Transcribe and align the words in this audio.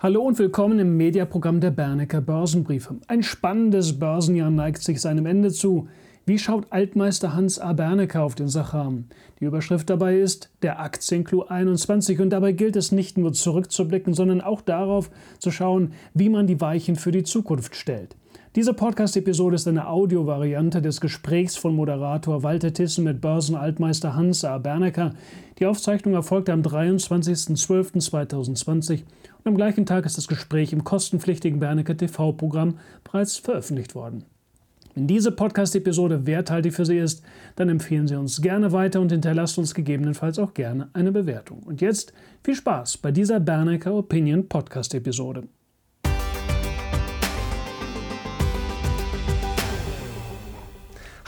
Hallo 0.00 0.22
und 0.22 0.38
willkommen 0.38 0.78
im 0.78 0.96
Mediaprogramm 0.96 1.58
der 1.58 1.72
Bernecker 1.72 2.20
Börsenbriefe. 2.20 2.94
Ein 3.08 3.24
spannendes 3.24 3.98
Börsenjahr 3.98 4.48
neigt 4.48 4.80
sich 4.80 5.00
seinem 5.00 5.26
Ende 5.26 5.50
zu. 5.50 5.88
Wie 6.24 6.38
schaut 6.38 6.68
Altmeister 6.70 7.34
Hans 7.34 7.58
A. 7.58 7.72
Bernecker 7.72 8.22
auf 8.22 8.36
den 8.36 8.46
Sachram? 8.46 9.06
Die 9.40 9.46
Überschrift 9.46 9.90
dabei 9.90 10.20
ist 10.20 10.50
der 10.62 10.78
Aktienclou 10.78 11.46
21 11.48 12.20
und 12.20 12.30
dabei 12.30 12.52
gilt 12.52 12.76
es 12.76 12.92
nicht 12.92 13.18
nur 13.18 13.32
zurückzublicken, 13.32 14.14
sondern 14.14 14.40
auch 14.40 14.60
darauf 14.60 15.10
zu 15.40 15.50
schauen, 15.50 15.90
wie 16.14 16.28
man 16.28 16.46
die 16.46 16.60
Weichen 16.60 16.94
für 16.94 17.10
die 17.10 17.24
Zukunft 17.24 17.74
stellt. 17.74 18.14
Diese 18.54 18.74
Podcast-Episode 18.74 19.56
ist 19.56 19.66
eine 19.68 19.88
Audiovariante 19.88 20.80
des 20.80 21.00
Gesprächs 21.00 21.56
von 21.56 21.76
Moderator 21.76 22.42
Walter 22.42 22.72
Tissen 22.72 23.04
mit 23.04 23.20
Börsenaltmeister 23.20 24.16
Hans 24.16 24.42
A. 24.44 24.56
Bernecker. 24.58 25.12
Die 25.58 25.66
Aufzeichnung 25.66 26.14
erfolgte 26.14 26.52
am 26.52 26.62
23.12.2020 26.62 28.92
und 28.92 29.02
am 29.48 29.56
gleichen 29.56 29.86
Tag 29.86 30.06
ist 30.06 30.16
das 30.16 30.28
Gespräch 30.28 30.72
im 30.72 30.84
kostenpflichtigen 30.84 31.58
Bernecker 31.58 31.96
TV-Programm 31.96 32.78
bereits 33.02 33.36
veröffentlicht 33.36 33.94
worden. 33.94 34.24
Wenn 34.94 35.06
diese 35.06 35.32
Podcast-Episode 35.32 36.26
werthaltig 36.26 36.74
für 36.74 36.84
Sie 36.84 36.98
ist, 36.98 37.22
dann 37.56 37.68
empfehlen 37.68 38.08
Sie 38.08 38.16
uns 38.16 38.40
gerne 38.40 38.72
weiter 38.72 39.00
und 39.00 39.12
hinterlasst 39.12 39.58
uns 39.58 39.74
gegebenenfalls 39.74 40.38
auch 40.38 40.54
gerne 40.54 40.88
eine 40.92 41.12
Bewertung. 41.12 41.62
Und 41.64 41.80
jetzt 41.80 42.12
viel 42.44 42.54
Spaß 42.54 42.98
bei 42.98 43.12
dieser 43.12 43.40
Bernecker 43.40 43.94
Opinion 43.94 44.48
Podcast-Episode. 44.48 45.44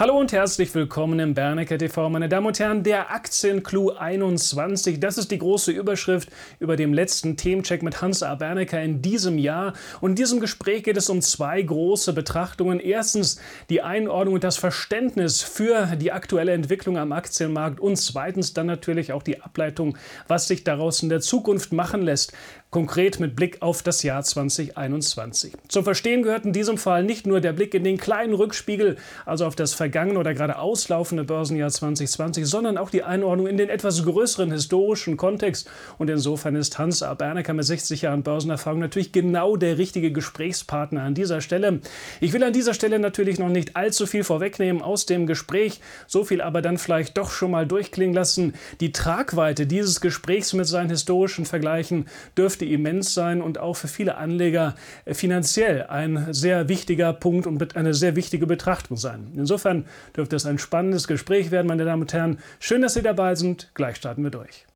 Hallo 0.00 0.18
und 0.18 0.32
herzlich 0.32 0.74
willkommen 0.74 1.18
im 1.18 1.34
Bernecker 1.34 1.76
TV, 1.76 2.08
meine 2.08 2.30
Damen 2.30 2.46
und 2.46 2.58
Herren. 2.58 2.82
Der 2.82 3.10
Aktienclou 3.10 3.90
21, 3.90 4.98
das 4.98 5.18
ist 5.18 5.30
die 5.30 5.36
große 5.36 5.72
Überschrift 5.72 6.30
über 6.58 6.76
dem 6.76 6.94
letzten 6.94 7.36
Themencheck 7.36 7.82
mit 7.82 8.00
Hans 8.00 8.22
A. 8.22 8.34
Bernecker 8.34 8.80
in 8.80 9.02
diesem 9.02 9.36
Jahr. 9.36 9.74
Und 10.00 10.12
in 10.12 10.16
diesem 10.16 10.40
Gespräch 10.40 10.84
geht 10.84 10.96
es 10.96 11.10
um 11.10 11.20
zwei 11.20 11.60
große 11.60 12.14
Betrachtungen. 12.14 12.80
Erstens 12.80 13.42
die 13.68 13.82
Einordnung 13.82 14.36
und 14.36 14.42
das 14.42 14.56
Verständnis 14.56 15.42
für 15.42 15.84
die 15.96 16.12
aktuelle 16.12 16.52
Entwicklung 16.52 16.96
am 16.96 17.12
Aktienmarkt 17.12 17.78
und 17.78 17.96
zweitens 17.96 18.54
dann 18.54 18.68
natürlich 18.68 19.12
auch 19.12 19.22
die 19.22 19.42
Ableitung, 19.42 19.98
was 20.28 20.48
sich 20.48 20.64
daraus 20.64 21.02
in 21.02 21.10
der 21.10 21.20
Zukunft 21.20 21.74
machen 21.74 22.00
lässt 22.00 22.32
konkret 22.70 23.18
mit 23.18 23.34
Blick 23.34 23.62
auf 23.62 23.82
das 23.82 24.04
Jahr 24.04 24.22
2021. 24.22 25.54
Zum 25.66 25.82
Verstehen 25.82 26.22
gehört 26.22 26.44
in 26.44 26.52
diesem 26.52 26.78
Fall 26.78 27.02
nicht 27.02 27.26
nur 27.26 27.40
der 27.40 27.52
Blick 27.52 27.74
in 27.74 27.82
den 27.82 27.96
kleinen 27.96 28.32
Rückspiegel, 28.32 28.96
also 29.26 29.44
auf 29.46 29.56
das 29.56 29.74
vergangene 29.74 30.20
oder 30.20 30.34
gerade 30.34 30.56
auslaufende 30.56 31.24
Börsenjahr 31.24 31.70
2020, 31.70 32.46
sondern 32.46 32.78
auch 32.78 32.90
die 32.90 33.02
Einordnung 33.02 33.48
in 33.48 33.56
den 33.56 33.68
etwas 33.68 34.04
größeren 34.04 34.52
historischen 34.52 35.16
Kontext. 35.16 35.68
Und 35.98 36.10
insofern 36.10 36.54
ist 36.54 36.78
Hans 36.78 37.02
A. 37.02 37.14
Bernecker 37.14 37.54
mit 37.54 37.64
60 37.64 38.02
Jahren 38.02 38.22
Börsenerfahrung 38.22 38.78
natürlich 38.78 39.10
genau 39.10 39.56
der 39.56 39.76
richtige 39.76 40.12
Gesprächspartner 40.12 41.02
an 41.02 41.14
dieser 41.14 41.40
Stelle. 41.40 41.80
Ich 42.20 42.32
will 42.32 42.44
an 42.44 42.52
dieser 42.52 42.74
Stelle 42.74 43.00
natürlich 43.00 43.40
noch 43.40 43.48
nicht 43.48 43.74
allzu 43.74 44.06
viel 44.06 44.22
vorwegnehmen 44.22 44.80
aus 44.80 45.06
dem 45.06 45.26
Gespräch, 45.26 45.80
so 46.06 46.22
viel 46.22 46.40
aber 46.40 46.62
dann 46.62 46.78
vielleicht 46.78 47.18
doch 47.18 47.32
schon 47.32 47.50
mal 47.50 47.66
durchklingen 47.66 48.14
lassen. 48.14 48.54
Die 48.78 48.92
Tragweite 48.92 49.66
dieses 49.66 50.00
Gesprächs 50.00 50.52
mit 50.52 50.68
seinen 50.68 50.90
historischen 50.90 51.46
Vergleichen 51.46 52.06
dürfte 52.38 52.59
dürfte 52.60 52.74
immens 52.74 53.14
sein 53.14 53.40
und 53.40 53.58
auch 53.58 53.74
für 53.74 53.88
viele 53.88 54.16
Anleger 54.16 54.74
äh, 55.04 55.14
finanziell 55.14 55.84
ein 55.84 56.32
sehr 56.32 56.68
wichtiger 56.68 57.12
Punkt 57.12 57.46
und 57.46 57.76
eine 57.76 57.94
sehr 57.94 58.16
wichtige 58.16 58.46
Betrachtung 58.46 58.96
sein. 58.96 59.32
Insofern 59.34 59.86
dürfte 60.16 60.36
es 60.36 60.46
ein 60.46 60.58
spannendes 60.58 61.06
Gespräch 61.06 61.50
werden, 61.50 61.66
meine 61.66 61.84
Damen 61.84 62.02
und 62.02 62.12
Herren. 62.12 62.38
Schön, 62.58 62.82
dass 62.82 62.94
Sie 62.94 63.02
dabei 63.02 63.34
sind. 63.34 63.70
Gleich 63.74 63.96
starten 63.96 64.22
wir 64.22 64.30
durch. 64.30 64.66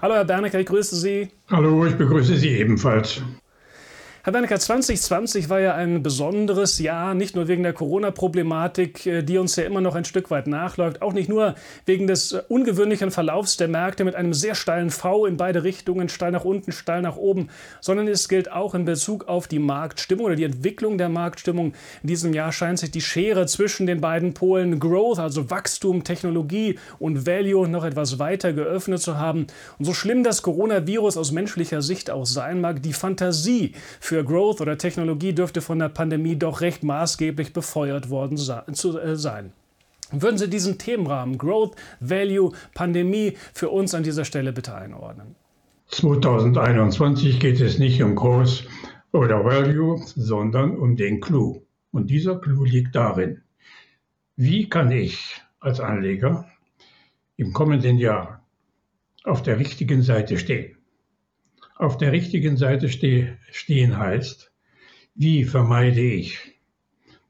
Hallo 0.00 0.14
Herr 0.14 0.24
Bernecker, 0.24 0.60
ich 0.60 0.66
grüße 0.66 0.94
Sie. 0.94 1.28
Hallo, 1.50 1.84
ich 1.84 1.96
begrüße 1.96 2.36
Sie 2.36 2.50
ebenfalls. 2.50 3.20
Herr 4.28 4.32
Bernecker, 4.32 4.60
2020 4.60 5.48
war 5.48 5.58
ja 5.60 5.74
ein 5.74 6.02
besonderes 6.02 6.78
Jahr, 6.78 7.14
nicht 7.14 7.34
nur 7.34 7.48
wegen 7.48 7.62
der 7.62 7.72
Corona-Problematik, 7.72 9.06
äh, 9.06 9.22
die 9.22 9.38
uns 9.38 9.56
ja 9.56 9.64
immer 9.64 9.80
noch 9.80 9.94
ein 9.94 10.04
Stück 10.04 10.30
weit 10.30 10.46
nachläuft, 10.46 11.00
auch 11.00 11.14
nicht 11.14 11.30
nur 11.30 11.54
wegen 11.86 12.06
des 12.06 12.32
äh, 12.32 12.42
ungewöhnlichen 12.46 13.10
Verlaufs 13.10 13.56
der 13.56 13.68
Märkte 13.68 14.04
mit 14.04 14.14
einem 14.14 14.34
sehr 14.34 14.54
steilen 14.54 14.90
V 14.90 15.24
in 15.24 15.38
beide 15.38 15.64
Richtungen, 15.64 16.10
steil 16.10 16.30
nach 16.30 16.44
unten, 16.44 16.72
steil 16.72 17.00
nach 17.00 17.16
oben, 17.16 17.48
sondern 17.80 18.06
es 18.06 18.28
gilt 18.28 18.52
auch 18.52 18.74
in 18.74 18.84
Bezug 18.84 19.28
auf 19.28 19.48
die 19.48 19.58
Marktstimmung 19.58 20.26
oder 20.26 20.36
die 20.36 20.44
Entwicklung 20.44 20.98
der 20.98 21.08
Marktstimmung. 21.08 21.72
In 22.02 22.08
diesem 22.08 22.34
Jahr 22.34 22.52
scheint 22.52 22.80
sich 22.80 22.90
die 22.90 23.00
Schere 23.00 23.46
zwischen 23.46 23.86
den 23.86 24.02
beiden 24.02 24.34
Polen 24.34 24.78
Growth, 24.78 25.20
also 25.20 25.48
Wachstum, 25.48 26.04
Technologie 26.04 26.78
und 26.98 27.26
Value 27.26 27.66
noch 27.66 27.82
etwas 27.86 28.18
weiter 28.18 28.52
geöffnet 28.52 29.00
zu 29.00 29.16
haben. 29.16 29.46
Und 29.78 29.86
so 29.86 29.94
schlimm 29.94 30.22
das 30.22 30.42
Coronavirus 30.42 31.16
aus 31.16 31.32
menschlicher 31.32 31.80
Sicht 31.80 32.10
auch 32.10 32.26
sein 32.26 32.60
mag, 32.60 32.82
die 32.82 32.92
Fantasie 32.92 33.72
für 34.00 34.17
für 34.18 34.24
Growth 34.24 34.60
oder 34.60 34.76
Technologie 34.76 35.32
dürfte 35.32 35.60
von 35.60 35.78
der 35.78 35.90
Pandemie 35.90 36.34
doch 36.34 36.60
recht 36.60 36.82
maßgeblich 36.82 37.52
befeuert 37.52 38.10
worden 38.10 38.36
äh, 38.36 39.14
sein. 39.14 39.52
Würden 40.10 40.38
Sie 40.38 40.50
diesen 40.50 40.76
Themenrahmen 40.76 41.38
Growth, 41.38 41.76
Value, 42.00 42.50
Pandemie 42.74 43.34
für 43.54 43.68
uns 43.68 43.94
an 43.94 44.02
dieser 44.02 44.24
Stelle 44.24 44.52
bitte 44.52 44.74
einordnen? 44.74 45.36
2021 45.86 47.38
geht 47.38 47.60
es 47.60 47.78
nicht 47.78 48.02
um 48.02 48.16
Growth 48.16 48.66
oder 49.12 49.44
Value, 49.44 50.02
sondern 50.16 50.76
um 50.76 50.96
den 50.96 51.20
Clou. 51.20 51.62
Und 51.92 52.10
dieser 52.10 52.40
Clou 52.40 52.64
liegt 52.64 52.96
darin, 52.96 53.42
wie 54.34 54.68
kann 54.68 54.90
ich 54.90 55.40
als 55.60 55.78
Anleger 55.78 56.48
im 57.36 57.52
kommenden 57.52 57.98
Jahr 57.98 58.44
auf 59.22 59.44
der 59.44 59.60
richtigen 59.60 60.02
Seite 60.02 60.38
stehen? 60.38 60.77
Auf 61.78 61.96
der 61.96 62.10
richtigen 62.10 62.56
Seite 62.56 62.88
ste 62.88 63.38
stehen 63.52 63.96
heißt, 63.96 64.52
wie 65.14 65.44
vermeide 65.44 66.00
ich 66.00 66.60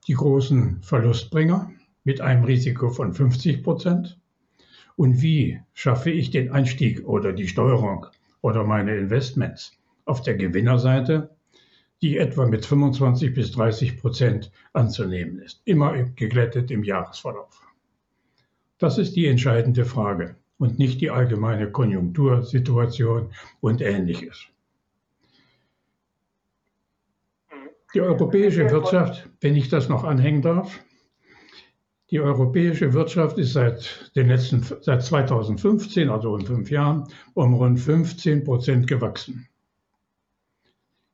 die 0.07 0.15
großen 0.15 0.83
Verlustbringer 0.83 1.71
mit 2.03 2.23
einem 2.23 2.45
Risiko 2.45 2.89
von 2.89 3.13
50 3.13 3.63
Prozent 3.63 4.19
und 4.97 5.21
wie 5.21 5.61
schaffe 5.75 6.11
ich 6.11 6.31
den 6.31 6.51
Einstieg 6.51 7.07
oder 7.07 7.35
die 7.35 7.47
Steuerung 7.47 8.07
oder 8.41 8.65
meine 8.65 8.97
Investments 8.97 9.79
auf 10.07 10.23
der 10.23 10.37
Gewinnerseite, 10.37 11.37
die 12.01 12.17
etwa 12.17 12.47
mit 12.47 12.65
25 12.65 13.35
bis 13.35 13.53
30 13.53 13.99
Prozent 13.99 14.51
anzunehmen 14.73 15.41
ist, 15.41 15.61
immer 15.67 15.93
geglättet 16.17 16.71
im 16.71 16.85
Jahresverlauf. 16.85 17.61
Das 18.79 18.97
ist 18.97 19.15
die 19.15 19.27
entscheidende 19.27 19.85
Frage 19.85 20.37
und 20.59 20.79
nicht 20.79 21.01
die 21.01 21.11
allgemeine 21.11 21.71
Konjunktursituation 21.71 23.33
und 23.61 23.81
ähnliches. 23.81 24.47
Die 27.95 28.01
europäische 28.01 28.71
Wirtschaft, 28.71 29.29
wenn 29.41 29.57
ich 29.57 29.69
das 29.69 29.89
noch 29.89 30.05
anhängen 30.05 30.43
darf, 30.43 30.79
die 32.11 32.21
europäische 32.21 32.93
Wirtschaft 32.95 33.39
ist 33.39 33.53
seit, 33.53 34.13
den 34.17 34.29
letzten, 34.29 34.63
seit 34.63 35.03
2015, 35.03 36.09
also 36.09 36.37
in 36.37 36.47
fünf 36.47 36.71
Jahren, 36.71 37.05
um 37.35 37.55
rund 37.55 37.79
15 37.79 38.45
Prozent 38.45 38.87
gewachsen. 38.87 39.47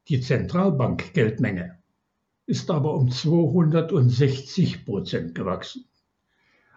Die 0.09 0.21
Zentralbankgeldmenge 0.21 1.79
ist 2.47 2.71
aber 2.71 2.95
um 2.95 3.11
260 3.11 4.85
Prozent 4.85 5.35
gewachsen. 5.35 5.85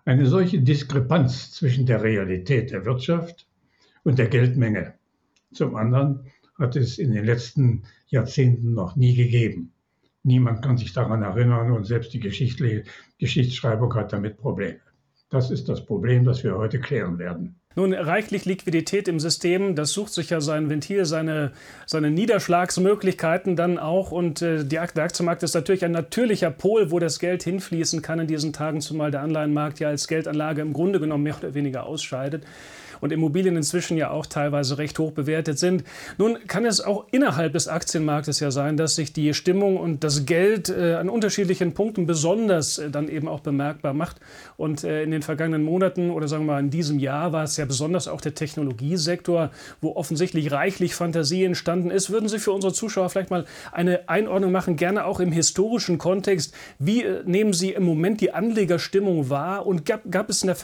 Eine 0.07 0.25
solche 0.25 0.61
Diskrepanz 0.61 1.51
zwischen 1.51 1.85
der 1.85 2.01
Realität 2.01 2.71
der 2.71 2.85
Wirtschaft 2.85 3.45
und 4.05 4.17
der 4.17 4.29
Geldmenge 4.29 4.93
zum 5.51 5.75
anderen 5.75 6.31
hat 6.57 6.77
es 6.77 6.97
in 6.97 7.11
den 7.11 7.25
letzten 7.25 7.83
Jahrzehnten 8.07 8.73
noch 8.73 8.95
nie 8.95 9.15
gegeben. 9.15 9.73
Niemand 10.23 10.61
kann 10.61 10.77
sich 10.77 10.93
daran 10.93 11.23
erinnern 11.23 11.73
und 11.73 11.83
selbst 11.83 12.13
die 12.13 12.21
Geschichtsschreibung 12.21 13.93
hat 13.95 14.13
damit 14.13 14.37
Probleme. 14.37 14.79
Das 15.29 15.51
ist 15.51 15.67
das 15.67 15.85
Problem, 15.85 16.23
das 16.23 16.41
wir 16.41 16.55
heute 16.55 16.79
klären 16.79 17.19
werden. 17.19 17.59
Nun, 17.77 17.93
reichlich 17.93 18.45
Liquidität 18.45 19.07
im 19.07 19.19
System, 19.19 19.75
das 19.75 19.91
sucht 19.91 20.11
sich 20.11 20.31
ja 20.31 20.41
sein 20.41 20.67
Ventil, 20.67 21.05
seine, 21.05 21.51
seine 21.85 22.09
Niederschlagsmöglichkeiten 22.09 23.55
dann 23.55 23.77
auch. 23.77 24.11
Und 24.11 24.41
äh, 24.41 24.65
der 24.65 24.81
Aktienmarkt 24.81 25.43
ist 25.43 25.53
natürlich 25.53 25.85
ein 25.85 25.91
natürlicher 25.91 26.49
Pol, 26.49 26.89
wo 26.89 26.97
das 26.97 27.19
Geld 27.19 27.43
hinfließen 27.43 28.01
kann 28.01 28.19
in 28.19 28.25
diesen 28.25 28.51
Tagen, 28.51 28.81
zumal 28.81 29.11
der 29.11 29.21
Anleihenmarkt 29.21 29.79
ja 29.79 29.89
als 29.89 30.07
Geldanlage 30.07 30.63
im 30.63 30.73
Grunde 30.73 30.99
genommen 30.99 31.21
mehr 31.21 31.37
oder 31.37 31.53
weniger 31.53 31.85
ausscheidet 31.85 32.41
und 33.01 33.11
Immobilien 33.11 33.55
inzwischen 33.55 33.97
ja 33.97 34.11
auch 34.11 34.25
teilweise 34.25 34.77
recht 34.77 34.97
hoch 34.99 35.11
bewertet 35.11 35.59
sind. 35.59 35.83
Nun 36.17 36.37
kann 36.47 36.65
es 36.65 36.81
auch 36.81 37.05
innerhalb 37.11 37.53
des 37.53 37.67
Aktienmarktes 37.67 38.39
ja 38.39 38.51
sein, 38.51 38.77
dass 38.77 38.95
sich 38.95 39.13
die 39.13 39.33
Stimmung 39.33 39.77
und 39.77 40.03
das 40.03 40.25
Geld 40.25 40.69
äh, 40.69 40.95
an 40.95 41.09
unterschiedlichen 41.09 41.73
Punkten 41.73 42.05
besonders 42.05 42.77
äh, 42.77 42.89
dann 42.89 43.09
eben 43.09 43.27
auch 43.27 43.41
bemerkbar 43.41 43.93
macht. 43.93 44.17
Und 44.57 44.83
äh, 44.83 45.03
in 45.03 45.11
den 45.11 45.21
vergangenen 45.21 45.63
Monaten 45.63 46.09
oder 46.09 46.27
sagen 46.27 46.45
wir 46.45 46.53
mal 46.53 46.59
in 46.59 46.69
diesem 46.69 46.99
Jahr 46.99 47.31
war 47.33 47.43
es 47.43 47.57
ja 47.57 47.65
besonders 47.65 48.07
auch 48.07 48.21
der 48.21 48.33
Technologiesektor, 48.33 49.51
wo 49.81 49.95
offensichtlich 49.95 50.51
reichlich 50.51 50.95
Fantasie 50.95 51.43
entstanden 51.43 51.91
ist. 51.91 52.09
Würden 52.09 52.29
Sie 52.29 52.39
für 52.39 52.51
unsere 52.51 52.73
Zuschauer 52.73 53.09
vielleicht 53.09 53.29
mal 53.29 53.45
eine 53.71 54.09
Einordnung 54.09 54.51
machen, 54.51 54.75
gerne 54.75 55.05
auch 55.05 55.19
im 55.19 55.31
historischen 55.31 55.97
Kontext? 55.97 56.53
Wie 56.79 57.03
äh, 57.03 57.23
nehmen 57.25 57.53
Sie 57.53 57.71
im 57.71 57.83
Moment 57.83 58.21
die 58.21 58.33
Anlegerstimmung 58.33 59.29
wahr 59.29 59.65
und 59.65 59.85
gab, 59.85 60.01
gab 60.09 60.29
es 60.29 60.43
in 60.43 60.47
der, 60.47 60.57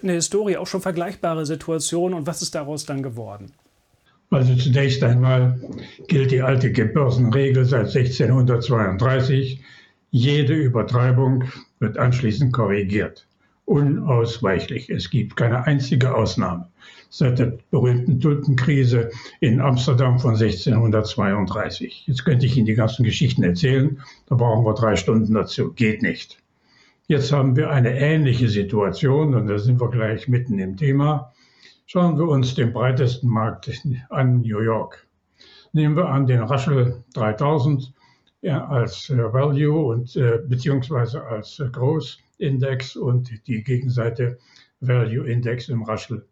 in 0.00 0.08
der 0.08 0.16
Historie 0.16 0.56
auch 0.56 0.66
schon 0.66 0.80
vergleichbare 0.80 1.46
Situationen 1.46 1.73
und 2.14 2.26
was 2.26 2.42
ist 2.42 2.54
daraus 2.54 2.84
dann 2.86 3.02
geworden? 3.02 3.52
Also 4.30 4.56
zunächst 4.56 5.02
einmal 5.04 5.60
gilt 6.08 6.32
die 6.32 6.42
alte 6.42 6.70
Börsenregel 6.70 7.64
seit 7.64 7.94
1632. 7.94 9.62
Jede 10.10 10.54
Übertreibung 10.54 11.44
wird 11.78 11.98
anschließend 11.98 12.52
korrigiert. 12.52 13.26
Unausweichlich. 13.64 14.90
Es 14.90 15.10
gibt 15.10 15.36
keine 15.36 15.64
einzige 15.64 16.14
Ausnahme. 16.14 16.68
Seit 17.10 17.38
der 17.38 17.58
berühmten 17.70 18.20
Tulpenkrise 18.20 19.10
in 19.40 19.60
Amsterdam 19.60 20.18
von 20.18 20.34
1632. 20.34 22.04
Jetzt 22.06 22.24
könnte 22.24 22.46
ich 22.46 22.56
Ihnen 22.56 22.66
die 22.66 22.74
ganzen 22.74 23.04
Geschichten 23.04 23.44
erzählen. 23.44 24.00
Da 24.26 24.34
brauchen 24.34 24.64
wir 24.64 24.74
drei 24.74 24.96
Stunden 24.96 25.32
dazu. 25.32 25.72
Geht 25.72 26.02
nicht. 26.02 26.38
Jetzt 27.06 27.32
haben 27.32 27.54
wir 27.54 27.70
eine 27.70 27.98
ähnliche 27.98 28.48
Situation 28.48 29.34
und 29.34 29.46
da 29.46 29.58
sind 29.58 29.80
wir 29.80 29.90
gleich 29.90 30.26
mitten 30.26 30.58
im 30.58 30.76
Thema. 30.76 31.33
Schauen 31.86 32.16
wir 32.16 32.26
uns 32.26 32.54
den 32.54 32.72
breitesten 32.72 33.28
Markt 33.28 33.70
an, 34.08 34.40
New 34.40 34.60
York. 34.60 35.06
Nehmen 35.72 35.96
wir 35.96 36.08
an 36.08 36.26
den 36.26 36.40
Russell 36.40 37.04
3000 37.12 37.92
ja, 38.40 38.66
als 38.66 39.10
äh, 39.10 39.32
Value 39.32 39.84
und 39.84 40.16
äh, 40.16 40.38
beziehungsweise 40.46 41.22
als 41.22 41.58
äh, 41.58 41.68
Großindex 41.68 42.96
und 42.96 43.46
die 43.46 43.62
Gegenseite 43.62 44.38
Value 44.80 45.30
Index 45.30 45.68
im 45.68 45.82
Russell. 45.82 46.26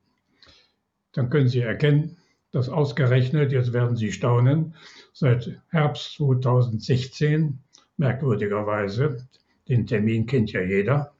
Dann 1.12 1.28
können 1.28 1.48
Sie 1.48 1.60
erkennen, 1.60 2.16
dass 2.50 2.70
ausgerechnet, 2.70 3.52
jetzt 3.52 3.74
werden 3.74 3.96
Sie 3.96 4.10
staunen, 4.10 4.74
seit 5.12 5.60
Herbst 5.68 6.14
2016, 6.16 7.58
merkwürdigerweise, 7.98 9.28
den 9.68 9.86
Termin 9.86 10.24
kennt 10.26 10.50
ja 10.52 10.62
jeder, 10.62 11.12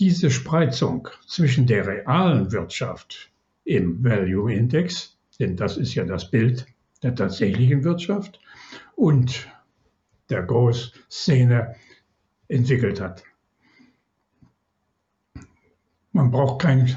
diese 0.00 0.32
Spreizung 0.32 1.08
zwischen 1.26 1.66
der 1.66 1.86
realen 1.86 2.50
Wirtschaft 2.50 3.30
im 3.66 4.02
Value 4.02 4.54
Index, 4.54 5.18
denn 5.38 5.56
das 5.56 5.76
ist 5.76 5.94
ja 5.94 6.04
das 6.04 6.30
Bild 6.30 6.66
der 7.02 7.14
tatsächlichen 7.14 7.84
Wirtschaft, 7.84 8.40
und 8.94 9.48
der 10.30 10.42
Großszene 10.42 11.74
entwickelt 12.48 13.00
hat. 13.00 13.22
Man 16.12 16.30
braucht 16.30 16.62
kein, 16.62 16.96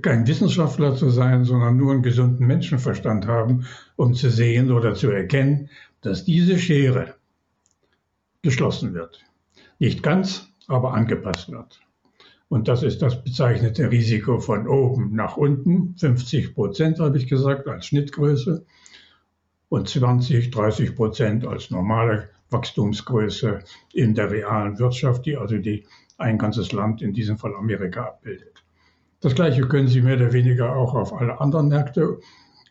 kein 0.00 0.26
Wissenschaftler 0.26 0.96
zu 0.96 1.10
sein, 1.10 1.44
sondern 1.44 1.76
nur 1.76 1.92
einen 1.92 2.02
gesunden 2.02 2.46
Menschenverstand 2.46 3.26
haben, 3.26 3.66
um 3.96 4.14
zu 4.14 4.30
sehen 4.30 4.70
oder 4.72 4.94
zu 4.94 5.10
erkennen, 5.10 5.68
dass 6.00 6.24
diese 6.24 6.58
Schere 6.58 7.16
geschlossen 8.42 8.94
wird. 8.94 9.22
Nicht 9.78 10.02
ganz, 10.02 10.48
aber 10.66 10.94
angepasst 10.94 11.50
wird. 11.50 11.80
Und 12.50 12.66
das 12.66 12.82
ist 12.82 13.00
das 13.00 13.22
bezeichnete 13.22 13.92
Risiko 13.92 14.40
von 14.40 14.66
oben 14.66 15.14
nach 15.14 15.36
unten. 15.36 15.94
50 15.96 16.52
Prozent 16.52 16.98
habe 16.98 17.16
ich 17.16 17.28
gesagt 17.28 17.68
als 17.68 17.86
Schnittgröße 17.86 18.66
und 19.68 19.88
20, 19.88 20.50
30 20.50 20.96
Prozent 20.96 21.46
als 21.46 21.70
normale 21.70 22.28
Wachstumsgröße 22.50 23.60
in 23.92 24.16
der 24.16 24.32
realen 24.32 24.80
Wirtschaft, 24.80 25.26
die 25.26 25.36
also 25.36 25.58
die, 25.58 25.86
ein 26.18 26.38
ganzes 26.38 26.72
Land, 26.72 27.02
in 27.02 27.12
diesem 27.12 27.38
Fall 27.38 27.54
Amerika, 27.54 28.02
abbildet. 28.02 28.64
Das 29.20 29.36
Gleiche 29.36 29.68
können 29.68 29.86
Sie 29.86 30.02
mehr 30.02 30.16
oder 30.16 30.32
weniger 30.32 30.74
auch 30.74 30.96
auf 30.96 31.12
alle 31.12 31.40
anderen 31.40 31.68
Märkte 31.68 32.18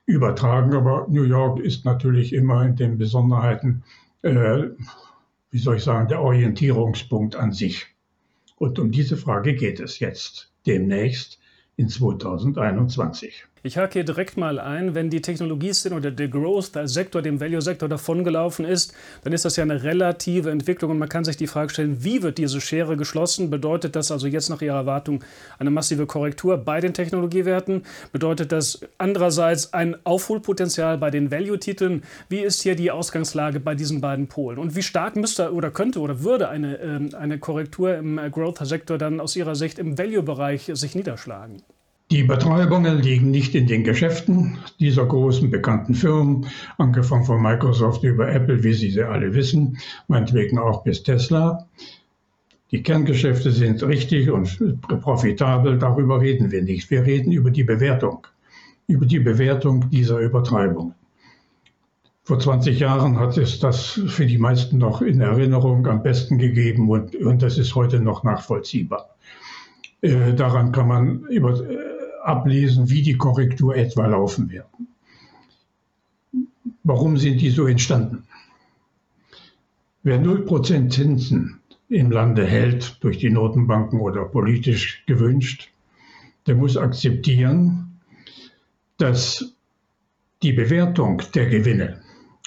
übertragen, 0.06 0.74
aber 0.74 1.08
New 1.10 1.24
York 1.24 1.62
ist 1.62 1.86
natürlich 1.86 2.34
immer 2.34 2.66
in 2.66 2.76
den 2.76 2.98
Besonderheiten, 2.98 3.86
äh, 4.24 4.64
wie 5.52 5.58
soll 5.58 5.78
ich 5.78 5.86
sagen, 5.86 6.10
der 6.10 6.22
Orientierungspunkt 6.22 7.38
an 7.38 7.54
sich. 7.54 7.96
Und 8.60 8.78
um 8.78 8.92
diese 8.92 9.18
Frage 9.18 9.56
geht 9.56 9.80
es 9.80 10.00
jetzt 10.00 10.52
demnächst 10.68 11.40
in 11.78 11.88
2021. 11.88 13.46
Ich 13.62 13.78
hake 13.78 13.94
hier 13.94 14.06
direkt 14.06 14.38
mal 14.38 14.58
ein, 14.58 14.96
wenn 14.96 15.10
die 15.10 15.22
Technologieszene 15.22 15.94
oder 15.94 16.12
der 16.12 16.30
Growth-Sektor 16.30 17.22
dem 17.22 17.42
Value-Sektor 17.42 17.90
davongelaufen 17.90 18.64
ist, 18.64 18.94
dann 19.24 19.34
ist 19.34 19.44
das 19.44 19.58
ja 19.58 19.64
eine 19.64 19.84
relative 19.84 20.50
Entwicklung 20.50 20.92
und 20.92 20.98
man 20.98 21.10
kann 21.10 21.26
sich 21.26 21.36
die 21.36 21.48
Frage 21.48 21.70
stellen, 21.72 22.02
wie 22.04 22.24
wird 22.24 22.38
diese 22.38 22.62
Schere 22.62 22.96
geschlossen? 22.96 23.50
Bedeutet 23.50 23.98
das 23.98 24.12
also 24.12 24.28
jetzt 24.28 24.50
nach 24.50 24.62
Ihrer 24.62 24.78
Erwartung 24.78 25.26
eine 25.58 25.72
massive 25.72 26.06
Korrektur 26.06 26.58
bei 26.58 26.80
den 26.80 26.94
Technologiewerten? 26.94 27.84
Bedeutet 28.14 28.54
das 28.54 28.80
andererseits 28.98 29.74
ein 29.74 29.98
Aufholpotenzial 30.06 30.98
bei 30.98 31.12
den 31.12 31.30
Value-Titeln? 31.30 32.04
Wie 32.30 32.40
ist 32.40 32.62
hier 32.62 32.76
die 32.76 32.92
Ausgangslage 32.92 33.60
bei 33.60 33.76
diesen 33.76 34.00
beiden 34.00 34.28
Polen? 34.28 34.58
Und 34.58 34.78
wie 34.78 34.84
stark 34.84 35.18
müsste 35.18 35.54
oder 35.54 35.70
könnte 35.70 36.00
oder 36.00 36.24
würde 36.24 36.48
eine, 36.48 36.78
äh, 36.80 37.16
eine 37.16 37.40
Korrektur 37.40 37.96
im 37.96 38.22
Growth-Sektor 38.32 38.98
dann 38.98 39.20
aus 39.20 39.36
Ihrer 39.36 39.56
Sicht 39.56 39.80
im 39.80 39.98
Value-Bereich 39.98 40.72
sich 40.74 40.96
niederschlagen? 40.96 41.62
Die 42.12 42.24
Betreibungen 42.24 43.04
liegen 43.04 43.30
nicht 43.30 43.54
in 43.54 43.68
den 43.68 43.84
Geschäften 43.84 44.58
dieser 44.80 45.06
großen 45.06 45.52
bekannten 45.52 45.94
Firmen, 45.94 46.48
angefangen 46.80 47.24
von 47.24 47.40
Microsoft 47.40 48.04
über 48.04 48.32
Apple, 48.34 48.64
wie 48.64 48.74
Sie 48.74 48.90
sie 48.90 49.04
alle 49.04 49.36
wissen, 49.36 49.78
meinetwegen 50.08 50.58
auch 50.58 50.82
bis 50.84 51.04
Tesla. 51.04 51.68
Die 52.72 52.82
Kerngeschäfte 52.82 53.52
sind 53.52 53.84
richtig 53.84 54.32
und 54.32 54.60
profitabel, 55.02 55.78
darüber 55.78 56.20
reden 56.20 56.50
wir 56.52 56.64
nicht. 56.64 56.90
Wir 56.90 57.06
reden 57.06 57.32
über 57.32 57.52
die 57.52 57.64
Bewertung, 57.64 58.26
über 58.88 59.06
die 59.06 59.20
Bewertung 59.20 59.88
dieser 59.92 60.18
Übertreibungen. 60.18 60.96
Vor 62.24 62.40
20 62.40 62.80
Jahren 62.80 63.20
hat 63.20 63.38
es 63.38 63.60
das 63.60 64.02
für 64.08 64.26
die 64.26 64.40
meisten 64.40 64.80
noch 64.80 65.04
in 65.04 65.22
Erinnerung 65.22 65.86
am 65.86 66.02
besten 66.02 66.40
gegeben 66.40 66.90
und, 66.90 67.16
und 67.16 67.44
das 67.44 67.60
ist 67.60 67.76
heute 67.76 68.00
noch 68.00 68.24
nachvollziehbar. 68.24 69.10
Äh, 70.02 70.34
daran 70.34 70.72
kann 70.72 70.88
man 70.88 71.24
über, 71.30 71.60
ablesen, 72.30 72.90
wie 72.90 73.02
die 73.02 73.18
Korrektur 73.18 73.76
etwa 73.76 74.06
laufen 74.06 74.50
wird. 74.52 74.68
Warum 76.84 77.18
sind 77.18 77.42
die 77.42 77.50
so 77.50 77.66
entstanden? 77.66 78.24
Wer 80.04 80.22
0% 80.22 80.90
Zinsen 80.90 81.60
im 81.90 82.12
Lande 82.12 82.46
hält, 82.46 82.98
durch 83.02 83.18
die 83.18 83.30
Notenbanken 83.32 84.00
oder 84.00 84.26
politisch 84.26 85.04
gewünscht, 85.08 85.72
der 86.46 86.56
muss 86.56 86.78
akzeptieren, 86.78 88.00
dass 88.98 89.54
die 90.42 90.54
Bewertung 90.54 91.22
der 91.34 91.48
Gewinne, 91.48 92.02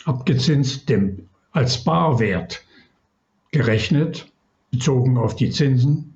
abgezinst 0.05 0.88
dem, 0.88 1.29
als 1.50 1.84
Barwert 1.84 2.64
gerechnet, 3.50 4.32
bezogen 4.70 5.19
auf 5.19 5.37
die 5.37 5.50
Zinsen, 5.50 6.14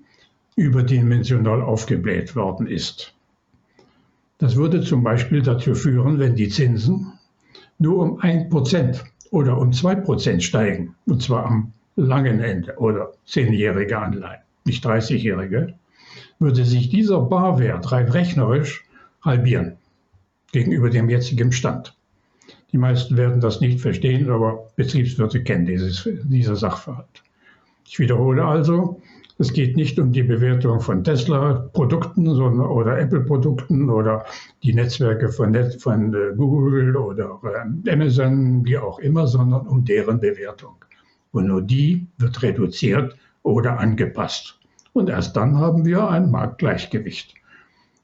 überdimensional 0.57 1.61
aufgebläht 1.63 2.35
worden 2.35 2.67
ist. 2.67 3.16
Das 4.39 4.57
würde 4.57 4.83
zum 4.83 5.03
Beispiel 5.03 5.43
dazu 5.43 5.75
führen, 5.75 6.19
wenn 6.19 6.35
die 6.35 6.49
Zinsen 6.49 7.13
nur 7.79 7.99
um 8.03 8.21
1% 8.21 9.01
oder 9.31 9.59
um 9.59 9.71
2% 9.71 10.41
steigen, 10.41 10.95
und 11.07 11.23
zwar 11.23 11.47
am 11.47 11.73
langen 11.97 12.41
Ende 12.41 12.77
oder 12.77 13.13
zehnjährige 13.25 13.99
Anleihen, 13.99 14.43
nicht 14.65 14.85
30-jährige, 14.85 15.75
würde 16.39 16.65
sich 16.65 16.91
dieser 16.91 17.21
Barwert 17.21 17.91
rein 17.93 18.09
rechnerisch 18.09 18.85
halbieren 19.23 19.77
gegenüber 20.53 20.91
dem 20.91 21.09
jetzigen 21.09 21.53
Stand. 21.53 21.97
Die 22.73 22.79
meisten 22.79 23.17
werden 23.17 23.41
das 23.41 23.61
nicht 23.61 23.81
verstehen, 23.81 24.31
aber 24.31 24.69
Betriebswirte 24.77 25.43
kennen 25.43 25.67
dieses, 25.67 26.09
dieser 26.25 26.57
Sachverhalt. 26.57 27.23
Ich 27.87 27.99
wiederhole 27.99 28.45
also, 28.45 29.01
es 29.39 29.53
geht 29.53 29.77
nicht 29.77 29.99
um 29.99 30.13
die 30.13 30.23
Bewertung 30.23 30.81
von 30.81 31.05
Tesla-Produkten 31.05 32.27
oder 32.29 32.99
Apple-Produkten 32.99 33.91
oder 33.91 34.25
die 34.63 34.73
Netzwerke 34.73 35.29
von, 35.29 35.51
Net 35.51 35.81
von 35.81 36.15
äh, 36.15 36.35
Google 36.35 36.97
oder 36.97 37.39
äh, 37.45 37.91
Amazon, 37.91 38.65
wie 38.65 38.79
auch 38.79 38.99
immer, 38.99 39.27
sondern 39.27 39.67
um 39.67 39.85
deren 39.85 40.21
Bewertung. 40.21 40.77
Und 41.33 41.49
nur 41.49 41.61
die 41.61 42.07
wird 42.17 42.43
reduziert 42.43 43.15
oder 43.43 43.79
angepasst. 43.79 44.59
Und 44.95 45.11
erst 45.11 45.37
dann 45.37 45.59
haben 45.59 45.85
wir 45.85 46.09
ein 46.09 46.31
Marktgleichgewicht. 46.31 47.35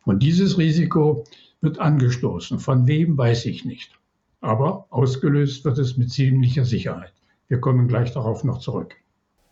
Und 0.04 0.22
dieses 0.22 0.58
Risiko 0.58 1.24
wird 1.62 1.78
angestoßen. 1.78 2.58
Von 2.58 2.86
wem 2.86 3.16
weiß 3.16 3.46
ich 3.46 3.64
nicht. 3.64 3.98
Aber 4.42 4.86
ausgelöst 4.90 5.64
wird 5.64 5.78
es 5.78 5.96
mit 5.96 6.10
ziemlicher 6.10 6.66
Sicherheit. 6.66 7.14
Wir 7.48 7.58
kommen 7.58 7.88
gleich 7.88 8.12
darauf 8.12 8.44
noch 8.44 8.58
zurück. 8.58 8.96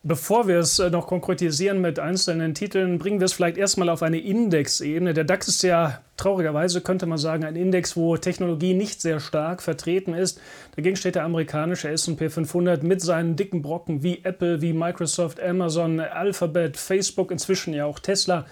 Bevor 0.03 0.49
wir 0.49 0.61
es 0.61 0.79
äh, 0.79 0.89
noch 0.89 1.07
konkretisieren 1.07 1.83
mit 1.83 1.99
einzelnen 1.99 2.55
Titeln, 2.55 2.99
bringen 2.99 3.21
wir 3.21 3.27
es 3.27 3.35
vielleicht 3.35 3.59
erstmal 3.59 3.91
auf 3.91 4.03
eine 4.03 4.19
Indexebene. 4.19 5.13
Der 5.13 5.25
DAX 5.25 5.47
ist 5.47 5.63
ja 5.63 6.01
traurigerweise, 6.17 6.81
könnte 6.81 7.05
man 7.05 7.19
sagen, 7.19 7.45
ein 7.45 7.55
Index, 7.55 7.99
wo 7.99 8.17
Technologie 8.17 8.73
nicht 8.73 9.03
sehr 9.03 9.21
stark 9.21 9.61
vertreten 9.61 10.15
ist. 10.15 10.41
Dagegen 10.75 10.97
steht 10.97 11.17
der 11.17 11.25
amerikanische 11.25 11.91
SP 11.93 12.33
500 12.33 12.83
mit 12.83 13.03
seinen 13.03 13.37
dicken 13.37 13.61
Brocken 13.61 14.03
wie 14.03 14.25
Apple, 14.25 14.63
wie 14.63 14.73
Microsoft, 14.73 15.39
Amazon, 15.39 16.01
Alphabet, 16.01 16.79
Facebook, 16.79 17.31
inzwischen 17.31 17.75
ja 17.75 17.85
auch 17.85 17.99
Tesla. 17.99 18.47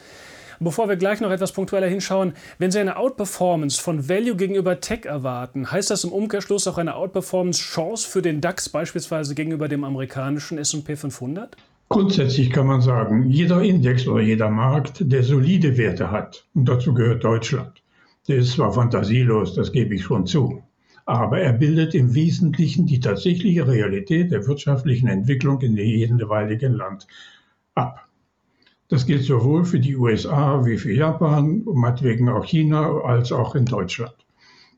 Bevor 0.60 0.88
wir 0.88 0.96
gleich 0.96 1.20
noch 1.20 1.30
etwas 1.30 1.52
punktueller 1.52 1.86
hinschauen, 1.86 2.32
wenn 2.58 2.70
Sie 2.70 2.80
eine 2.80 2.96
Outperformance 2.96 3.80
von 3.80 4.08
Value 4.08 4.34
gegenüber 4.34 4.80
Tech 4.80 5.04
erwarten, 5.04 5.70
heißt 5.70 5.90
das 5.90 6.02
im 6.02 6.12
Umkehrschluss 6.12 6.66
auch 6.66 6.78
eine 6.78 6.96
Outperformance-Chance 6.96 8.08
für 8.08 8.22
den 8.22 8.40
DAX 8.40 8.68
beispielsweise 8.68 9.34
gegenüber 9.34 9.68
dem 9.68 9.84
amerikanischen 9.84 10.58
S&P 10.58 10.96
500? 10.96 11.56
Grundsätzlich 11.90 12.50
kann 12.50 12.66
man 12.66 12.80
sagen, 12.80 13.30
jeder 13.30 13.62
Index 13.62 14.06
oder 14.08 14.20
jeder 14.20 14.50
Markt, 14.50 14.96
der 15.00 15.22
solide 15.22 15.78
Werte 15.78 16.10
hat, 16.10 16.44
und 16.54 16.68
dazu 16.68 16.92
gehört 16.92 17.22
Deutschland, 17.22 17.82
der 18.26 18.38
ist 18.38 18.52
zwar 18.52 18.72
fantasielos, 18.72 19.54
das 19.54 19.72
gebe 19.72 19.94
ich 19.94 20.02
schon 20.02 20.26
zu, 20.26 20.62
aber 21.06 21.40
er 21.40 21.52
bildet 21.52 21.94
im 21.94 22.14
Wesentlichen 22.14 22.84
die 22.86 23.00
tatsächliche 23.00 23.66
Realität 23.66 24.32
der 24.32 24.46
wirtschaftlichen 24.46 25.08
Entwicklung 25.08 25.60
in 25.62 25.76
jedem 25.76 26.18
jeweiligen 26.18 26.74
Land 26.74 27.06
ab. 27.74 28.07
Das 28.88 29.04
gilt 29.04 29.24
sowohl 29.24 29.64
für 29.64 29.80
die 29.80 29.96
USA 29.96 30.64
wie 30.64 30.78
für 30.78 30.92
Japan, 30.92 31.62
meinetwegen 31.64 32.28
auch 32.30 32.44
China, 32.44 33.00
als 33.02 33.32
auch 33.32 33.54
in 33.54 33.66
Deutschland. 33.66 34.14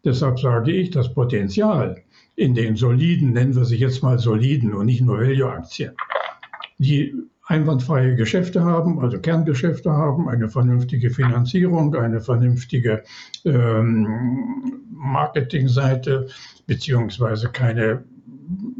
Deshalb 0.04 0.40
sage 0.40 0.72
ich, 0.72 0.90
das 0.90 1.14
Potenzial 1.14 2.02
in 2.34 2.54
den 2.54 2.74
soliden, 2.74 3.32
nennen 3.32 3.54
wir 3.54 3.64
sie 3.64 3.76
jetzt 3.76 4.02
mal 4.02 4.18
soliden 4.18 4.74
und 4.74 4.86
nicht 4.86 5.02
nur 5.02 5.20
Value-Aktien, 5.20 5.92
die 6.78 7.14
einwandfreie 7.50 8.14
Geschäfte 8.14 8.64
haben, 8.64 9.00
also 9.00 9.18
Kerngeschäfte 9.18 9.90
haben, 9.90 10.28
eine 10.28 10.48
vernünftige 10.48 11.10
Finanzierung, 11.10 11.94
eine 11.94 12.20
vernünftige 12.20 13.02
ähm, 13.44 14.86
Marketingseite, 14.90 16.28
beziehungsweise 16.66 17.48
keine 17.48 18.04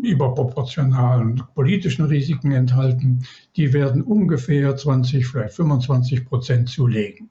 überproportionalen 0.02 1.42
politischen 1.54 2.06
Risiken 2.06 2.52
enthalten, 2.52 3.24
die 3.56 3.72
werden 3.72 4.02
ungefähr 4.02 4.76
20, 4.76 5.26
vielleicht 5.26 5.54
25 5.54 6.24
Prozent 6.24 6.68
zulegen. 6.68 7.30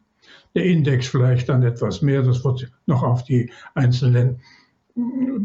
Der 0.56 0.66
Index 0.66 1.08
vielleicht 1.08 1.50
dann 1.50 1.64
etwas 1.64 2.02
mehr, 2.02 2.24
das 2.24 2.44
wird 2.44 2.72
noch 2.86 3.04
auf 3.04 3.24
die 3.24 3.52
einzelnen 3.76 4.40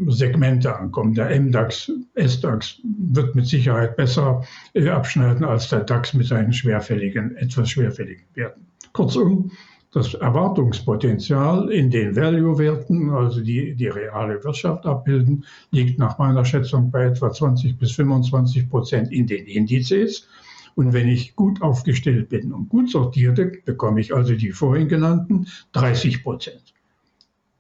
Segmente 0.09 0.77
ankommen. 0.77 1.15
Der 1.15 1.41
MDAX, 1.41 1.93
SDAX 2.15 2.81
wird 2.83 3.35
mit 3.35 3.47
Sicherheit 3.47 3.97
besser 3.97 4.43
äh, 4.73 4.89
abschneiden 4.89 5.45
als 5.45 5.69
der 5.69 5.81
DAX 5.81 6.15
mit 6.15 6.27
seinen 6.27 6.53
schwerfälligen, 6.53 7.37
etwas 7.37 7.71
schwerfälligen 7.71 8.25
Werten. 8.35 8.67
Kurzum, 8.93 9.51
das 9.95 10.13
Erwartungspotenzial 10.15 11.71
in 11.71 11.89
den 11.89 12.17
Value-Werten, 12.17 13.11
also 13.11 13.41
die 13.41 13.75
die 13.75 13.87
reale 13.87 14.43
Wirtschaft 14.43 14.85
abbilden, 14.87 15.45
liegt 15.71 16.01
nach 16.01 16.19
meiner 16.19 16.45
Schätzung 16.45 16.91
bei 16.91 17.05
etwa 17.05 17.31
20 17.31 17.79
bis 17.79 17.93
25 17.93 18.69
Prozent 18.69 19.13
in 19.13 19.29
den 19.29 19.47
Indizes. 19.47 20.27
Und 20.75 20.93
wenn 20.93 21.09
ich 21.09 21.37
gut 21.37 21.63
aufgestellt 21.63 22.29
bin 22.29 22.53
und 22.53 22.69
gut 22.69 22.91
sortierte, 22.91 23.53
bekomme 23.65 24.01
ich 24.01 24.13
also 24.13 24.35
die 24.35 24.51
vorhin 24.51 24.89
genannten 24.89 25.47
30 25.73 26.23
Prozent 26.23 26.75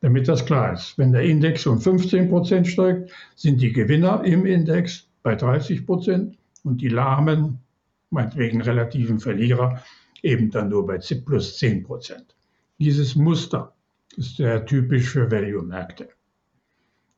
damit 0.00 0.28
das 0.28 0.44
klar 0.44 0.74
ist. 0.74 0.98
Wenn 0.98 1.12
der 1.12 1.22
Index 1.22 1.66
um 1.66 1.80
15 1.80 2.28
Prozent 2.28 2.68
steigt, 2.68 3.10
sind 3.36 3.62
die 3.62 3.72
Gewinner 3.72 4.22
im 4.22 4.44
Index 4.44 5.08
bei 5.22 5.34
30 5.34 5.86
Prozent 5.86 6.36
und 6.62 6.82
die 6.82 6.90
lahmen, 6.90 7.60
meinetwegen 8.10 8.60
relativen 8.60 9.18
Verlierer, 9.18 9.82
eben 10.24 10.50
dann 10.50 10.70
nur 10.70 10.86
bei 10.86 10.98
plus 10.98 11.58
10 11.58 11.84
Prozent. 11.84 12.34
Dieses 12.78 13.14
Muster 13.14 13.74
ist 14.16 14.36
sehr 14.36 14.64
typisch 14.64 15.10
für 15.10 15.30
Value-Märkte. 15.30 16.08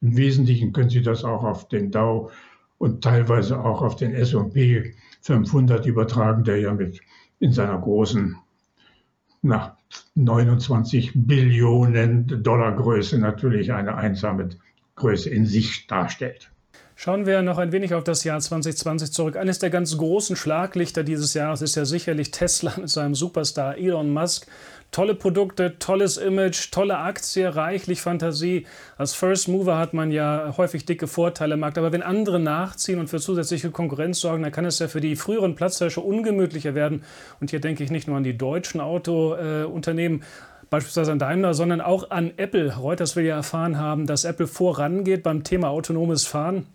Im 0.00 0.16
Wesentlichen 0.16 0.72
können 0.72 0.90
Sie 0.90 1.02
das 1.02 1.24
auch 1.24 1.44
auf 1.44 1.68
den 1.68 1.90
Dow 1.90 2.30
und 2.78 3.02
teilweise 3.02 3.58
auch 3.58 3.80
auf 3.80 3.96
den 3.96 4.12
S&P 4.12 4.94
500 5.22 5.86
übertragen, 5.86 6.44
der 6.44 6.58
ja 6.58 6.74
mit 6.74 7.00
in 7.38 7.52
seiner 7.52 7.78
großen 7.78 8.36
na, 9.42 9.78
29 10.16 11.12
Billionen 11.14 12.42
Dollar 12.42 12.74
Größe 12.74 13.18
natürlich 13.18 13.72
eine 13.72 13.94
einsame 13.94 14.48
Größe 14.96 15.30
in 15.30 15.46
sich 15.46 15.86
darstellt. 15.86 16.50
Schauen 16.98 17.26
wir 17.26 17.42
noch 17.42 17.58
ein 17.58 17.72
wenig 17.72 17.92
auf 17.92 18.04
das 18.04 18.24
Jahr 18.24 18.40
2020 18.40 19.12
zurück. 19.12 19.36
Eines 19.36 19.58
der 19.58 19.68
ganz 19.68 19.98
großen 19.98 20.34
Schlaglichter 20.34 21.04
dieses 21.04 21.34
Jahres 21.34 21.60
ist 21.60 21.74
ja 21.74 21.84
sicherlich 21.84 22.30
Tesla 22.30 22.72
mit 22.78 22.88
seinem 22.88 23.14
Superstar 23.14 23.76
Elon 23.76 24.10
Musk. 24.10 24.46
Tolle 24.92 25.14
Produkte, 25.14 25.78
tolles 25.78 26.16
Image, 26.16 26.70
tolle 26.70 26.96
Aktie, 26.96 27.54
reichlich 27.54 28.00
Fantasie. 28.00 28.66
Als 28.96 29.12
First 29.12 29.46
Mover 29.48 29.76
hat 29.76 29.92
man 29.92 30.10
ja 30.10 30.54
häufig 30.56 30.86
dicke 30.86 31.06
Vorteile 31.06 31.54
im 31.54 31.60
Markt. 31.60 31.76
Aber 31.76 31.92
wenn 31.92 32.02
andere 32.02 32.40
nachziehen 32.40 32.98
und 32.98 33.08
für 33.08 33.20
zusätzliche 33.20 33.70
Konkurrenz 33.70 34.20
sorgen, 34.20 34.42
dann 34.42 34.52
kann 34.52 34.64
es 34.64 34.78
ja 34.78 34.88
für 34.88 35.02
die 35.02 35.16
früheren 35.16 35.54
Platzhirsche 35.54 36.00
ungemütlicher 36.00 36.74
werden. 36.74 37.04
Und 37.40 37.50
hier 37.50 37.60
denke 37.60 37.84
ich 37.84 37.90
nicht 37.90 38.08
nur 38.08 38.16
an 38.16 38.24
die 38.24 38.38
deutschen 38.38 38.80
Autounternehmen. 38.80 40.22
Äh, 40.22 40.24
beispielsweise 40.70 41.12
an 41.12 41.18
Daimler, 41.18 41.52
sondern 41.52 41.82
auch 41.82 42.10
an 42.10 42.32
Apple. 42.38 42.74
Reuters 42.74 43.16
will 43.16 43.24
ja 43.24 43.36
erfahren 43.36 43.78
haben, 43.78 44.06
dass 44.06 44.24
Apple 44.24 44.46
vorangeht 44.46 45.22
beim 45.22 45.44
Thema 45.44 45.68
autonomes 45.68 46.26
Fahren. 46.26 46.66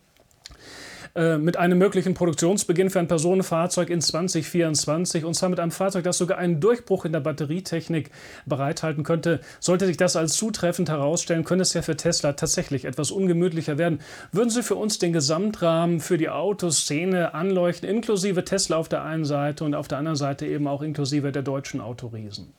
Äh, 1.14 1.38
mit 1.38 1.58
einem 1.58 1.78
möglichen 1.78 2.14
Produktionsbeginn 2.14 2.90
für 2.90 3.00
ein 3.00 3.08
Personenfahrzeug 3.08 3.90
in 3.90 4.00
2024 4.00 5.26
und 5.26 5.34
zwar 5.34 5.50
mit 5.50 5.60
einem 5.60 5.72
Fahrzeug, 5.72 6.06
das 6.06 6.18
sogar 6.18 6.38
einen 6.38 6.62
Durchbruch 6.62 7.04
in 7.04 7.12
der 7.12 7.20
Batterietechnik 7.20 8.12
bereithalten 8.46 9.04
könnte. 9.04 9.42
Sollte 9.60 9.88
sich 9.88 9.98
das 9.98 10.16
als 10.16 10.34
zutreffend 10.34 10.90
herausstellen, 10.90 11.44
könnte 11.44 11.64
es 11.64 11.74
ja 11.74 11.82
für 11.82 11.98
Tesla 11.98 12.34
tatsächlich 12.34 12.86
etwas 12.86 13.12
ungemütlicher 13.12 13.78
werden. 13.78 14.00
Würden 14.32 14.50
Sie 14.50 14.64
für 14.64 14.76
uns 14.76 15.00
den 15.00 15.12
Gesamtrahmen 15.12 16.00
für 16.00 16.18
die 16.18 16.30
Autoszene 16.30 17.34
anleuchten, 17.34 17.90
inklusive 17.90 18.46
Tesla 18.46 18.78
auf 18.78 18.88
der 18.88 19.04
einen 19.04 19.26
Seite 19.26 19.66
und 19.66 19.76
auf 19.76 19.90
der 19.90 19.98
anderen 19.98 20.18
Seite 20.18 20.46
eben 20.46 20.68
auch 20.68 20.82
inklusive 20.82 21.34
der 21.34 21.42
deutschen 21.42 21.82
Autoriesen? 21.82 22.54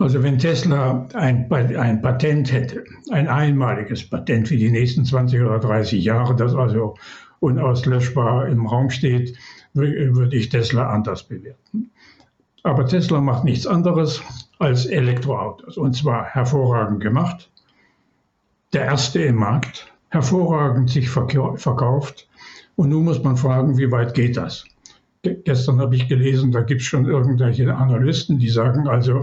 Also 0.00 0.22
wenn 0.22 0.38
Tesla 0.38 1.06
ein, 1.12 1.52
ein, 1.52 2.00
Patent 2.00 2.50
hätte, 2.50 2.84
ein 3.10 3.28
einmaliges 3.28 4.08
Patent 4.08 4.48
für 4.48 4.56
die 4.56 4.70
nächsten 4.70 5.04
20 5.04 5.42
oder 5.42 5.58
30 5.58 6.02
Jahre, 6.02 6.34
das 6.34 6.54
also 6.54 6.96
unauslöschbar 7.40 8.48
im 8.48 8.66
Raum 8.66 8.88
steht, 8.88 9.36
würde 9.74 10.34
ich 10.34 10.48
Tesla 10.48 10.88
anders 10.88 11.24
bewerten. 11.24 11.90
Aber 12.62 12.86
Tesla 12.86 13.20
macht 13.20 13.44
nichts 13.44 13.66
anderes 13.66 14.22
als 14.58 14.86
Elektroautos 14.86 15.76
und 15.76 15.94
zwar 15.94 16.24
hervorragend 16.24 17.02
gemacht. 17.02 17.50
Der 18.72 18.86
erste 18.86 19.20
im 19.20 19.36
Markt, 19.36 19.92
hervorragend 20.08 20.88
sich 20.88 21.10
verkauft. 21.10 22.26
Und 22.74 22.88
nun 22.88 23.04
muss 23.04 23.22
man 23.22 23.36
fragen, 23.36 23.76
wie 23.76 23.90
weit 23.90 24.14
geht 24.14 24.38
das? 24.38 24.64
Gestern 25.22 25.80
habe 25.80 25.96
ich 25.96 26.08
gelesen, 26.08 26.50
da 26.50 26.62
gibt 26.62 26.80
es 26.80 26.86
schon 26.86 27.04
irgendwelche 27.04 27.74
Analysten, 27.74 28.38
die 28.38 28.48
sagen 28.48 28.88
also, 28.88 29.20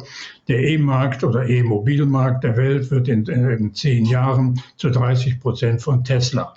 der 0.47 0.59
E-Markt 0.59 1.23
oder 1.23 1.49
E-Mobilmarkt 1.49 2.43
der 2.43 2.55
Welt 2.55 2.91
wird 2.91 3.07
in, 3.07 3.25
in, 3.25 3.73
zehn 3.73 4.05
Jahren 4.05 4.61
zu 4.75 4.91
30 4.91 5.39
Prozent 5.39 5.81
von 5.81 6.03
Tesla 6.03 6.53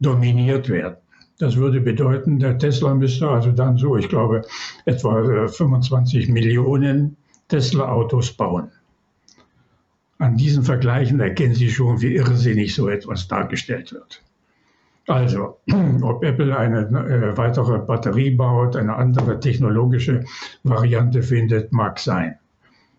dominiert 0.00 0.68
werden. 0.68 0.96
Das 1.38 1.54
würde 1.54 1.80
bedeuten, 1.80 2.40
der 2.40 2.58
Tesla 2.58 2.94
müsste 2.94 3.28
also 3.28 3.52
dann 3.52 3.76
so, 3.76 3.96
ich 3.96 4.08
glaube, 4.08 4.42
etwa 4.86 5.46
25 5.46 6.28
äh, 6.28 6.32
Millionen 6.32 7.16
Tesla-Autos 7.46 8.32
bauen. 8.32 8.72
An 10.18 10.36
diesen 10.36 10.64
Vergleichen 10.64 11.20
erkennen 11.20 11.54
Sie 11.54 11.70
schon, 11.70 12.00
wie 12.00 12.16
irrsinnig 12.16 12.74
so 12.74 12.88
etwas 12.88 13.28
dargestellt 13.28 13.92
wird. 13.92 14.20
Also, 15.06 15.58
ob 16.02 16.24
Apple 16.24 16.56
eine 16.56 16.80
äh, 16.80 17.36
weitere 17.36 17.78
Batterie 17.78 18.30
baut, 18.30 18.76
eine 18.76 18.96
andere 18.96 19.38
technologische 19.38 20.24
Variante 20.62 21.22
findet, 21.22 21.72
mag 21.72 21.98
sein. 21.98 22.38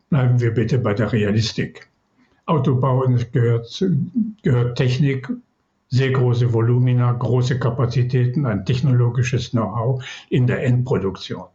Bleiben 0.09 0.39
wir 0.39 0.53
bitte 0.53 0.77
bei 0.79 0.93
der 0.93 1.11
Realistik. 1.11 1.89
Autobau 2.45 3.05
gehört, 3.31 3.83
gehört 4.43 4.77
Technik, 4.77 5.29
sehr 5.89 6.11
große 6.11 6.53
Volumina, 6.53 7.11
große 7.11 7.57
Kapazitäten, 7.59 8.45
ein 8.45 8.65
technologisches 8.65 9.51
Know-how 9.51 10.03
in 10.29 10.45
der 10.45 10.63
Endproduktion. 10.63 11.45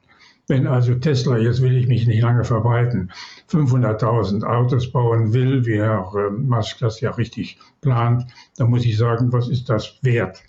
Wenn 0.51 0.67
also 0.67 0.97
Tesla, 0.97 1.39
jetzt 1.39 1.63
will 1.63 1.77
ich 1.77 1.87
mich 1.87 2.09
nicht 2.09 2.23
lange 2.23 2.43
verbreiten, 2.43 3.13
500.000 3.53 4.43
Autos 4.43 4.91
bauen 4.91 5.33
will, 5.33 5.65
wie 5.65 5.79
Herr 5.79 6.13
ähm, 6.17 6.49
Musk 6.49 6.81
das 6.81 7.01
ja 7.01 7.13
richtig 7.13 7.57
plant, 7.81 8.27
dann 8.57 8.69
muss 8.69 8.85
ich 8.85 8.99
sagen, 8.99 9.33
was 9.33 9.49
ist 9.49 9.69
das 9.69 10.01
wert? 10.03 10.43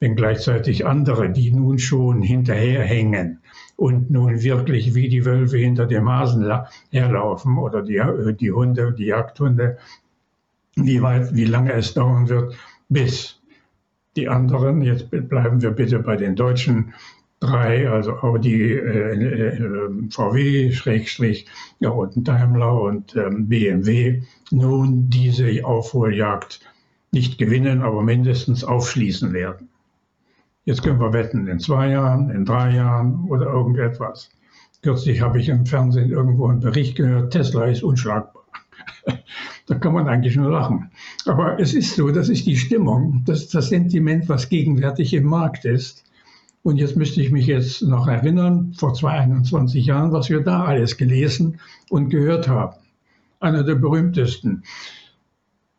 Wenn 0.00 0.16
gleichzeitig 0.16 0.86
andere, 0.86 1.28
die 1.28 1.52
nun 1.52 1.78
schon 1.78 2.22
hinterherhängen 2.22 3.42
und 3.76 4.10
nun 4.10 4.42
wirklich 4.42 4.94
wie 4.94 5.10
die 5.10 5.26
Wölfe 5.26 5.58
hinter 5.58 5.84
dem 5.84 6.08
Hasen 6.08 6.50
herlaufen 6.90 7.58
oder 7.58 7.82
die, 7.82 7.96
äh, 7.96 8.32
die 8.32 8.52
Hunde, 8.52 8.94
die 8.94 9.04
Jagdhunde, 9.04 9.76
wie 10.76 11.02
weit, 11.02 11.36
wie 11.36 11.44
lange 11.44 11.74
es 11.74 11.92
dauern 11.92 12.30
wird, 12.30 12.54
bis 12.88 13.38
die 14.16 14.30
anderen, 14.30 14.80
jetzt 14.80 15.10
bleiben 15.10 15.60
wir 15.60 15.72
bitte 15.72 15.98
bei 15.98 16.16
den 16.16 16.36
Deutschen, 16.36 16.94
drei, 17.42 17.90
also 17.90 18.18
Audi, 18.18 18.72
äh, 18.72 19.14
äh, 19.14 19.90
VW, 20.10 20.72
Schrägstrich, 20.72 21.46
ja, 21.80 21.90
und 21.90 22.26
Daimler 22.26 22.80
und 22.80 23.16
ähm, 23.16 23.48
BMW, 23.48 24.22
nun 24.50 25.10
diese 25.10 25.64
Aufholjagd 25.64 26.60
nicht 27.10 27.38
gewinnen, 27.38 27.82
aber 27.82 28.02
mindestens 28.02 28.64
aufschließen 28.64 29.32
werden. 29.32 29.68
Jetzt 30.64 30.82
können 30.84 31.00
wir 31.00 31.12
wetten, 31.12 31.48
in 31.48 31.58
zwei 31.58 31.90
Jahren, 31.90 32.30
in 32.30 32.44
drei 32.44 32.74
Jahren 32.76 33.24
oder 33.28 33.46
irgendetwas. 33.46 34.30
Kürzlich 34.82 35.20
habe 35.20 35.40
ich 35.40 35.48
im 35.48 35.66
Fernsehen 35.66 36.10
irgendwo 36.10 36.46
einen 36.46 36.60
Bericht 36.60 36.96
gehört, 36.96 37.32
Tesla 37.32 37.64
ist 37.64 37.82
unschlagbar. 37.82 38.44
da 39.66 39.74
kann 39.74 39.92
man 39.92 40.08
eigentlich 40.08 40.36
nur 40.36 40.50
lachen. 40.50 40.90
Aber 41.26 41.58
es 41.58 41.74
ist 41.74 41.96
so, 41.96 42.10
das 42.10 42.28
ist 42.28 42.46
die 42.46 42.56
Stimmung, 42.56 43.22
das 43.26 43.40
ist 43.40 43.54
das 43.54 43.68
Sentiment, 43.68 44.28
was 44.28 44.48
gegenwärtig 44.48 45.12
im 45.14 45.24
Markt 45.24 45.64
ist. 45.64 46.04
Und 46.62 46.76
jetzt 46.76 46.96
müsste 46.96 47.20
ich 47.20 47.32
mich 47.32 47.46
jetzt 47.46 47.82
noch 47.82 48.06
erinnern, 48.06 48.72
vor 48.76 48.94
21 48.96 49.84
Jahren, 49.84 50.12
was 50.12 50.30
wir 50.30 50.40
da 50.40 50.64
alles 50.64 50.96
gelesen 50.96 51.58
und 51.90 52.08
gehört 52.08 52.46
haben. 52.46 52.76
Einer 53.40 53.64
der 53.64 53.74
berühmtesten, 53.74 54.62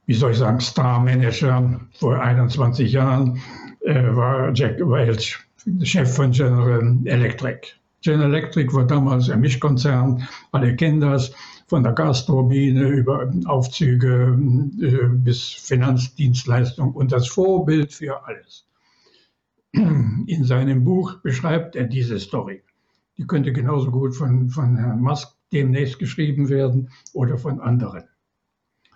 wie 0.06 0.14
soll 0.14 0.32
ich 0.32 0.38
sagen, 0.38 0.60
Star-Manager 0.60 1.80
vor 1.94 2.20
21 2.20 2.92
Jahren 2.92 3.40
äh, 3.82 4.14
war 4.14 4.52
Jack 4.54 4.80
Welch, 4.80 5.40
Chef 5.84 6.14
von 6.14 6.32
General 6.32 6.98
Electric. 7.06 7.70
General 8.02 8.34
Electric 8.34 8.74
war 8.74 8.86
damals 8.86 9.30
ein 9.30 9.40
Mischkonzern, 9.40 10.28
alle 10.52 10.76
kennen 10.76 11.00
das, 11.00 11.34
von 11.68 11.84
der 11.84 11.94
Gasturbine 11.94 12.90
über 12.90 13.32
Aufzüge 13.46 14.38
äh, 14.82 15.08
bis 15.08 15.48
Finanzdienstleistung 15.48 16.92
und 16.92 17.14
das 17.14 17.30
Vorbild 17.30 17.94
für 17.94 18.28
alles. 18.28 18.66
In 19.74 20.44
seinem 20.44 20.84
Buch 20.84 21.16
beschreibt 21.22 21.76
er 21.76 21.86
diese 21.86 22.20
Story. 22.20 22.62
Die 23.18 23.26
könnte 23.26 23.52
genauso 23.52 23.90
gut 23.90 24.16
von, 24.16 24.50
von 24.50 24.78
Herrn 24.78 25.02
Musk 25.02 25.36
demnächst 25.52 25.98
geschrieben 25.98 26.48
werden 26.48 26.90
oder 27.14 27.40
von 27.40 27.60
anderen. 27.60 28.04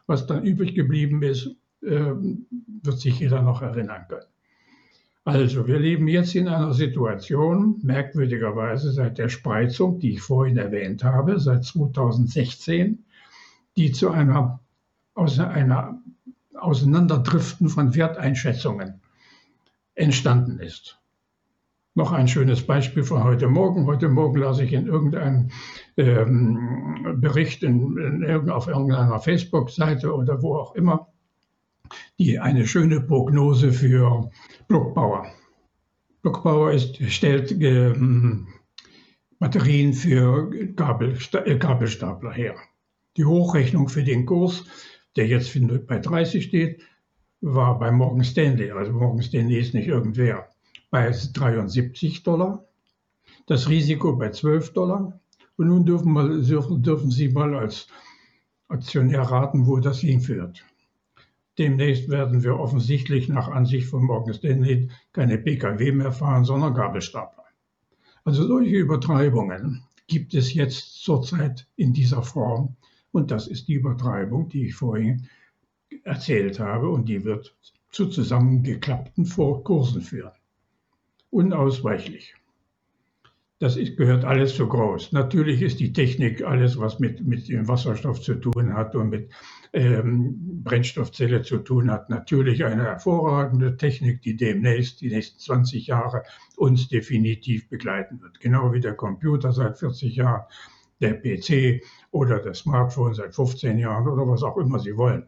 Was 0.06 0.28
dann 0.28 0.44
übrig 0.44 0.76
geblieben 0.76 1.24
ist, 1.24 1.56
äh, 1.82 2.14
wird 2.84 3.00
sich 3.00 3.20
jeder 3.20 3.42
noch 3.42 3.64
erinnern 3.64 4.06
können. 4.08 4.28
Also, 5.26 5.68
wir 5.68 5.80
leben 5.80 6.08
jetzt 6.08 6.36
in 6.36 6.48
einer 6.48 6.74
Situation, 6.74 7.80
merkwürdigerweise 7.84 8.92
seit 8.92 9.18
der 9.18 9.30
Spreizung, 9.30 10.00
die 10.00 10.14
ich 10.14 10.22
vorhin 10.22 10.58
erwähnt 10.58 11.04
habe, 11.04 11.40
seit 11.40 11.66
2016, 11.66 13.04
die 13.76 13.92
zu 13.92 14.12
einer, 14.12 14.60
aus 15.16 15.40
einer 15.40 16.02
Auseinanderdriften 16.54 17.68
von 17.68 17.96
Werteinschätzungen 17.96 19.02
entstanden 19.98 20.60
ist. 20.60 21.00
Noch 21.96 22.12
ein 22.12 22.28
schönes 22.28 22.66
Beispiel 22.66 23.04
von 23.04 23.24
heute 23.24 23.48
Morgen. 23.48 23.88
Heute 23.88 24.08
Morgen 24.08 24.38
las 24.38 24.60
ich 24.60 24.72
in 24.72 24.86
irgendeinem 24.86 25.50
ähm, 25.98 27.18
Bericht 27.20 27.64
in, 27.64 27.98
in, 27.98 28.50
auf 28.52 28.68
irgendeiner 28.68 29.20
Facebook-Seite 29.20 30.14
oder 30.14 30.44
wo 30.44 30.56
auch 30.56 30.76
immer 30.76 31.08
die 32.20 32.38
eine 32.38 32.68
schöne 32.68 33.02
Prognose 33.02 33.72
für 33.72 34.30
Blockbauer. 34.68 35.26
Blockbauer 36.22 36.78
stellt 36.78 37.52
ähm, 37.52 38.48
Batterien 39.40 39.94
für 39.94 40.52
Kabel, 40.76 41.18
äh, 41.46 41.58
Kabelstapler 41.58 42.32
her. 42.32 42.56
Die 43.18 43.26
Hochrechnung 43.26 43.90
für 43.90 44.04
den 44.04 44.28
Kurs, 44.28 44.66
der 45.16 45.26
jetzt 45.26 45.58
bei 45.88 45.98
30 45.98 46.44
steht, 46.44 46.82
war 47.42 47.78
bei 47.78 47.92
Morgan 47.92 48.24
Stanley, 48.24 48.72
also 48.72 48.92
Morgan 48.92 49.22
Stanley 49.22 49.60
ist 49.60 49.74
nicht 49.74 49.88
irgendwer, 49.88 50.50
bei 50.90 51.12
73 51.12 52.24
Dollar, 52.24 52.66
das 53.46 53.70
Risiko 53.70 54.16
bei 54.16 54.30
12 54.30 54.74
Dollar. 54.74 55.20
Und 55.58 55.68
nun 55.68 55.86
dürfen, 55.86 56.14
mal, 56.14 56.42
dürfen 56.42 57.10
Sie 57.10 57.30
mal 57.30 57.56
als 57.56 57.88
Aktionär 58.68 59.22
raten, 59.22 59.66
wo 59.66 59.78
das 59.80 60.00
hinführt. 60.00 60.64
Demnächst 61.58 62.10
werden 62.10 62.44
wir 62.44 62.60
offensichtlich 62.60 63.28
nach 63.28 63.48
Ansicht 63.48 63.88
von 63.88 64.04
Morgan 64.04 64.36
Stanley 64.36 64.90
keine 65.14 65.40
Pkw 65.40 65.92
mehr 65.92 66.12
fahren, 66.12 66.46
sondern 66.46 66.76
Gabelstapler. 66.76 67.46
Also 68.24 68.46
solche 68.46 68.76
Übertreibungen 68.76 69.84
gibt 70.06 70.36
es 70.36 70.54
jetzt 70.54 71.02
zurzeit 71.04 71.68
in 71.76 71.94
dieser 71.94 72.22
Form. 72.22 72.76
Und 73.12 73.32
das 73.32 73.48
ist 73.48 73.68
die 73.68 73.74
Übertreibung, 73.74 74.50
die 74.50 74.68
ich 74.68 74.76
vorhin 74.76 75.28
erzählt 76.08 76.60
habe 76.60 76.90
und 76.90 77.08
die 77.08 77.24
wird 77.24 77.56
zu 77.92 78.08
zusammengeklappten 78.08 79.30
Kursen 79.64 80.02
führen. 80.02 80.32
Unausweichlich. 81.30 82.36
Das 83.60 83.76
ist, 83.76 83.98
gehört 83.98 84.24
alles 84.24 84.56
zu 84.56 84.68
groß. 84.68 85.14
Natürlich 85.14 85.64
ist 85.64 85.80
die 85.80 85.92
Technik 85.92 86.44
alles, 86.44 86.78
was 86.80 87.00
mit, 87.00 87.26
mit 87.26 87.50
dem 87.50 87.68
Wasserstoff 87.68 88.22
zu 88.22 88.36
tun 88.36 88.74
hat 88.74 88.96
und 88.96 89.10
mit 89.10 89.32
ähm, 89.74 90.62
Brennstoffzelle 90.64 91.42
zu 91.42 91.58
tun 91.58 91.90
hat, 91.90 92.10
natürlich 92.12 92.64
eine 92.64 92.84
hervorragende 92.84 93.76
Technik, 93.76 94.22
die 94.22 94.38
demnächst, 94.38 95.02
die 95.02 95.10
nächsten 95.10 95.40
20 95.40 95.88
Jahre, 95.88 96.22
uns 96.56 96.88
definitiv 96.88 97.68
begleiten 97.68 98.22
wird. 98.22 98.40
Genau 98.40 98.72
wie 98.74 98.80
der 98.80 98.94
Computer 98.94 99.52
seit 99.52 99.80
40 99.80 100.16
Jahren, 100.16 100.44
der 101.02 101.16
PC 101.16 101.84
oder 102.12 102.40
das 102.40 102.60
Smartphone 102.60 103.16
seit 103.16 103.34
15 103.34 103.80
Jahren 103.80 104.08
oder 104.08 104.28
was 104.28 104.44
auch 104.44 104.58
immer 104.58 104.78
Sie 104.80 104.96
wollen. 104.96 105.28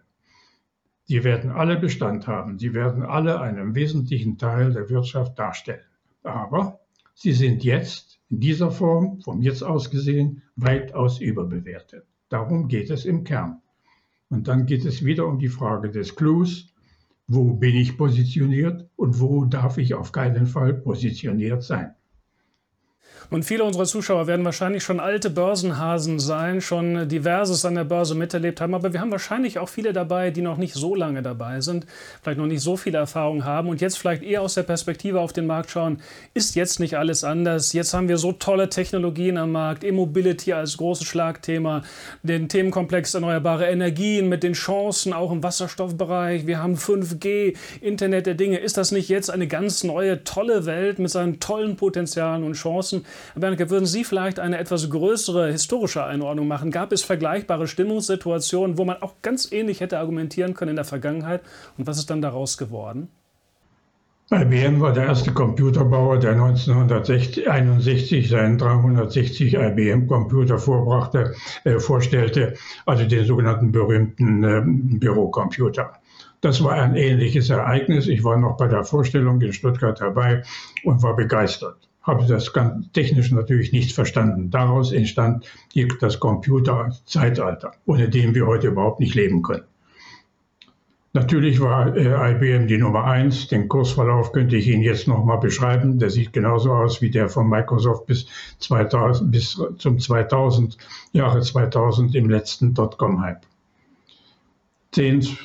Die 1.10 1.24
werden 1.24 1.50
alle 1.50 1.78
Bestand 1.78 2.28
haben. 2.28 2.60
Sie 2.60 2.76
werden 2.76 3.02
alle 3.02 3.42
einen 3.42 3.74
wesentlichen 3.74 4.38
Teil 4.38 4.74
der 4.74 4.90
Wirtschaft 4.90 5.40
darstellen. 5.40 5.82
Aber 6.22 6.80
sie 7.16 7.34
sind 7.34 7.64
jetzt 7.64 8.20
in 8.30 8.40
dieser 8.40 8.70
Form, 8.70 9.20
vom 9.22 9.42
jetzt 9.42 9.64
aus 9.64 9.90
gesehen, 9.90 10.44
weitaus 10.56 11.20
überbewertet. 11.20 12.06
Darum 12.30 12.68
geht 12.68 12.92
es 12.92 13.06
im 13.06 13.24
Kern. 13.24 13.60
Und 14.30 14.48
dann 14.48 14.68
geht 14.68 14.86
es 14.86 15.04
wieder 15.04 15.26
um 15.26 15.40
die 15.40 15.48
Frage 15.48 15.90
des 15.90 16.16
Clues. 16.16 16.72
Wo 17.28 17.54
bin 17.54 17.76
ich 17.76 17.98
positioniert 17.98 18.88
und 18.96 19.20
wo 19.20 19.46
darf 19.46 19.80
ich 19.80 19.96
auf 19.96 20.12
keinen 20.12 20.46
Fall 20.46 20.76
positioniert 20.76 21.64
sein? 21.64 21.96
Und 23.32 23.46
viele 23.46 23.64
unserer 23.64 23.86
Zuschauer 23.86 24.26
werden 24.26 24.44
wahrscheinlich 24.44 24.84
schon 24.84 25.00
alte 25.00 25.30
Börsenhasen 25.30 26.20
sein, 26.20 26.62
schon 26.62 27.08
diverses 27.08 27.64
an 27.64 27.76
der 27.76 27.84
Börse 27.84 28.16
miterlebt 28.16 28.60
haben. 28.60 28.74
Aber 28.74 28.92
wir 28.92 29.02
haben 29.02 29.12
wahrscheinlich 29.12 29.60
auch 29.60 29.70
viele 29.70 29.94
dabei, 29.94 30.32
die 30.32 30.42
noch 30.42 30.58
nicht 30.58 30.74
so 30.74 30.96
lange 30.96 31.22
dabei 31.22 31.62
sind, 31.62 31.86
vielleicht 32.24 32.40
noch 32.40 32.48
nicht 32.48 32.62
so 32.62 32.76
viele 32.76 32.98
Erfahrungen 32.98 33.46
haben 33.46 33.70
und 33.70 33.82
jetzt 33.82 34.00
vielleicht 34.00 34.24
eher 34.24 34.42
aus 34.42 34.56
der 34.56 34.64
Perspektive 34.64 35.20
auf 35.20 35.32
den 35.32 35.46
Markt 35.46 35.70
schauen. 35.70 36.02
Ist 36.34 36.56
jetzt 36.56 36.80
nicht 36.80 36.98
alles 36.98 37.24
anders? 37.24 37.74
Jetzt 37.74 37.94
haben 37.94 38.08
wir 38.08 38.18
so 38.18 38.32
tolle 38.32 38.70
Technologien 38.70 39.38
am 39.38 39.52
Markt, 39.52 39.84
E-Mobility 39.84 40.54
als 40.54 40.78
großes 40.78 41.06
Schlagthema, 41.06 41.84
den 42.24 42.50
Themenkomplex 42.50 43.14
erneuerbare 43.14 43.68
Energien 43.68 44.28
mit 44.28 44.42
den 44.42 44.54
Chancen 44.54 45.14
auch 45.14 45.32
im 45.32 45.44
Wasserstoffbereich. 45.44 46.48
Wir 46.48 46.64
haben 46.64 46.78
5G, 46.78 47.56
Internet 47.82 48.26
der 48.26 48.34
Dinge. 48.34 48.58
Ist 48.58 48.78
das 48.78 48.92
nicht 48.92 49.08
jetzt 49.08 49.30
eine 49.30 49.48
ganz 49.48 49.84
neue, 49.84 50.24
tolle 50.24 50.66
Welt 50.66 50.98
mit 50.98 51.12
seinen 51.12 51.40
tollen 51.40 51.76
Potenzialen 51.76 52.44
und 52.44 52.54
Chancen? 52.54 53.06
Herr 53.34 53.42
Bernke, 53.42 53.70
würden 53.70 53.86
Sie 53.86 54.04
vielleicht 54.04 54.40
eine 54.40 54.58
etwas 54.58 54.90
größere 54.90 55.52
historische 55.52 56.04
Einordnung 56.04 56.48
machen? 56.48 56.72
Gab 56.72 56.92
es 56.92 57.04
vergleichbare 57.04 57.68
Stimmungssituationen, 57.68 58.78
wo 58.78 58.86
man 58.86 59.02
auch 59.02 59.14
ganz 59.22 59.52
ähnlich 59.52 59.80
hätte 59.82 60.00
argumentieren 60.00 60.54
können 60.54 60.72
in 60.72 60.76
der 60.76 60.86
Vergangenheit? 60.86 61.42
Und 61.78 61.88
was 61.88 61.98
ist 61.98 62.10
dann 62.10 62.22
daraus 62.22 62.58
geworden? 62.58 63.10
IBM 64.32 64.80
war 64.80 64.94
der 64.94 65.06
erste 65.06 65.32
Computerbauer, 65.34 66.20
der 66.20 66.34
1961 66.34 68.30
seinen 68.30 68.60
360 68.60 69.56
IBM-Computer 69.56 70.60
vorbrachte, 70.60 71.34
äh, 71.64 71.80
vorstellte, 71.80 72.54
also 72.86 73.06
den 73.06 73.26
sogenannten 73.26 73.72
berühmten 73.72 74.44
äh, 74.44 74.62
Bürocomputer. 75.00 75.94
Das 76.42 76.64
war 76.64 76.74
ein 76.74 76.96
ähnliches 76.96 77.50
Ereignis. 77.50 78.08
Ich 78.08 78.24
war 78.24 78.38
noch 78.38 78.56
bei 78.56 78.68
der 78.68 78.84
Vorstellung 78.84 79.42
in 79.42 79.52
Stuttgart 79.52 80.00
dabei 80.00 80.44
und 80.84 81.02
war 81.02 81.16
begeistert 81.16 81.89
habe 82.10 82.26
das 82.26 82.52
ganz 82.52 82.92
technisch 82.92 83.32
natürlich 83.32 83.72
nicht 83.72 83.94
verstanden. 83.94 84.50
Daraus 84.50 84.92
entstand 84.92 85.46
das 86.02 86.20
Computerzeitalter, 86.20 87.72
ohne 87.86 88.10
dem 88.10 88.36
wir 88.36 88.48
heute 88.48 88.68
überhaupt 88.68 89.00
nicht 89.00 89.16
leben 89.16 89.42
können. 89.44 89.64
Natürlich 91.14 91.60
war 91.60 91.96
äh, 91.96 92.32
IBM 92.32 92.68
die 92.68 92.78
Nummer 92.78 93.06
eins. 93.06 93.48
Den 93.48 93.68
Kursverlauf 93.68 94.32
könnte 94.32 94.58
ich 94.58 94.68
Ihnen 94.68 94.84
jetzt 94.84 95.08
nochmal 95.08 95.40
beschreiben. 95.40 95.98
Der 95.98 96.12
sieht 96.12 96.34
genauso 96.34 96.72
aus 96.72 97.02
wie 97.02 97.10
der 97.10 97.30
von 97.30 97.50
Microsoft 97.50 98.06
bis, 98.06 98.28
2000, 98.60 99.32
bis 99.32 99.60
zum 99.80 99.98
2000, 100.00 100.78
Jahre 101.12 101.42
2000 101.42 102.14
im 102.14 102.30
letzten 102.30 102.76
Dotcom-Hype. 102.76 103.42
10, 104.92 105.38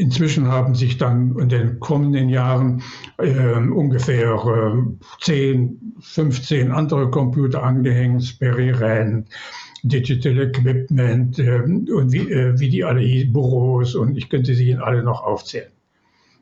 Inzwischen 0.00 0.46
haben 0.46 0.76
sich 0.76 0.96
dann 0.96 1.36
in 1.40 1.48
den 1.48 1.80
kommenden 1.80 2.28
Jahren 2.28 2.84
äh, 3.18 3.56
ungefähr 3.56 4.32
äh, 4.32 5.22
10, 5.22 5.96
15 5.98 6.70
andere 6.70 7.10
Computer 7.10 7.64
angehängt, 7.64 8.22
Sperry 8.22 8.70
Ren, 8.70 9.26
Digital 9.82 10.38
Equipment 10.38 11.40
äh, 11.40 11.62
und 11.62 12.12
wie, 12.12 12.30
äh, 12.30 12.56
wie 12.60 12.68
die 12.68 12.84
alle 12.84 13.02
Büros 13.26 13.96
und 13.96 14.16
ich 14.16 14.28
könnte 14.28 14.54
sie 14.54 14.70
Ihnen 14.70 14.80
alle 14.80 15.02
noch 15.02 15.24
aufzählen. 15.24 15.72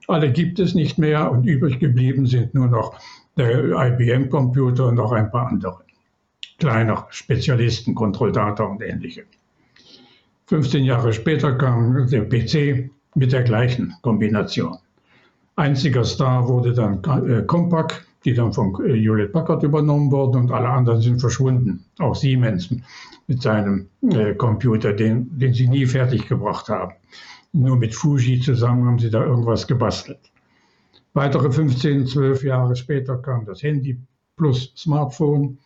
Alle 0.06 0.30
gibt 0.32 0.58
es 0.58 0.74
nicht 0.74 0.98
mehr 0.98 1.32
und 1.32 1.44
übrig 1.44 1.78
geblieben 1.78 2.26
sind 2.26 2.52
nur 2.52 2.66
noch 2.66 3.00
der 3.38 3.70
IBM-Computer 3.72 4.88
und 4.88 4.96
noch 4.96 5.12
ein 5.12 5.30
paar 5.30 5.48
andere. 5.48 5.78
Kleiner 6.58 7.06
Spezialisten, 7.08 7.94
Control 7.94 8.32
Data 8.32 8.64
und 8.64 8.82
ähnliche. 8.82 9.24
15 10.44 10.84
Jahre 10.84 11.14
später 11.14 11.54
kam 11.54 12.06
der 12.06 12.28
PC 12.28 12.90
mit 13.16 13.32
der 13.32 13.42
gleichen 13.42 13.94
Kombination. 14.02 14.78
Einziger 15.56 16.04
Star 16.04 16.46
wurde 16.46 16.72
dann 16.72 17.02
äh, 17.28 17.42
Compaq 17.42 18.06
die 18.26 18.34
dann 18.34 18.52
von 18.52 18.74
äh, 18.84 18.92
Hewlett 18.92 19.32
Packard 19.32 19.62
übernommen 19.62 20.10
wurden 20.10 20.36
und 20.36 20.50
alle 20.50 20.68
anderen 20.68 21.00
sind 21.00 21.20
verschwunden. 21.20 21.84
Auch 21.98 22.16
Siemens 22.16 22.74
mit 23.28 23.40
seinem 23.40 23.88
äh, 24.02 24.34
Computer, 24.34 24.92
den, 24.92 25.38
den 25.38 25.54
sie 25.54 25.68
nie 25.68 25.86
fertiggebracht 25.86 26.68
haben. 26.68 26.94
Nur 27.52 27.76
mit 27.76 27.94
Fuji 27.94 28.40
zusammen 28.40 28.84
haben 28.86 28.98
sie 28.98 29.10
da 29.10 29.24
irgendwas 29.24 29.66
gebastelt. 29.66 30.18
Weitere 31.14 31.50
15, 31.50 32.06
12 32.08 32.42
Jahre 32.42 32.74
später 32.74 33.16
kam 33.16 33.46
das 33.46 33.62
Handy 33.62 33.96
plus 34.36 34.72
Smartphone 34.76 35.58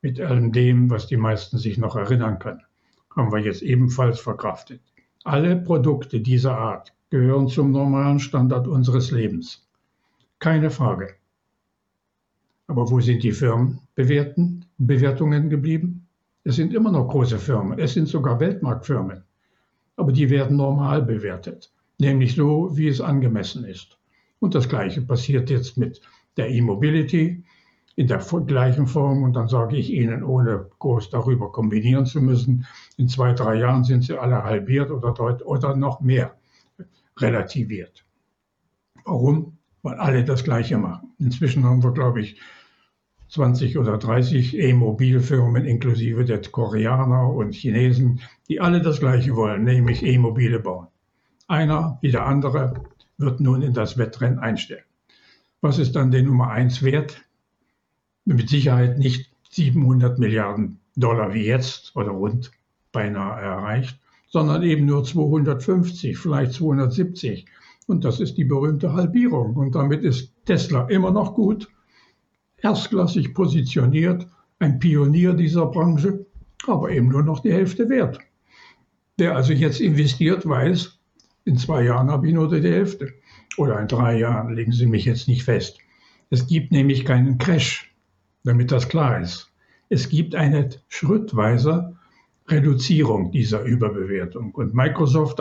mit 0.00 0.18
allem 0.18 0.52
dem, 0.52 0.90
was 0.90 1.06
die 1.06 1.18
meisten 1.18 1.58
sich 1.58 1.76
noch 1.76 1.96
erinnern 1.96 2.38
können. 2.38 2.62
Haben 3.14 3.30
wir 3.30 3.40
jetzt 3.40 3.62
ebenfalls 3.62 4.18
verkraftet. 4.18 4.80
Alle 5.22 5.56
Produkte 5.56 6.20
dieser 6.20 6.56
Art 6.56 6.94
gehören 7.10 7.48
zum 7.48 7.70
normalen 7.70 8.18
Standard 8.18 8.66
unseres 8.66 9.10
Lebens. 9.10 9.66
Keine 10.38 10.70
Frage. 10.70 11.14
Aber 12.66 12.90
wo 12.90 13.00
sind 13.00 13.22
die 13.22 13.32
Firmenbewertungen 13.32 15.48
geblieben? 15.48 16.06
Es 16.42 16.56
sind 16.56 16.74
immer 16.74 16.90
noch 16.90 17.08
große 17.08 17.38
Firmen, 17.38 17.78
es 17.78 17.94
sind 17.94 18.08
sogar 18.08 18.40
Weltmarktfirmen. 18.40 19.22
Aber 19.96 20.12
die 20.12 20.30
werden 20.30 20.56
normal 20.56 21.02
bewertet, 21.02 21.72
nämlich 21.98 22.34
so, 22.34 22.76
wie 22.76 22.88
es 22.88 23.00
angemessen 23.00 23.64
ist. 23.64 23.98
Und 24.40 24.54
das 24.54 24.68
Gleiche 24.68 25.00
passiert 25.00 25.48
jetzt 25.48 25.78
mit 25.78 26.00
der 26.36 26.50
E-Mobility 26.50 27.44
in 27.94 28.06
der 28.06 28.18
gleichen 28.18 28.86
Form. 28.86 29.22
Und 29.22 29.32
dann 29.32 29.48
sage 29.48 29.76
ich 29.76 29.90
Ihnen, 29.90 30.22
ohne 30.22 30.66
groß 30.78 31.10
darüber 31.10 31.50
kombinieren 31.50 32.04
zu 32.04 32.20
müssen, 32.20 32.66
in 32.96 33.08
zwei, 33.08 33.32
drei 33.32 33.56
Jahren 33.56 33.84
sind 33.84 34.02
sie 34.02 34.18
alle 34.18 34.44
halbiert 34.44 34.90
oder, 34.90 35.46
oder 35.46 35.76
noch 35.76 36.00
mehr 36.00 36.36
relativiert. 37.18 38.04
Warum? 39.04 39.58
Weil 39.82 39.94
alle 39.96 40.24
das 40.24 40.44
Gleiche 40.44 40.78
machen. 40.78 41.12
Inzwischen 41.18 41.64
haben 41.64 41.82
wir, 41.82 41.92
glaube 41.92 42.20
ich, 42.20 42.40
20 43.28 43.78
oder 43.78 43.98
30 43.98 44.56
E-Mobilfirmen 44.56 45.64
inklusive 45.64 46.24
der 46.24 46.40
Koreaner 46.42 47.32
und 47.32 47.54
Chinesen, 47.54 48.20
die 48.48 48.60
alle 48.60 48.80
das 48.80 49.00
Gleiche 49.00 49.34
wollen, 49.34 49.64
nämlich 49.64 50.02
E-Mobile 50.04 50.60
bauen. 50.60 50.88
Einer 51.48 51.98
wie 52.02 52.10
der 52.10 52.26
andere 52.26 52.84
wird 53.18 53.40
nun 53.40 53.62
in 53.62 53.72
das 53.72 53.98
Wettrennen 53.98 54.38
einstellen. 54.38 54.84
Was 55.60 55.78
ist 55.78 55.96
dann 55.96 56.10
der 56.10 56.22
Nummer 56.22 56.50
1 56.50 56.82
wert? 56.82 57.24
Mit 58.24 58.48
Sicherheit 58.48 58.98
nicht 58.98 59.32
700 59.50 60.18
Milliarden 60.18 60.80
Dollar 60.96 61.32
wie 61.34 61.44
jetzt 61.44 61.94
oder 61.96 62.10
rund 62.10 62.50
beinahe 62.92 63.40
erreicht, 63.40 64.00
sondern 64.36 64.62
eben 64.64 64.84
nur 64.84 65.02
250, 65.02 66.18
vielleicht 66.18 66.52
270. 66.52 67.46
Und 67.86 68.04
das 68.04 68.20
ist 68.20 68.36
die 68.36 68.44
berühmte 68.44 68.92
Halbierung. 68.92 69.56
Und 69.56 69.74
damit 69.74 70.02
ist 70.04 70.30
Tesla 70.44 70.86
immer 70.90 71.10
noch 71.10 71.32
gut, 71.32 71.70
erstklassig 72.58 73.32
positioniert, 73.32 74.26
ein 74.58 74.78
Pionier 74.78 75.32
dieser 75.32 75.64
Branche, 75.64 76.26
aber 76.66 76.90
eben 76.90 77.08
nur 77.08 77.22
noch 77.22 77.40
die 77.40 77.50
Hälfte 77.50 77.88
wert. 77.88 78.18
Wer 79.16 79.34
also 79.34 79.54
jetzt 79.54 79.80
investiert, 79.80 80.46
weiß, 80.46 80.98
in 81.46 81.56
zwei 81.56 81.84
Jahren 81.84 82.10
habe 82.10 82.26
ich 82.28 82.34
nur 82.34 82.50
die 82.50 82.60
Hälfte. 82.60 83.14
Oder 83.56 83.80
in 83.80 83.88
drei 83.88 84.18
Jahren, 84.18 84.54
legen 84.54 84.72
Sie 84.72 84.84
mich 84.84 85.06
jetzt 85.06 85.28
nicht 85.28 85.44
fest. 85.44 85.78
Es 86.28 86.46
gibt 86.46 86.72
nämlich 86.72 87.06
keinen 87.06 87.38
Crash, 87.38 87.90
damit 88.44 88.70
das 88.70 88.90
klar 88.90 89.18
ist. 89.18 89.50
Es 89.88 90.10
gibt 90.10 90.34
eine 90.34 90.68
schrittweise 90.88 91.95
Reduzierung 92.48 93.30
dieser 93.32 93.62
Überbewertung. 93.62 94.52
Und 94.52 94.74
Microsoft, 94.74 95.40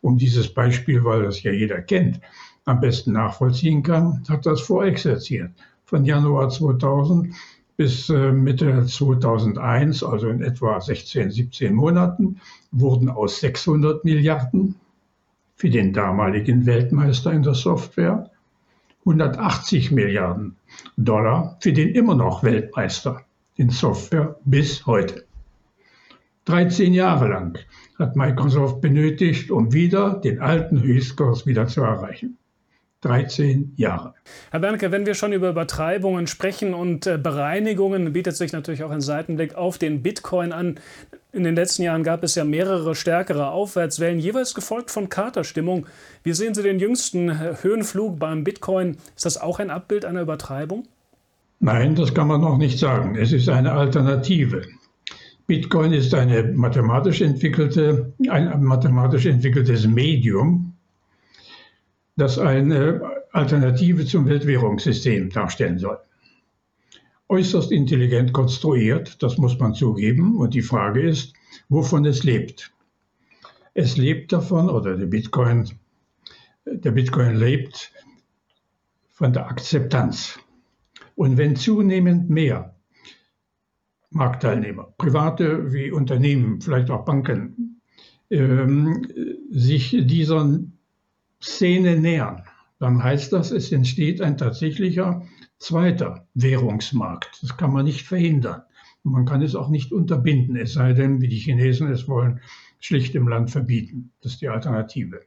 um 0.00 0.18
dieses 0.18 0.52
Beispiel, 0.52 1.04
weil 1.04 1.22
das 1.22 1.42
ja 1.42 1.52
jeder 1.52 1.80
kennt, 1.80 2.20
am 2.64 2.80
besten 2.80 3.12
nachvollziehen 3.12 3.82
kann, 3.82 4.22
hat 4.28 4.46
das 4.46 4.60
vorexerziert. 4.60 5.50
Von 5.84 6.04
Januar 6.04 6.48
2000 6.48 7.34
bis 7.76 8.08
äh, 8.10 8.32
Mitte 8.32 8.86
2001, 8.86 10.02
also 10.04 10.28
in 10.28 10.42
etwa 10.42 10.80
16, 10.80 11.30
17 11.30 11.74
Monaten, 11.74 12.40
wurden 12.70 13.08
aus 13.08 13.40
600 13.40 14.04
Milliarden 14.04 14.76
für 15.56 15.70
den 15.70 15.92
damaligen 15.92 16.66
Weltmeister 16.66 17.32
in 17.32 17.42
der 17.42 17.54
Software 17.54 18.30
180 19.00 19.90
Milliarden 19.90 20.56
Dollar 20.96 21.56
für 21.60 21.72
den 21.72 21.88
immer 21.88 22.14
noch 22.14 22.42
Weltmeister 22.42 23.22
in 23.56 23.70
Software 23.70 24.36
bis 24.44 24.86
heute. 24.86 25.24
13 26.44 26.92
Jahre 26.92 27.28
lang 27.28 27.58
hat 27.98 28.16
Microsoft 28.16 28.80
benötigt, 28.80 29.50
um 29.50 29.72
wieder 29.72 30.14
den 30.14 30.40
alten 30.40 30.82
Höchstkurs 30.82 31.46
wieder 31.46 31.68
zu 31.68 31.82
erreichen. 31.82 32.38
13 33.02 33.72
Jahre. 33.76 34.14
Herr 34.50 34.60
Bernke, 34.60 34.92
wenn 34.92 35.06
wir 35.06 35.14
schon 35.14 35.32
über 35.32 35.50
Übertreibungen 35.50 36.28
sprechen 36.28 36.72
und 36.72 37.06
äh, 37.06 37.18
Bereinigungen, 37.18 38.12
bietet 38.12 38.36
sich 38.36 38.52
natürlich 38.52 38.84
auch 38.84 38.90
ein 38.90 39.00
Seitenblick 39.00 39.56
auf 39.56 39.76
den 39.76 40.02
Bitcoin 40.02 40.52
an. 40.52 40.78
In 41.32 41.42
den 41.42 41.56
letzten 41.56 41.82
Jahren 41.82 42.04
gab 42.04 42.22
es 42.22 42.36
ja 42.36 42.44
mehrere 42.44 42.94
stärkere 42.94 43.50
Aufwärtswellen, 43.50 44.20
jeweils 44.20 44.54
gefolgt 44.54 44.90
von 44.90 45.08
Katerstimmung. 45.08 45.86
Wie 46.22 46.32
sehen 46.32 46.54
Sie 46.54 46.62
den 46.62 46.78
jüngsten 46.78 47.28
äh, 47.28 47.56
Höhenflug 47.60 48.18
beim 48.20 48.44
Bitcoin? 48.44 48.96
Ist 49.16 49.26
das 49.26 49.40
auch 49.40 49.58
ein 49.58 49.70
Abbild 49.70 50.04
einer 50.04 50.22
Übertreibung? 50.22 50.86
Nein, 51.58 51.96
das 51.96 52.14
kann 52.14 52.28
man 52.28 52.40
noch 52.40 52.58
nicht 52.58 52.78
sagen. 52.78 53.16
Es 53.16 53.32
ist 53.32 53.48
eine 53.48 53.72
Alternative. 53.72 54.62
Bitcoin 55.46 55.92
ist 55.92 56.14
eine 56.14 56.44
mathematisch 56.44 57.20
entwickelte, 57.20 58.12
ein 58.28 58.62
mathematisch 58.62 59.26
entwickeltes 59.26 59.86
Medium, 59.86 60.74
das 62.16 62.38
eine 62.38 63.00
Alternative 63.32 64.04
zum 64.04 64.26
Weltwährungssystem 64.26 65.30
darstellen 65.30 65.78
soll. 65.78 65.98
Äußerst 67.28 67.72
intelligent 67.72 68.32
konstruiert, 68.32 69.22
das 69.22 69.38
muss 69.38 69.58
man 69.58 69.74
zugeben. 69.74 70.36
Und 70.36 70.54
die 70.54 70.62
Frage 70.62 71.00
ist, 71.00 71.32
wovon 71.68 72.04
es 72.04 72.24
lebt. 72.24 72.72
Es 73.74 73.96
lebt 73.96 74.32
davon, 74.32 74.68
oder 74.68 74.96
der 74.96 75.06
Bitcoin, 75.06 75.70
der 76.66 76.90
Bitcoin 76.90 77.36
lebt 77.36 77.90
von 79.10 79.32
der 79.32 79.46
Akzeptanz. 79.46 80.38
Und 81.16 81.38
wenn 81.38 81.56
zunehmend 81.56 82.28
mehr 82.28 82.71
Marktteilnehmer, 84.12 84.92
private 84.98 85.72
wie 85.72 85.90
Unternehmen, 85.90 86.60
vielleicht 86.60 86.90
auch 86.90 87.04
Banken, 87.04 87.80
ähm, 88.30 89.06
sich 89.50 89.90
dieser 89.90 90.60
Szene 91.42 91.96
nähern, 91.96 92.42
dann 92.78 93.02
heißt 93.02 93.32
das, 93.32 93.50
es 93.50 93.70
entsteht 93.72 94.20
ein 94.20 94.36
tatsächlicher 94.36 95.22
zweiter 95.58 96.26
Währungsmarkt. 96.34 97.38
Das 97.42 97.56
kann 97.56 97.72
man 97.72 97.84
nicht 97.84 98.06
verhindern. 98.06 98.62
Man 99.04 99.24
kann 99.24 99.42
es 99.42 99.54
auch 99.54 99.68
nicht 99.68 99.92
unterbinden, 99.92 100.56
es 100.56 100.74
sei 100.74 100.92
denn, 100.92 101.20
wie 101.20 101.28
die 101.28 101.38
Chinesen 101.38 101.90
es 101.90 102.08
wollen, 102.08 102.40
schlicht 102.80 103.14
im 103.14 103.28
Land 103.28 103.50
verbieten. 103.50 104.12
Das 104.20 104.32
ist 104.32 104.42
die 104.42 104.48
Alternative. 104.48 105.22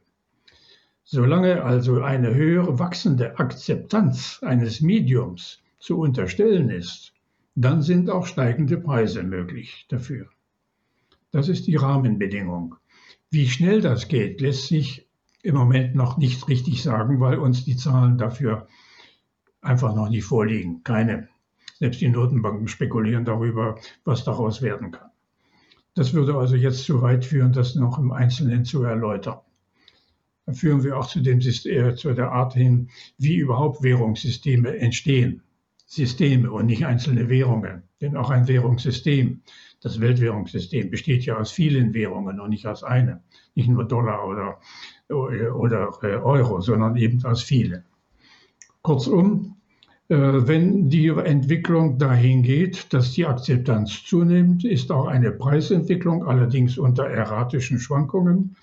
Solange 1.04 1.62
also 1.62 2.02
eine 2.02 2.34
höhere 2.34 2.78
wachsende 2.78 3.38
Akzeptanz 3.38 4.40
eines 4.42 4.80
Mediums 4.80 5.62
zu 5.78 5.98
unterstellen 5.98 6.68
ist, 6.68 7.12
dann 7.56 7.82
sind 7.82 8.10
auch 8.10 8.26
steigende 8.26 8.76
Preise 8.76 9.22
möglich 9.22 9.86
dafür. 9.88 10.28
Das 11.32 11.48
ist 11.48 11.66
die 11.66 11.76
Rahmenbedingung. 11.76 12.76
Wie 13.30 13.48
schnell 13.48 13.80
das 13.80 14.08
geht, 14.08 14.40
lässt 14.40 14.68
sich 14.68 15.08
im 15.42 15.54
Moment 15.54 15.94
noch 15.94 16.18
nicht 16.18 16.48
richtig 16.48 16.82
sagen, 16.82 17.18
weil 17.18 17.38
uns 17.38 17.64
die 17.64 17.76
Zahlen 17.76 18.18
dafür 18.18 18.68
einfach 19.62 19.94
noch 19.94 20.10
nicht 20.10 20.24
vorliegen. 20.24 20.82
Keine. 20.84 21.28
Selbst 21.78 22.00
die 22.00 22.08
Notenbanken 22.08 22.68
spekulieren 22.68 23.24
darüber, 23.24 23.78
was 24.04 24.24
daraus 24.24 24.60
werden 24.60 24.92
kann. 24.92 25.10
Das 25.94 26.12
würde 26.12 26.36
also 26.36 26.56
jetzt 26.56 26.84
zu 26.84 27.00
weit 27.00 27.24
führen, 27.24 27.52
das 27.52 27.74
noch 27.74 27.98
im 27.98 28.12
Einzelnen 28.12 28.66
zu 28.66 28.82
erläutern. 28.82 29.38
Da 30.44 30.52
führen 30.52 30.84
wir 30.84 30.98
auch 30.98 31.06
zu, 31.06 31.20
dem, 31.20 31.40
äh, 31.40 31.94
zu 31.94 32.12
der 32.12 32.32
Art 32.32 32.52
hin, 32.52 32.90
wie 33.18 33.36
überhaupt 33.36 33.82
Währungssysteme 33.82 34.76
entstehen. 34.76 35.42
Systeme 35.86 36.50
und 36.50 36.66
nicht 36.66 36.84
einzelne 36.84 37.28
Währungen. 37.28 37.84
Denn 38.00 38.16
auch 38.16 38.30
ein 38.30 38.48
Währungssystem, 38.48 39.40
das 39.80 40.00
Weltwährungssystem, 40.00 40.90
besteht 40.90 41.24
ja 41.24 41.38
aus 41.38 41.52
vielen 41.52 41.94
Währungen 41.94 42.40
und 42.40 42.50
nicht 42.50 42.66
aus 42.66 42.82
einer. 42.82 43.22
Nicht 43.54 43.68
nur 43.68 43.84
Dollar 43.84 44.26
oder, 44.26 44.58
oder 45.08 45.90
äh, 46.02 46.16
Euro, 46.16 46.60
sondern 46.60 46.96
eben 46.96 47.24
aus 47.24 47.42
vielen. 47.42 47.84
Kurzum, 48.82 49.56
äh, 50.08 50.16
wenn 50.16 50.90
die 50.90 51.08
Entwicklung 51.08 51.98
dahin 51.98 52.42
geht, 52.42 52.92
dass 52.92 53.12
die 53.12 53.24
Akzeptanz 53.24 54.04
zunimmt, 54.04 54.64
ist 54.64 54.90
auch 54.90 55.06
eine 55.06 55.30
Preisentwicklung, 55.30 56.26
allerdings 56.26 56.78
unter 56.78 57.06
erratischen 57.06 57.78
Schwankungen, 57.78 58.56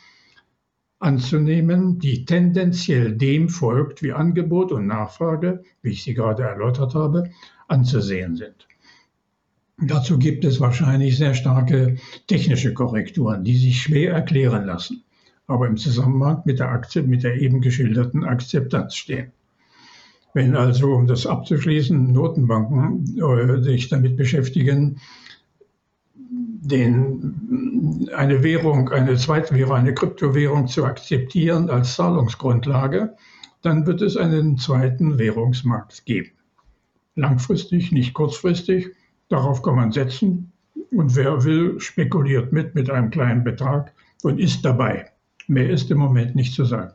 anzunehmen, 1.03 1.99
die 1.99 2.25
tendenziell 2.25 3.15
dem 3.15 3.49
folgt, 3.49 4.01
wie 4.01 4.13
Angebot 4.13 4.71
und 4.71 4.87
Nachfrage, 4.87 5.63
wie 5.81 5.91
ich 5.91 6.03
sie 6.03 6.13
gerade 6.13 6.43
erläutert 6.43 6.95
habe, 6.95 7.29
anzusehen 7.67 8.35
sind. 8.35 8.67
Dazu 9.77 10.17
gibt 10.17 10.45
es 10.45 10.59
wahrscheinlich 10.59 11.17
sehr 11.17 11.33
starke 11.33 11.97
technische 12.27 12.73
Korrekturen, 12.73 13.43
die 13.43 13.57
sich 13.57 13.81
schwer 13.81 14.13
erklären 14.13 14.65
lassen, 14.65 15.03
aber 15.47 15.67
im 15.67 15.77
Zusammenhang 15.77 16.43
mit 16.45 16.59
der, 16.59 16.69
Akzept, 16.69 17.07
mit 17.07 17.23
der 17.23 17.41
eben 17.41 17.59
geschilderten 17.59 18.23
Akzeptanz 18.23 18.95
stehen. 18.95 19.31
Wenn 20.33 20.55
also, 20.55 20.93
um 20.93 21.05
das 21.05 21.27
abzuschließen, 21.27 22.11
Notenbanken 22.11 23.19
äh, 23.19 23.61
sich 23.61 23.89
damit 23.89 24.15
beschäftigen, 24.17 24.99
den, 26.63 28.09
eine 28.15 28.41
Währung, 28.43 28.89
eine 28.89 29.15
Zweitwährung, 29.17 29.75
eine 29.75 29.93
Kryptowährung 29.93 30.67
zu 30.67 30.85
akzeptieren 30.85 31.69
als 31.69 31.95
Zahlungsgrundlage, 31.95 33.15
dann 33.61 33.85
wird 33.85 34.01
es 34.01 34.17
einen 34.17 34.57
zweiten 34.57 35.19
Währungsmarkt 35.19 36.05
geben. 36.05 36.31
Langfristig, 37.15 37.91
nicht 37.91 38.13
kurzfristig. 38.13 38.87
Darauf 39.29 39.61
kann 39.61 39.75
man 39.75 39.91
setzen. 39.91 40.51
Und 40.91 41.15
wer 41.15 41.43
will, 41.43 41.79
spekuliert 41.79 42.51
mit 42.51 42.75
mit 42.75 42.89
einem 42.89 43.09
kleinen 43.09 43.43
Betrag 43.43 43.93
und 44.23 44.39
ist 44.39 44.63
dabei. 44.63 45.11
Mehr 45.47 45.69
ist 45.69 45.91
im 45.91 45.97
Moment 45.97 46.35
nicht 46.35 46.53
zu 46.53 46.65
sagen. 46.65 46.93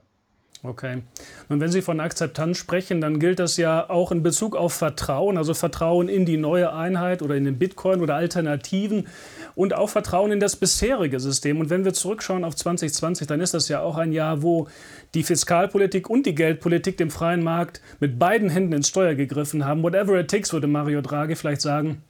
Okay. 0.65 1.03
Und 1.49 1.61
wenn 1.61 1.71
Sie 1.71 1.83
von 1.83 2.01
Akzeptanz 2.01 2.59
sprechen, 2.59 3.01
dann 3.01 3.21
gilt 3.21 3.39
das 3.39 3.57
ja 3.57 3.89
auch 3.89 4.11
in 4.11 4.25
Bezug 4.25 4.57
auf 4.57 4.73
Vertrauen, 4.73 5.39
also 5.39 5.55
Vertrauen 5.55 6.09
in 6.09 6.27
die 6.27 6.37
neue 6.37 6.73
Einheit 6.73 7.23
oder 7.23 7.37
in 7.37 7.45
den 7.45 7.59
Bitcoin 7.59 8.01
oder 8.01 8.17
Alternativen 8.17 9.07
und 9.55 9.73
auch 9.73 9.89
Vertrauen 9.89 10.33
in 10.33 10.41
das 10.41 10.57
bisherige 10.57 11.21
System. 11.21 11.61
Und 11.61 11.71
wenn 11.71 11.85
wir 11.85 11.95
zurückschauen 11.95 12.43
auf 12.43 12.57
2020, 12.57 13.29
dann 13.29 13.41
ist 13.41 13.55
das 13.55 13.69
ja 13.69 13.81
auch 13.83 13.97
ein 13.97 14.11
Jahr, 14.11 14.43
wo 14.43 14.67
die 15.15 15.23
Fiskalpolitik 15.23 16.11
und 16.11 16.27
die 16.27 16.35
Geldpolitik 16.35 16.97
dem 16.97 17.11
freien 17.11 17.43
Markt 17.43 17.81
mit 18.01 18.19
beiden 18.19 18.51
Händen 18.51 18.73
ins 18.73 18.89
Steuer 18.89 19.15
gegriffen 19.15 19.65
haben. 19.65 19.85
Whatever 19.85 20.19
it 20.19 20.29
takes, 20.29 20.53
würde 20.53 20.67
Mario 20.67 21.03
Draghi 21.03 21.37
vielleicht 21.37 21.61
sagen 21.61 22.03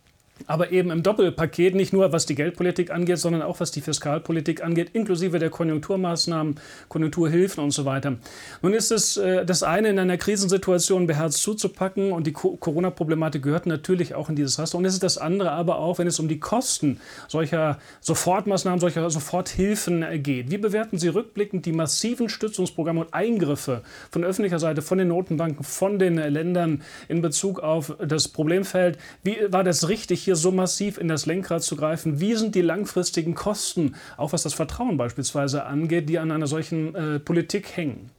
aber 0.46 0.72
eben 0.72 0.90
im 0.90 1.02
Doppelpaket, 1.02 1.74
nicht 1.74 1.92
nur 1.92 2.12
was 2.12 2.26
die 2.26 2.34
Geldpolitik 2.34 2.90
angeht, 2.90 3.18
sondern 3.18 3.42
auch 3.42 3.60
was 3.60 3.70
die 3.70 3.80
Fiskalpolitik 3.80 4.62
angeht, 4.62 4.90
inklusive 4.92 5.38
der 5.38 5.50
Konjunkturmaßnahmen, 5.50 6.56
Konjunkturhilfen 6.88 7.62
und 7.62 7.72
so 7.72 7.84
weiter. 7.84 8.16
Nun 8.62 8.74
ist 8.74 8.92
es 8.92 9.16
äh, 9.16 9.44
das 9.44 9.62
eine, 9.62 9.88
in 9.88 9.98
einer 9.98 10.16
Krisensituation 10.16 11.06
beherzt 11.06 11.42
zuzupacken 11.42 12.12
und 12.12 12.26
die 12.26 12.32
Corona-Problematik 12.32 13.42
gehört 13.42 13.66
natürlich 13.66 14.14
auch 14.14 14.28
in 14.28 14.36
dieses 14.36 14.58
Raster. 14.58 14.78
Und 14.78 14.84
es 14.84 14.94
ist 14.94 15.02
das 15.02 15.18
andere 15.18 15.50
aber 15.50 15.78
auch, 15.78 15.98
wenn 15.98 16.06
es 16.06 16.18
um 16.20 16.28
die 16.28 16.38
Kosten 16.38 17.00
solcher 17.26 17.78
Sofortmaßnahmen, 18.00 18.80
solcher 18.80 19.08
Soforthilfen 19.10 20.04
geht. 20.22 20.50
Wie 20.50 20.58
bewerten 20.58 20.98
Sie 20.98 21.08
rückblickend 21.08 21.66
die 21.66 21.72
massiven 21.72 22.28
Stützungsprogramme 22.28 23.00
und 23.00 23.14
Eingriffe 23.14 23.82
von 24.10 24.24
öffentlicher 24.24 24.58
Seite, 24.58 24.82
von 24.82 24.98
den 24.98 25.08
Notenbanken, 25.08 25.64
von 25.64 25.98
den 25.98 26.16
Ländern 26.16 26.82
in 27.08 27.22
Bezug 27.22 27.60
auf 27.60 27.96
das 27.98 28.28
Problemfeld? 28.28 28.98
Wie 29.22 29.36
war 29.48 29.64
das 29.64 29.88
richtig? 29.88 30.27
Hier 30.28 30.36
so 30.36 30.52
massiv 30.52 30.98
in 30.98 31.08
das 31.08 31.24
Lenkrad 31.24 31.62
zu 31.62 31.74
greifen? 31.74 32.20
Wie 32.20 32.34
sind 32.34 32.54
die 32.54 32.60
langfristigen 32.60 33.34
Kosten, 33.34 33.94
auch 34.18 34.34
was 34.34 34.42
das 34.42 34.52
Vertrauen 34.52 34.98
beispielsweise 34.98 35.64
angeht, 35.64 36.10
die 36.10 36.18
an 36.18 36.30
einer 36.30 36.46
solchen 36.46 36.94
äh, 36.94 37.18
Politik 37.18 37.74
hängen? 37.74 38.10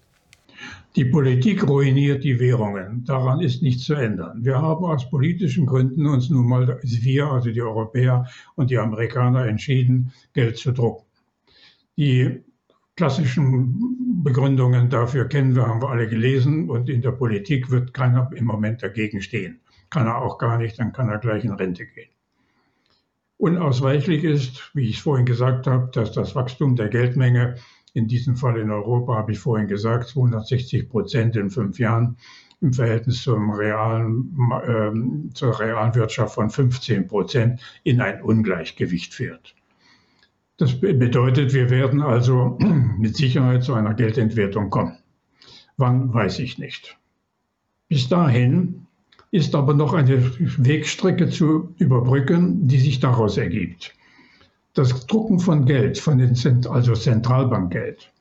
Die 0.95 1.05
Politik 1.05 1.67
ruiniert 1.67 2.23
die 2.23 2.39
Währungen. 2.39 3.03
Daran 3.05 3.41
ist 3.41 3.61
nichts 3.61 3.83
zu 3.83 3.93
ändern. 3.93 4.39
Wir 4.43 4.59
haben 4.59 4.83
aus 4.85 5.07
politischen 5.07 5.67
Gründen 5.67 6.07
uns 6.07 6.31
nun 6.31 6.47
mal, 6.47 6.79
wir, 6.81 7.27
also 7.27 7.51
die 7.51 7.61
Europäer 7.61 8.27
und 8.55 8.71
die 8.71 8.79
Amerikaner, 8.79 9.45
entschieden, 9.45 10.11
Geld 10.33 10.57
zu 10.57 10.71
drucken. 10.71 11.05
Die 11.95 12.39
klassischen 12.95 14.23
Begründungen 14.23 14.89
dafür 14.89 15.25
kennen 15.25 15.55
wir, 15.55 15.67
haben 15.67 15.79
wir 15.79 15.89
alle 15.89 16.09
gelesen 16.09 16.71
und 16.71 16.89
in 16.89 17.03
der 17.03 17.11
Politik 17.11 17.69
wird 17.69 17.93
keiner 17.93 18.31
im 18.35 18.45
Moment 18.45 18.81
dagegen 18.81 19.21
stehen. 19.21 19.59
Kann 19.89 20.07
er 20.07 20.21
auch 20.21 20.37
gar 20.37 20.57
nicht, 20.57 20.79
dann 20.79 20.93
kann 20.93 21.09
er 21.09 21.17
gleich 21.17 21.43
in 21.43 21.53
Rente 21.53 21.85
gehen. 21.85 22.09
Unausweichlich 23.37 24.23
ist, 24.23 24.71
wie 24.75 24.89
ich 24.89 25.01
vorhin 25.01 25.25
gesagt 25.25 25.65
habe, 25.65 25.89
dass 25.93 26.11
das 26.11 26.35
Wachstum 26.35 26.75
der 26.75 26.89
Geldmenge, 26.89 27.55
in 27.93 28.07
diesem 28.07 28.35
Fall 28.35 28.57
in 28.59 28.69
Europa, 28.69 29.15
habe 29.15 29.31
ich 29.31 29.39
vorhin 29.39 29.67
gesagt, 29.67 30.09
260 30.09 30.89
Prozent 30.89 31.35
in 31.35 31.49
fünf 31.49 31.79
Jahren, 31.79 32.17
im 32.61 32.73
Verhältnis 32.73 33.23
zum 33.23 33.51
realen, 33.51 34.37
äh, 34.63 35.33
zur 35.33 35.59
Realwirtschaft 35.59 36.35
von 36.35 36.49
15 36.49 37.07
Prozent 37.07 37.61
in 37.83 38.01
ein 38.01 38.21
Ungleichgewicht 38.21 39.13
führt. 39.13 39.55
Das 40.57 40.79
bedeutet, 40.81 41.53
wir 41.53 41.69
werden 41.69 42.01
also 42.01 42.57
mit 42.97 43.15
Sicherheit 43.15 43.63
zu 43.63 43.73
einer 43.73 43.93
Geldentwertung 43.93 44.69
kommen. 44.69 44.97
Wann, 45.77 46.13
weiß 46.13 46.39
ich 46.39 46.57
nicht. 46.57 46.97
Bis 47.87 48.09
dahin 48.09 48.85
ist 49.31 49.53
aber 49.55 49.73
noch 49.73 49.93
eine 49.93 50.31
Wegstrecke 50.57 51.29
zu 51.29 51.73
überbrücken, 51.77 52.67
die 52.67 52.79
sich 52.79 52.99
daraus 52.99 53.37
ergibt. 53.37 53.93
Das 54.73 55.05
Drucken 55.05 55.39
von 55.39 55.65
Geld, 55.65 55.99
von 55.99 56.17
den 56.17 56.35
Zent 56.35 56.67
also 56.67 56.93
Zentralbankgeld, 56.93 58.11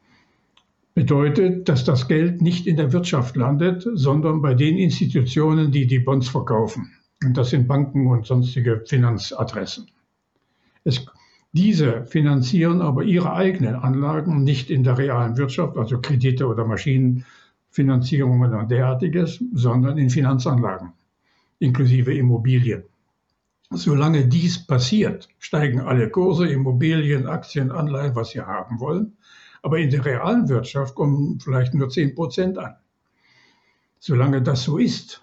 bedeutet, 0.95 1.69
dass 1.69 1.85
das 1.85 2.09
Geld 2.09 2.43
nicht 2.43 2.67
in 2.67 2.77
der 2.77 2.93
Wirtschaft 2.93 3.37
landet, 3.37 3.87
sondern 3.95 4.43
bei 4.43 4.55
den 4.55 4.77
Institutionen, 4.77 5.71
die 5.71 5.87
die 5.87 6.01
Bonds 6.01 6.29
verkaufen. 6.29 6.91
Und 7.25 7.37
das 7.37 7.51
sind 7.51 7.69
Banken 7.69 8.07
und 8.09 8.27
sonstige 8.27 8.83
Finanzadressen. 8.87 9.87
Es, 10.85 11.07
diese 11.53 12.05
finanzieren 12.05 12.83
aber 12.83 13.05
ihre 13.05 13.33
eigenen 13.33 13.77
Anlagen 13.77 14.45
nicht 14.45 14.71
in 14.71 14.85
der 14.85 14.99
realen 14.99 15.37
Wirtschaft, 15.37 15.77
also 15.77 16.01
Kredite 16.01 16.47
oder 16.47 16.65
Maschinenfinanzierungen 16.67 18.55
und 18.55 18.71
derartiges, 18.71 19.43
sondern 19.55 19.99
in 19.99 20.11
Finanzanlagen 20.11 20.93
inklusive 21.59 22.15
Immobilien. 22.15 22.85
Solange 23.71 24.27
dies 24.27 24.67
passiert, 24.67 25.29
steigen 25.39 25.81
alle 25.81 26.09
Kurse, 26.09 26.49
Immobilien, 26.49 27.27
Aktien, 27.27 27.71
Anleihen, 27.71 28.15
was 28.15 28.31
sie 28.31 28.41
haben 28.41 28.81
wollen. 28.81 29.17
Aber 29.63 29.79
in 29.79 29.91
der 29.91 30.05
realen 30.05 30.49
Wirtschaft 30.49 30.95
kommen 30.95 31.39
vielleicht 31.41 31.75
nur 31.75 31.91
10 31.91 32.15
Prozent 32.15 32.59
an. 32.59 32.77
Solange 33.99 34.41
das 34.41 34.63
so 34.63 34.79
ist, 34.79 35.23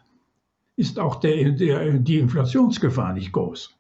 ist 0.76 1.00
auch 1.00 1.16
der, 1.16 1.52
der, 1.52 1.94
die 1.94 2.20
Inflationsgefahr 2.20 3.14
nicht 3.14 3.32
groß. 3.32 3.74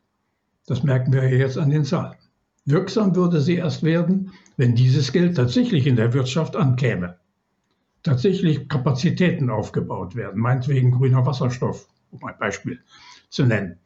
Das 0.65 0.81
merken 0.81 1.13
wir 1.13 1.29
jetzt 1.29 1.57
an 1.57 1.69
den 1.69 1.83
Zahlen. 1.83 2.17
Wirksam 2.65 3.15
würde 3.15 3.41
sie 3.41 3.55
erst 3.55 3.83
werden, 3.83 4.31
wenn 4.57 4.73
dieses 4.73 5.11
Geld 5.11 5.35
tatsächlich 5.35 5.85
in 5.85 5.95
der 5.95 6.13
Wirtschaft 6.13 6.55
ankäme. 6.55 7.17
Tatsächlich 8.01 8.67
Kapazitäten 8.67 9.51
aufgebaut 9.51 10.15
werden, 10.15 10.41
meinetwegen 10.41 10.91
grüner 10.91 11.25
Wasserstoff, 11.25 11.87
um 12.15 12.27
ein 12.27 12.37
Beispiel 12.39 12.79
zu 13.29 13.45
nennen. 13.45 13.77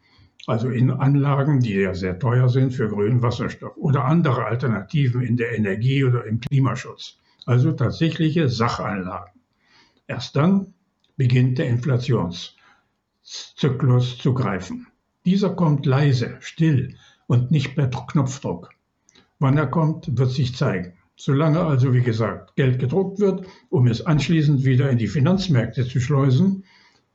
Also 0.47 0.69
in 0.69 0.89
Anlagen, 0.89 1.59
die 1.59 1.73
ja 1.73 1.93
sehr 1.93 2.17
teuer 2.17 2.49
sind 2.49 2.73
für 2.73 2.89
grünen 2.89 3.21
Wasserstoff 3.21 3.77
oder 3.77 4.05
andere 4.05 4.45
Alternativen 4.45 5.21
in 5.21 5.37
der 5.37 5.55
Energie 5.55 6.03
oder 6.03 6.25
im 6.25 6.39
Klimaschutz. 6.39 7.19
Also 7.45 7.71
tatsächliche 7.71 8.49
Sachanlagen. 8.49 9.39
Erst 10.07 10.35
dann 10.35 10.73
beginnt 11.17 11.59
der 11.59 11.67
Inflationszyklus 11.67 14.17
zu 14.17 14.33
greifen. 14.33 14.87
Dieser 15.25 15.51
kommt 15.51 15.85
leise, 15.85 16.37
still 16.39 16.95
und 17.27 17.51
nicht 17.51 17.75
per 17.75 17.89
Knopfdruck. 17.89 18.71
Wann 19.37 19.57
er 19.57 19.67
kommt, 19.67 20.17
wird 20.17 20.31
sich 20.31 20.55
zeigen. 20.55 20.93
Solange 21.15 21.59
also, 21.59 21.93
wie 21.93 22.01
gesagt, 22.01 22.55
Geld 22.55 22.79
gedruckt 22.79 23.19
wird, 23.19 23.45
um 23.69 23.87
es 23.87 24.05
anschließend 24.05 24.63
wieder 24.63 24.89
in 24.89 24.97
die 24.97 25.07
Finanzmärkte 25.07 25.85
zu 25.85 25.99
schleusen, 25.99 26.63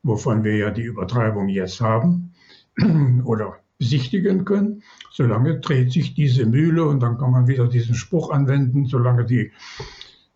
wovon 0.05 0.45
wir 0.45 0.57
ja 0.57 0.71
die 0.71 0.83
Übertreibung 0.83 1.49
jetzt 1.49 1.81
haben 1.81 2.33
oder 3.25 3.59
besichtigen 3.79 4.45
können. 4.45 4.83
Solange 5.11 5.59
dreht 5.59 5.93
sich 5.93 6.15
diese 6.15 6.47
Mühle 6.47 6.85
und 6.85 7.01
dann 7.01 7.19
kann 7.19 7.33
man 7.33 7.49
wieder 7.49 7.67
diesen 7.67 7.95
Spruch 7.95 8.31
anwenden, 8.31 8.87
solange 8.87 9.25
die 9.25 9.51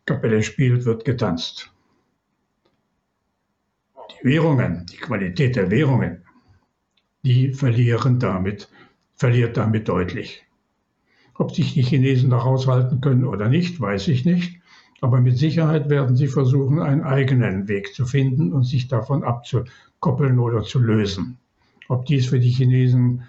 Kapelle 0.06 0.42
spielt, 0.42 0.84
wird 0.84 1.04
getanzt. 1.04 1.72
Die 4.10 4.24
Währungen, 4.24 4.86
die 4.90 4.96
Qualität 4.96 5.54
der 5.54 5.70
Währungen, 5.70 6.24
die 7.22 7.52
verlieren 7.52 8.18
damit, 8.18 8.68
verliert 9.14 9.56
damit 9.56 9.88
deutlich. 9.88 10.44
Ob 11.34 11.54
sich 11.54 11.74
die 11.74 11.82
Chinesen 11.82 12.30
da 12.30 12.38
raushalten 12.38 13.00
können 13.00 13.24
oder 13.24 13.48
nicht, 13.48 13.80
weiß 13.80 14.08
ich 14.08 14.24
nicht. 14.24 14.57
Aber 15.00 15.20
mit 15.20 15.38
Sicherheit 15.38 15.88
werden 15.88 16.16
sie 16.16 16.26
versuchen, 16.26 16.80
einen 16.80 17.02
eigenen 17.02 17.68
Weg 17.68 17.94
zu 17.94 18.04
finden 18.04 18.52
und 18.52 18.64
sich 18.64 18.88
davon 18.88 19.22
abzukoppeln 19.22 20.38
oder 20.38 20.62
zu 20.62 20.80
lösen. 20.80 21.38
Ob 21.88 22.04
dies 22.06 22.26
für 22.26 22.40
die 22.40 22.50
Chinesen 22.50 23.22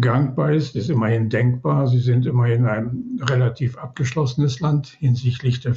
gangbar 0.00 0.52
ist, 0.52 0.76
ist 0.76 0.90
immerhin 0.90 1.28
denkbar. 1.28 1.86
Sie 1.88 2.00
sind 2.00 2.26
immerhin 2.26 2.66
ein 2.66 3.20
relativ 3.20 3.76
abgeschlossenes 3.76 4.60
Land 4.60 4.96
hinsichtlich 4.98 5.60
der, 5.60 5.76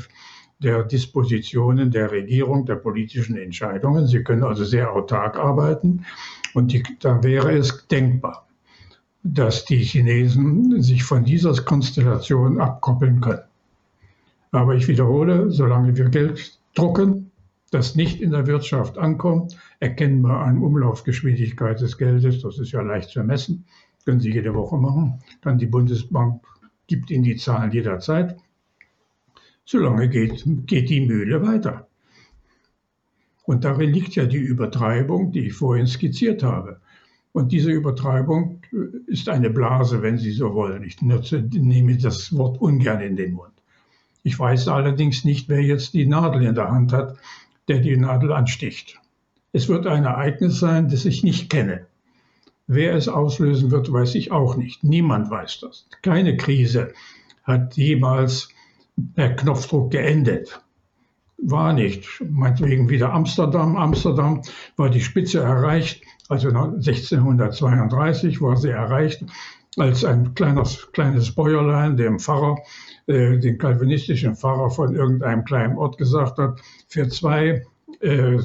der 0.60 0.84
Dispositionen 0.84 1.92
der 1.92 2.12
Regierung, 2.12 2.66
der 2.66 2.76
politischen 2.76 3.38
Entscheidungen. 3.38 4.08
Sie 4.08 4.24
können 4.24 4.44
also 4.44 4.64
sehr 4.64 4.92
autark 4.94 5.38
arbeiten 5.38 6.06
und 6.54 6.72
die, 6.72 6.84
da 7.00 7.22
wäre 7.22 7.56
es 7.56 7.88
denkbar, 7.88 8.48
dass 9.24 9.66
die 9.66 9.84
Chinesen 9.84 10.82
sich 10.82 11.04
von 11.04 11.26
dieser 11.26 11.54
Konstellation 11.64 12.60
abkoppeln 12.60 13.22
können. 13.22 13.47
Aber 14.58 14.74
ich 14.74 14.88
wiederhole, 14.88 15.52
solange 15.52 15.96
wir 15.98 16.10
Geld 16.10 16.60
drucken, 16.74 17.30
das 17.70 17.94
nicht 17.94 18.20
in 18.20 18.32
der 18.32 18.48
Wirtschaft 18.48 18.98
ankommt, 18.98 19.56
erkennbar 19.80 20.48
an 20.48 20.58
Umlaufgeschwindigkeit 20.58 21.80
des 21.80 22.00
Geldes, 22.00 22.42
das 22.42 22.58
ist 22.58 22.72
ja 22.72 22.82
leicht 22.82 23.12
zu 23.12 23.24
messen, 23.24 23.66
können 24.04 24.20
Sie 24.20 24.34
jede 24.34 24.56
Woche 24.56 24.78
machen, 24.78 25.20
kann 25.42 25.60
die 25.60 25.68
Bundesbank, 25.68 26.42
gibt 26.88 27.12
Ihnen 27.12 27.24
die 27.24 27.36
Zahlen 27.36 27.72
jederzeit. 27.72 28.36
Solange 29.64 30.10
geht, 30.10 30.44
geht 30.66 30.90
die 30.90 31.06
Mühle 31.06 31.46
weiter. 31.46 31.88
Und 33.44 33.64
darin 33.64 33.92
liegt 33.92 34.16
ja 34.16 34.26
die 34.26 34.38
Übertreibung, 34.38 35.32
die 35.34 35.46
ich 35.46 35.54
vorhin 35.54 35.86
skizziert 35.86 36.42
habe. 36.42 36.82
Und 37.32 37.52
diese 37.52 37.70
Übertreibung 37.70 38.62
ist 39.06 39.30
eine 39.30 39.52
Blase, 39.52 40.02
wenn 40.02 40.18
Sie 40.18 40.32
so 40.32 40.56
wollen. 40.56 40.82
Ich 40.82 41.00
nutze, 41.04 41.44
nehme 41.44 41.96
das 41.98 42.36
Wort 42.36 42.60
ungern 42.60 43.02
in 43.02 43.16
den 43.16 43.34
Mund. 43.34 43.57
Ich 44.24 44.38
weiß 44.38 44.68
allerdings 44.68 45.24
nicht, 45.24 45.50
wer 45.50 45.62
jetzt 45.62 45.94
die 45.94 46.06
Nadel 46.06 46.44
in 46.44 46.56
der 46.56 46.72
Hand 46.72 46.94
hat, 46.94 47.18
der 47.68 47.80
die 47.80 47.98
Nadel 47.98 48.32
ansticht. 48.32 49.00
Es 49.54 49.68
wird 49.68 49.88
ein 49.88 50.06
Ereignis 50.06 50.60
sein, 50.60 50.90
das 50.90 51.06
ich 51.06 51.24
nicht 51.24 51.50
kenne. 51.50 51.86
Wer 52.68 52.96
es 52.96 53.08
auslösen 53.08 53.72
wird, 53.72 53.92
weiß 53.92 54.16
ich 54.16 54.32
auch 54.32 54.58
nicht. 54.58 54.84
Niemand 54.84 55.30
weiß 55.30 55.62
das. 55.62 55.88
Keine 56.02 56.36
Krise 56.36 56.94
hat 57.44 57.78
jemals 57.78 58.50
per 59.16 59.36
Knopfdruck 59.36 59.92
geendet. 59.92 60.62
War 61.38 61.72
nicht. 61.72 62.08
Meinetwegen 62.30 62.90
wieder 62.90 63.14
Amsterdam. 63.14 63.78
Amsterdam 63.78 64.42
war 64.76 64.90
die 64.90 65.02
Spitze 65.02 65.40
erreicht. 65.40 66.04
Also 66.30 66.50
1632 66.50 68.42
war 68.42 68.58
sie 68.58 68.70
erreicht, 68.70 69.24
als 69.78 70.04
ein 70.04 70.34
kleines, 70.34 70.92
kleines 70.92 71.34
Bäuerlein 71.34 71.98
dem 71.98 72.20
Pfarrer, 72.20 72.58
äh, 73.06 73.38
den 73.38 73.58
kalvinistischen 73.58 74.36
Pfarrer 74.36 74.70
von 74.70 74.96
irgendeinem 74.96 75.46
kleinen 75.46 75.78
Ort 75.78 75.98
gesagt 75.98 76.38
hat, 76.40 76.60
für 76.88 77.08
zwei 77.10 77.64
äh, 78.02 78.36
äh, 78.36 78.42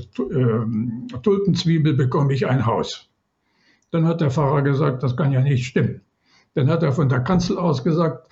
Tulpenzwiebel 1.22 1.94
bekomme 1.94 2.32
ich 2.32 2.46
ein 2.46 2.64
Haus. 2.64 3.08
Dann 3.90 4.06
hat 4.06 4.20
der 4.20 4.30
Pfarrer 4.30 4.62
gesagt, 4.62 5.02
das 5.02 5.16
kann 5.16 5.32
ja 5.32 5.40
nicht 5.40 5.66
stimmen. 5.66 6.02
Dann 6.54 6.68
hat 6.68 6.82
er 6.82 6.92
von 6.92 7.08
der 7.08 7.20
Kanzel 7.20 7.58
aus 7.58 7.82
gesagt, 7.82 8.28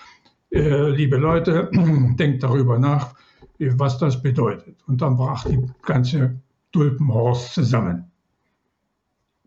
äh, 0.50 0.90
liebe 0.90 1.16
Leute, 1.16 1.70
denkt 2.18 2.42
darüber 2.42 2.78
nach, 2.78 3.14
was 3.58 3.98
das 3.98 4.22
bedeutet. 4.22 4.76
Und 4.86 5.02
dann 5.02 5.16
brach 5.16 5.44
die 5.46 5.60
ganze 5.82 6.40
Tulpenhorst 6.72 7.54
zusammen. 7.54 8.10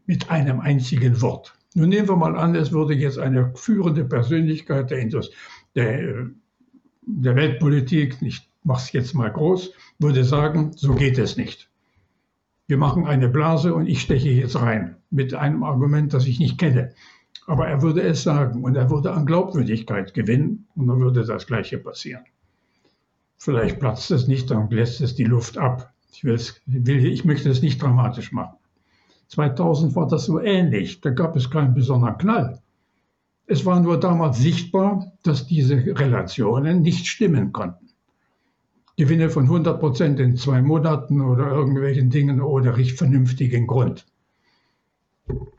Mit 0.05 0.29
einem 0.29 0.59
einzigen 0.59 1.21
Wort. 1.21 1.55
Nun 1.75 1.89
nehmen 1.89 2.07
wir 2.07 2.15
mal 2.15 2.37
an, 2.37 2.55
es 2.55 2.71
würde 2.71 2.93
jetzt 2.93 3.17
eine 3.17 3.51
führende 3.55 4.05
Persönlichkeit 4.05 4.91
der, 4.91 5.05
der, 5.75 6.29
der 7.01 7.35
Weltpolitik, 7.35 8.17
ich 8.21 8.47
mache 8.63 8.83
es 8.83 8.91
jetzt 8.91 9.13
mal 9.13 9.31
groß, 9.31 9.73
würde 9.99 10.23
sagen, 10.23 10.71
so 10.75 10.93
geht 10.93 11.17
es 11.17 11.35
nicht. 11.35 11.69
Wir 12.67 12.77
machen 12.77 13.05
eine 13.05 13.27
Blase 13.27 13.73
und 13.73 13.87
ich 13.87 14.01
steche 14.01 14.29
jetzt 14.29 14.55
rein 14.55 14.95
mit 15.09 15.33
einem 15.33 15.63
Argument, 15.63 16.13
das 16.13 16.27
ich 16.27 16.39
nicht 16.39 16.57
kenne. 16.57 16.93
Aber 17.45 17.67
er 17.67 17.81
würde 17.81 18.01
es 18.01 18.23
sagen 18.23 18.63
und 18.63 18.75
er 18.75 18.89
würde 18.89 19.11
an 19.11 19.25
Glaubwürdigkeit 19.25 20.13
gewinnen 20.13 20.67
und 20.75 20.87
dann 20.87 20.99
würde 20.99 21.25
das 21.25 21.45
Gleiche 21.45 21.77
passieren. 21.77 22.23
Vielleicht 23.37 23.79
platzt 23.79 24.11
es 24.11 24.27
nicht, 24.27 24.49
dann 24.49 24.69
lässt 24.69 25.01
es 25.01 25.15
die 25.15 25.25
Luft 25.25 25.57
ab. 25.57 25.93
Ich, 26.13 26.23
will, 26.23 26.39
ich 27.05 27.25
möchte 27.25 27.49
es 27.49 27.61
nicht 27.61 27.81
dramatisch 27.81 28.31
machen. 28.31 28.55
2000 29.33 29.95
war 29.95 30.07
das 30.07 30.25
so 30.25 30.39
ähnlich. 30.39 31.01
Da 31.01 31.09
gab 31.09 31.35
es 31.35 31.49
keinen 31.49 31.73
besonderen 31.73 32.17
Knall. 32.19 32.61
Es 33.47 33.65
war 33.65 33.79
nur 33.79 33.99
damals 33.99 34.37
sichtbar, 34.37 35.11
dass 35.23 35.47
diese 35.47 35.75
Relationen 35.75 36.83
nicht 36.83 37.07
stimmen 37.07 37.51
konnten. 37.51 37.89
Gewinne 38.95 39.31
von 39.31 39.45
100 39.45 39.79
Prozent 39.79 40.19
in 40.19 40.37
zwei 40.37 40.61
Monaten 40.61 41.19
oder 41.19 41.47
irgendwelchen 41.47 42.11
Dingen 42.11 42.41
ohne 42.41 42.77
richtig 42.77 42.97
vernünftigen 42.97 43.65
Grund. 43.65 44.05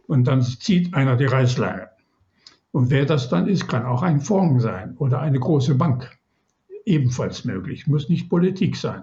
Und 0.07 0.25
dann 0.25 0.43
zieht 0.43 0.95
einer 0.95 1.17
die 1.17 1.25
Reißleine. 1.25 1.89
Und 2.71 2.91
wer 2.91 3.07
das 3.07 3.29
dann 3.29 3.49
ist, 3.49 3.67
kann 3.67 3.85
auch 3.85 4.03
ein 4.03 4.21
Fonds 4.21 4.63
sein 4.63 4.97
oder 4.99 5.21
eine 5.21 5.41
große 5.41 5.75
Bank. 5.75 6.17
Ebenfalls 6.85 7.45
möglich, 7.45 7.89
muss 7.89 8.09
nicht 8.09 8.29
Politik 8.29 8.77
sein. 8.77 9.03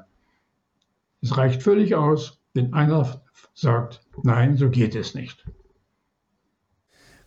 Es 1.22 1.36
reicht 1.36 1.62
völlig 1.62 1.94
aus, 1.96 2.41
wenn 2.54 2.74
einer 2.74 3.24
sagt, 3.54 4.02
nein, 4.24 4.58
so 4.58 4.70
geht 4.70 4.96
es 4.96 5.16
nicht. 5.16 5.46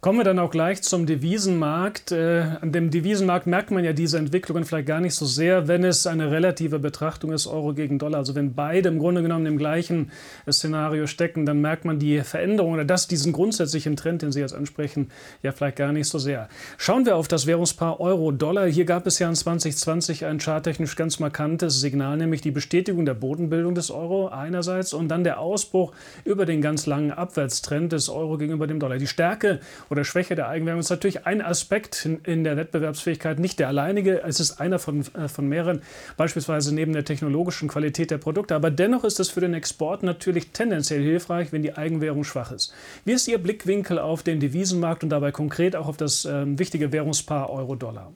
Kommen 0.05 0.19
wir 0.19 0.25
dann 0.25 0.39
auch 0.39 0.51
gleich 0.51 0.83
zum 0.83 1.07
Devisenmarkt. 1.07 2.13
Äh, 2.13 2.43
an 2.61 2.73
dem 2.73 2.91
Devisenmarkt 2.91 3.47
merkt 3.47 3.71
man 3.71 3.85
ja 3.85 3.95
diese 3.95 4.19
Entwicklungen 4.19 4.67
vielleicht 4.67 4.87
gar 4.87 5.01
nicht 5.01 5.15
so 5.15 5.25
sehr, 5.25 5.67
wenn 5.67 5.83
es 5.83 6.07
eine 6.07 6.31
relative 6.31 6.79
Betrachtung 6.79 7.33
ist, 7.33 7.47
Euro 7.47 7.73
gegen 7.73 7.99
Dollar. 7.99 8.19
Also 8.19 8.35
wenn 8.35 8.53
beide 8.53 8.91
im 8.91 8.99
Grunde 8.99 9.23
genommen 9.23 9.47
im 9.47 9.57
gleichen 9.57 10.11
Szenario 10.47 11.07
stecken, 11.07 11.47
dann 11.47 11.63
merkt 11.63 11.87
man 11.87 11.99
die 11.99 12.21
Veränderung 12.21 12.75
oder 12.75 12.85
das, 12.85 13.09
diesen 13.09 13.33
grundsätzlichen 13.33 13.97
Trend, 13.97 14.21
den 14.21 14.31
Sie 14.31 14.41
jetzt 14.41 14.55
ansprechen, 14.55 15.11
ja 15.43 15.53
vielleicht 15.53 15.77
gar 15.77 15.91
nicht 15.91 16.07
so 16.07 16.19
sehr. 16.19 16.51
Schauen 16.77 17.07
wir 17.07 17.17
auf 17.17 17.27
das 17.27 17.47
Währungspaar 17.47 17.99
Euro-Dollar. 17.99 18.67
Hier 18.67 18.85
gab 18.85 19.07
es 19.07 19.19
ja 19.21 19.31
in 19.31 19.35
2020 19.35 20.27
ein 20.27 20.39
charttechnisch 20.39 20.97
ganz 20.97 21.19
markantes 21.19 21.81
Signal, 21.81 22.19
nämlich 22.19 22.43
die 22.43 22.51
Bestätigung 22.51 23.07
der 23.07 23.15
Bodenbildung 23.15 23.75
des 23.75 23.91
Euro 23.91 24.29
einerseits 24.29 24.93
und 24.93 25.09
dann 25.09 25.25
der 25.25 25.41
Ausbruch 25.41 25.95
über 26.27 26.45
den 26.45 26.61
ganz 26.61 26.85
langen 26.85 27.11
Abwärtstrend 27.11 27.93
des 27.93 28.11
Euro 28.11 28.37
gegenüber 28.37 28.67
dem 28.67 28.81
Dollar. 28.81 28.99
Die 28.99 29.07
Stärke 29.07 29.61
oder 29.95 30.03
Schwäche 30.03 30.35
der 30.35 30.49
Eigenwährung 30.49 30.81
ist 30.81 30.91
natürlich 30.91 31.25
ein 31.25 31.41
Aspekt 31.41 32.09
in 32.25 32.43
der 32.43 32.57
Wettbewerbsfähigkeit, 32.57 33.39
nicht 33.39 33.61
der 33.61 33.69
alleinige. 33.69 34.25
Es 34.25 34.41
ist 34.41 34.61
einer 34.61 34.81
von, 34.81 35.05
äh, 35.15 35.29
von 35.29 35.49
mehreren, 35.49 35.83
beispielsweise 36.17 36.75
neben 36.75 36.93
der 36.93 37.05
technologischen 37.05 37.69
Qualität 37.69 38.11
der 38.11 38.19
Produkte. 38.19 38.57
Aber 38.57 38.73
dennoch 38.73 39.05
ist 39.05 39.21
es 39.21 39.31
für 39.31 39.41
den 39.41 39.55
Export 39.55 40.03
natürlich 40.03 40.49
tendenziell 40.49 41.01
hilfreich, 41.01 41.53
wenn 41.53 41.63
die 41.63 41.77
Eigenwährung 41.77 42.25
schwach 42.25 42.51
ist. 42.51 42.75
Wie 43.05 43.13
ist 43.13 43.29
Ihr 43.29 43.39
Blickwinkel 43.39 44.01
auf 44.01 44.25
den 44.25 44.41
Devisenmarkt 44.41 45.05
und 45.05 45.11
dabei 45.11 45.31
konkret 45.31 45.77
auch 45.77 45.87
auf 45.87 45.97
das 45.97 46.25
ähm, 46.25 46.59
wichtige 46.59 46.91
Währungspaar 46.91 47.51
Euro-Dollar? 47.51 48.13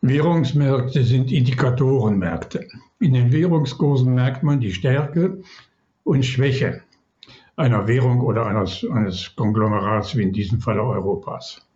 Währungsmärkte 0.00 1.04
sind 1.04 1.30
Indikatorenmärkte. 1.30 2.66
In 3.00 3.12
den 3.12 3.30
Währungskursen 3.32 4.14
merkt 4.14 4.42
man 4.42 4.60
die 4.60 4.72
Stärke 4.72 5.42
und 6.04 6.24
Schwäche 6.24 6.80
einer 7.60 7.86
Währung 7.86 8.20
oder 8.22 8.46
eines, 8.46 8.84
eines 8.90 9.36
Konglomerats 9.36 10.16
wie 10.16 10.22
in 10.22 10.32
diesem 10.32 10.60
Falle 10.60 10.82
Europas. 10.82 11.66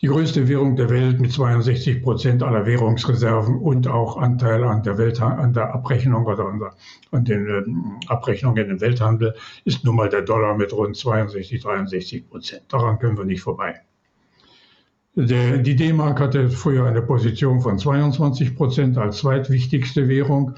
Die 0.00 0.08
größte 0.08 0.48
Währung 0.48 0.74
der 0.74 0.90
Welt 0.90 1.20
mit 1.20 1.30
62 1.30 2.02
Prozent 2.02 2.42
aller 2.42 2.66
Währungsreserven 2.66 3.56
und 3.58 3.86
auch 3.86 4.16
Anteil 4.16 4.64
an 4.64 4.82
der, 4.82 4.98
Welt, 4.98 5.20
an 5.20 5.52
der 5.52 5.72
Abrechnung 5.74 6.26
oder 6.26 6.46
an, 6.46 6.58
der, 6.58 6.74
an 7.12 7.24
den 7.24 7.48
äh, 7.48 8.08
Abrechnungen 8.08 8.68
im 8.68 8.80
Welthandel 8.80 9.34
ist 9.64 9.84
nun 9.84 9.94
mal 9.94 10.08
der 10.08 10.22
Dollar 10.22 10.56
mit 10.56 10.72
rund 10.72 10.96
62, 10.96 11.60
63 11.60 12.28
Prozent. 12.28 12.62
Daran 12.68 12.98
können 12.98 13.16
wir 13.16 13.24
nicht 13.24 13.42
vorbei. 13.42 13.80
Der, 15.14 15.58
die 15.58 15.76
D-Mark 15.76 16.18
hatte 16.20 16.48
früher 16.48 16.86
eine 16.86 17.02
Position 17.02 17.60
von 17.60 17.78
22 17.78 18.56
Prozent 18.56 18.98
als 18.98 19.18
zweitwichtigste 19.18 20.08
Währung. 20.08 20.54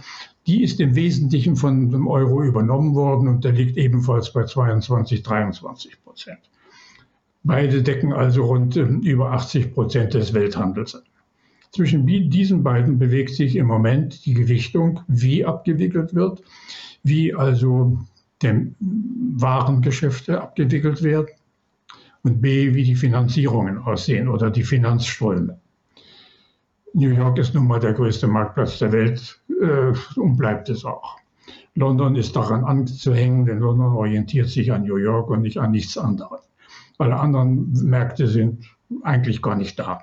Die 0.47 0.63
ist 0.63 0.81
im 0.81 0.95
Wesentlichen 0.95 1.57
von 1.57 1.91
dem 1.91 2.07
Euro 2.07 2.43
übernommen 2.43 2.95
worden 2.95 3.29
und 3.29 3.45
der 3.45 3.53
liegt 3.53 3.77
ebenfalls 3.77 4.33
bei 4.33 4.45
22, 4.45 5.23
23 5.23 6.03
Prozent. 6.05 6.51
Beide 7.43 7.83
decken 7.83 8.13
also 8.13 8.45
rund 8.45 8.77
äh, 8.77 8.83
über 8.83 9.33
80 9.33 9.75
Prozent 9.75 10.15
des 10.15 10.33
Welthandels. 10.33 11.03
Zwischen 11.73 12.07
diesen 12.07 12.63
beiden 12.63 12.99
bewegt 12.99 13.35
sich 13.35 13.57
im 13.57 13.67
Moment 13.67 14.25
die 14.27 14.35
Gewichtung, 14.35 15.01
wie 15.09 15.45
abgewickelt 15.45 16.15
wird, 16.15 16.43
wie 17.03 17.35
also 17.35 17.99
die 18.43 18.73
Warengeschäfte 18.79 20.41
abgewickelt 20.41 21.03
werden 21.03 21.29
und 22.23 22.41
b, 22.41 22.75
wie 22.75 22.85
die 22.85 22.95
Finanzierungen 22.95 23.79
aussehen 23.79 24.29
oder 24.29 24.51
die 24.51 24.63
Finanzströme. 24.63 25.59
New 26.93 27.11
York 27.11 27.39
ist 27.39 27.55
nun 27.55 27.67
mal 27.67 27.81
der 27.81 27.93
größte 27.93 28.29
Marktplatz 28.29 28.79
der 28.79 28.93
Welt 28.93 29.41
und 30.17 30.37
bleibt 30.37 30.69
es 30.69 30.85
auch. 30.85 31.19
London 31.75 32.17
ist 32.17 32.37
daran 32.37 32.65
anzuhängen, 32.65 33.47
denn 33.47 33.59
London 33.59 33.93
orientiert 33.93 34.49
sich 34.49 34.73
an 34.73 34.85
New 34.85 34.97
York 34.97 35.31
und 35.31 35.43
nicht 35.43 35.59
an 35.59 35.73
nichts 35.73 35.99
anderes. 35.99 36.49
Alle 36.99 37.17
anderen 37.17 37.73
Märkte 37.73 38.29
sind 38.29 38.65
eigentlich 39.03 39.43
gar 39.43 39.57
nicht 39.57 39.79
da. 39.79 40.03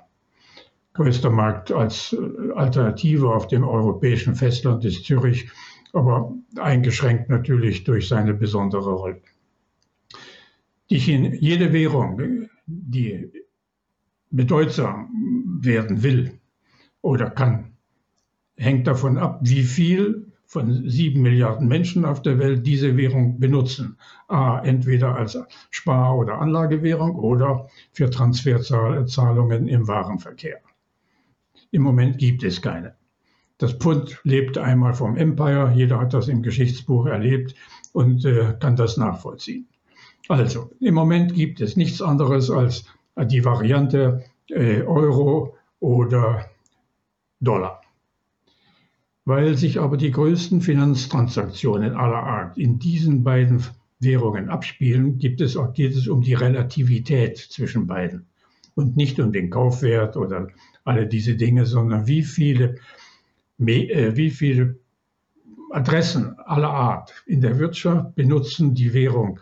Größter 0.92 1.30
Markt 1.30 1.72
als 1.72 2.12
äh, 2.12 2.52
Alternative 2.52 3.34
auf 3.34 3.46
dem 3.46 3.64
europäischen 3.64 4.34
Festland 4.34 4.84
ist 4.84 5.04
Zürich, 5.04 5.48
aber 5.94 6.34
eingeschränkt 6.58 7.30
natürlich 7.30 7.84
durch 7.84 8.08
seine 8.08 8.34
besondere 8.34 8.92
Rolle. 8.92 9.22
Die 10.90 10.98
jede 10.98 11.72
Währung, 11.72 12.48
die 12.66 13.30
bedeutsam 14.30 15.08
werden 15.62 16.02
will, 16.02 16.38
oder 17.00 17.30
kann. 17.30 17.71
Hängt 18.56 18.86
davon 18.86 19.18
ab, 19.18 19.40
wie 19.42 19.62
viel 19.62 20.32
von 20.46 20.86
sieben 20.88 21.22
Milliarden 21.22 21.66
Menschen 21.66 22.04
auf 22.04 22.20
der 22.20 22.38
Welt 22.38 22.66
diese 22.66 22.96
Währung 22.98 23.40
benutzen. 23.40 23.96
A, 24.28 24.58
entweder 24.58 25.14
als 25.14 25.38
Spar- 25.70 26.16
oder 26.16 26.40
Anlagewährung 26.40 27.16
oder 27.16 27.68
für 27.92 28.10
Transferzahlungen 28.10 29.66
im 29.66 29.88
Warenverkehr. 29.88 30.60
Im 31.70 31.82
Moment 31.82 32.18
gibt 32.18 32.42
es 32.42 32.60
keine. 32.60 32.94
Das 33.56 33.72
Pfund 33.72 34.20
lebt 34.24 34.58
einmal 34.58 34.92
vom 34.92 35.16
Empire, 35.16 35.72
jeder 35.74 36.00
hat 36.00 36.12
das 36.12 36.28
im 36.28 36.42
Geschichtsbuch 36.42 37.06
erlebt 37.06 37.54
und 37.92 38.24
äh, 38.24 38.54
kann 38.58 38.76
das 38.76 38.96
nachvollziehen. 38.96 39.68
Also, 40.28 40.70
im 40.80 40.94
Moment 40.94 41.34
gibt 41.34 41.60
es 41.60 41.76
nichts 41.76 42.02
anderes 42.02 42.50
als 42.50 42.84
die 43.16 43.44
Variante 43.44 44.24
äh, 44.48 44.82
Euro 44.82 45.56
oder 45.80 46.50
Dollar. 47.40 47.81
Weil 49.24 49.56
sich 49.56 49.78
aber 49.78 49.96
die 49.96 50.10
größten 50.10 50.60
Finanztransaktionen 50.60 51.94
aller 51.94 52.22
Art 52.22 52.58
in 52.58 52.78
diesen 52.78 53.22
beiden 53.22 53.62
Währungen 54.00 54.48
abspielen, 54.48 55.18
geht 55.18 55.40
es 55.40 55.56
um 55.56 56.22
die 56.22 56.34
Relativität 56.34 57.38
zwischen 57.38 57.86
beiden 57.86 58.26
und 58.74 58.96
nicht 58.96 59.20
um 59.20 59.32
den 59.32 59.50
Kaufwert 59.50 60.16
oder 60.16 60.48
alle 60.84 61.06
diese 61.06 61.36
Dinge, 61.36 61.66
sondern 61.66 62.06
wie 62.06 62.22
viele, 62.22 62.76
äh, 63.58 64.16
wie 64.16 64.30
viele 64.30 64.78
Adressen 65.70 66.38
aller 66.40 66.70
Art 66.70 67.22
in 67.26 67.40
der 67.40 67.58
Wirtschaft 67.58 68.14
benutzen 68.14 68.74
die 68.74 68.92
Währung 68.92 69.38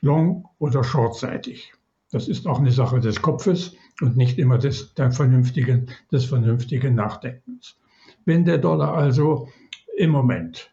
long- 0.00 0.48
oder 0.58 0.84
shortseitig. 0.84 1.72
Das 2.10 2.28
ist 2.28 2.46
auch 2.46 2.58
eine 2.58 2.72
Sache 2.72 3.00
des 3.00 3.22
Kopfes 3.22 3.74
und 4.00 4.16
nicht 4.16 4.38
immer 4.38 4.58
des, 4.58 4.92
vernünftigen, 5.12 5.88
des 6.10 6.26
vernünftigen 6.26 6.94
Nachdenkens. 6.94 7.78
Wenn 8.24 8.44
der 8.44 8.58
Dollar 8.58 8.94
also 8.94 9.48
im 9.96 10.10
Moment 10.10 10.70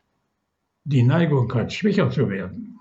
die 0.84 1.04
Neigung 1.04 1.54
hat, 1.54 1.74
schwächer 1.74 2.10
zu 2.10 2.30
werden 2.30 2.80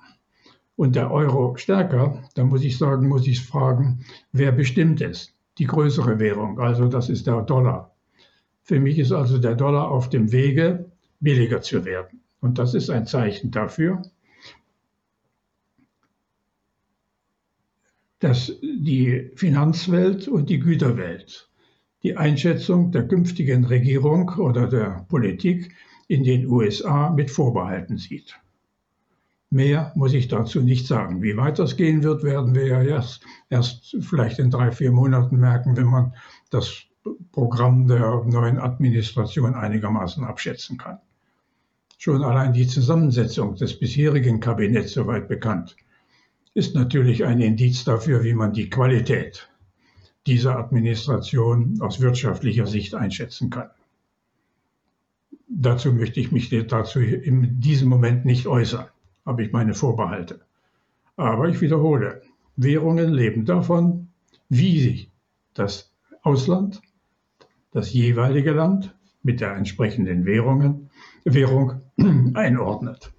und 0.77 0.97
der 0.97 1.11
Euro 1.11 1.57
stärker, 1.57 2.23
dann 2.35 2.49
muss 2.49 2.63
ich 2.63 2.79
sagen, 2.79 3.09
muss 3.09 3.27
ich 3.27 3.41
fragen, 3.41 4.05
wer 4.33 4.53
bestimmt 4.53 5.01
es? 5.01 5.35
Die 5.59 5.67
größere 5.67 6.19
Währung, 6.19 6.61
also 6.61 6.87
das 6.87 7.09
ist 7.09 7.27
der 7.27 7.43
Dollar. 7.43 7.95
Für 8.63 8.79
mich 8.79 8.99
ist 8.99 9.13
also 9.13 9.39
der 9.39 9.57
Dollar 9.57 9.91
auf 9.91 10.09
dem 10.09 10.31
Wege, 10.31 10.91
billiger 11.21 11.63
zu 11.63 11.85
werden. 11.85 12.21
Und 12.41 12.59
das 12.59 12.75
ist 12.75 12.91
ein 12.91 13.07
Zeichen 13.07 13.51
dafür, 13.51 14.03
dass 18.21 18.53
die 18.63 19.31
Finanzwelt 19.35 20.29
und 20.29 20.51
die 20.51 20.61
Güterwelt 20.61 21.49
die 22.03 22.17
Einschätzung 22.17 22.93
der 22.93 23.09
künftigen 23.09 23.65
Regierung 23.65 24.31
oder 24.39 24.69
der 24.69 25.07
Politik 25.09 25.75
in 26.07 26.25
den 26.25 26.47
USA 26.47 27.11
mit 27.11 27.31
Vorbehalten 27.31 27.99
sieht. 27.99 28.39
Mehr 29.51 29.93
muss 29.95 30.13
ich 30.13 30.29
dazu 30.29 30.61
nicht 30.61 30.87
sagen. 30.87 31.23
Wie 31.23 31.37
weit 31.37 31.59
das 31.59 31.77
gehen 31.77 32.03
wird, 32.03 32.23
werden 32.23 32.55
wir 32.55 32.67
ja 32.67 32.83
erst, 32.83 33.25
erst 33.49 33.97
vielleicht 34.01 34.39
in 34.39 34.51
drei, 34.51 34.71
vier 34.73 34.93
Monaten 34.93 35.39
merken, 35.39 35.77
wenn 35.77 35.87
man 35.87 36.15
das 36.51 36.83
Programm 37.33 37.87
der 37.87 38.25
neuen 38.27 38.59
Administration 38.59 39.55
einigermaßen 39.55 40.25
abschätzen 40.25 40.77
kann. 40.77 40.99
Schon 41.97 42.23
allein 42.23 42.53
die 42.53 42.67
Zusammensetzung 42.67 43.57
des 43.57 43.79
bisherigen 43.79 44.41
Kabinetts 44.41 44.93
soweit 44.93 45.29
bekannt 45.29 45.77
ist 46.55 46.75
natürlich 46.75 47.25
ein 47.25 47.41
Indiz 47.41 47.85
dafür, 47.85 48.25
wie 48.25 48.35
man 48.35 48.53
die 48.53 48.69
Qualität 48.69 49.49
dieser 50.29 50.59
Administration 50.59 51.79
aus 51.81 52.01
wirtschaftlicher 52.01 52.67
Sicht 52.67 52.95
einschätzen 52.95 53.49
kann. 53.49 53.71
Dazu 55.49 55.93
möchte 55.93 56.21
ich 56.21 56.31
mich 56.31 56.51
dazu 56.69 57.01
in 57.01 57.61
diesem 57.61 57.89
Moment 57.89 58.27
nicht 58.27 58.47
äußern, 58.47 58.87
habe 59.25 59.43
ich 59.43 59.53
meine 59.53 59.73
Vorbehalte. 59.73 60.41
Aber 61.17 61.49
ich 61.49 61.61
wiederhole, 61.63 62.21
Währungen 62.57 63.11
leben 63.13 63.47
davon, 63.47 64.09
wie 64.51 64.81
sich 64.81 65.11
das 65.55 65.91
Ausland, 66.23 66.83
das 67.73 67.93
jeweilige 67.93 68.53
Land 68.53 68.95
mit 69.23 69.41
der 69.41 69.55
entsprechenden 69.55 70.27
Währungen, 70.27 70.91
Währung 71.25 71.81
einordnet. 72.35 73.13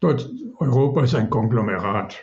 Dort, 0.00 0.30
Europa 0.58 1.04
ist 1.04 1.14
ein 1.14 1.30
Konglomerat. 1.30 2.18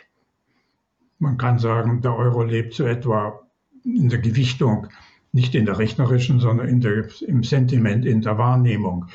Man 1.18 1.38
kann 1.38 1.58
sagen, 1.58 2.00
der 2.02 2.14
Euro 2.16 2.44
lebt 2.44 2.74
so 2.74 2.84
etwa 2.84 3.47
in 3.84 4.08
der 4.08 4.18
Gewichtung, 4.18 4.88
nicht 5.32 5.54
in 5.54 5.66
der 5.66 5.78
rechnerischen, 5.78 6.40
sondern 6.40 6.68
in 6.68 6.80
der, 6.80 7.08
im 7.26 7.42
Sentiment, 7.42 8.04
in 8.06 8.22
der 8.22 8.38
Wahrnehmung, 8.38 9.06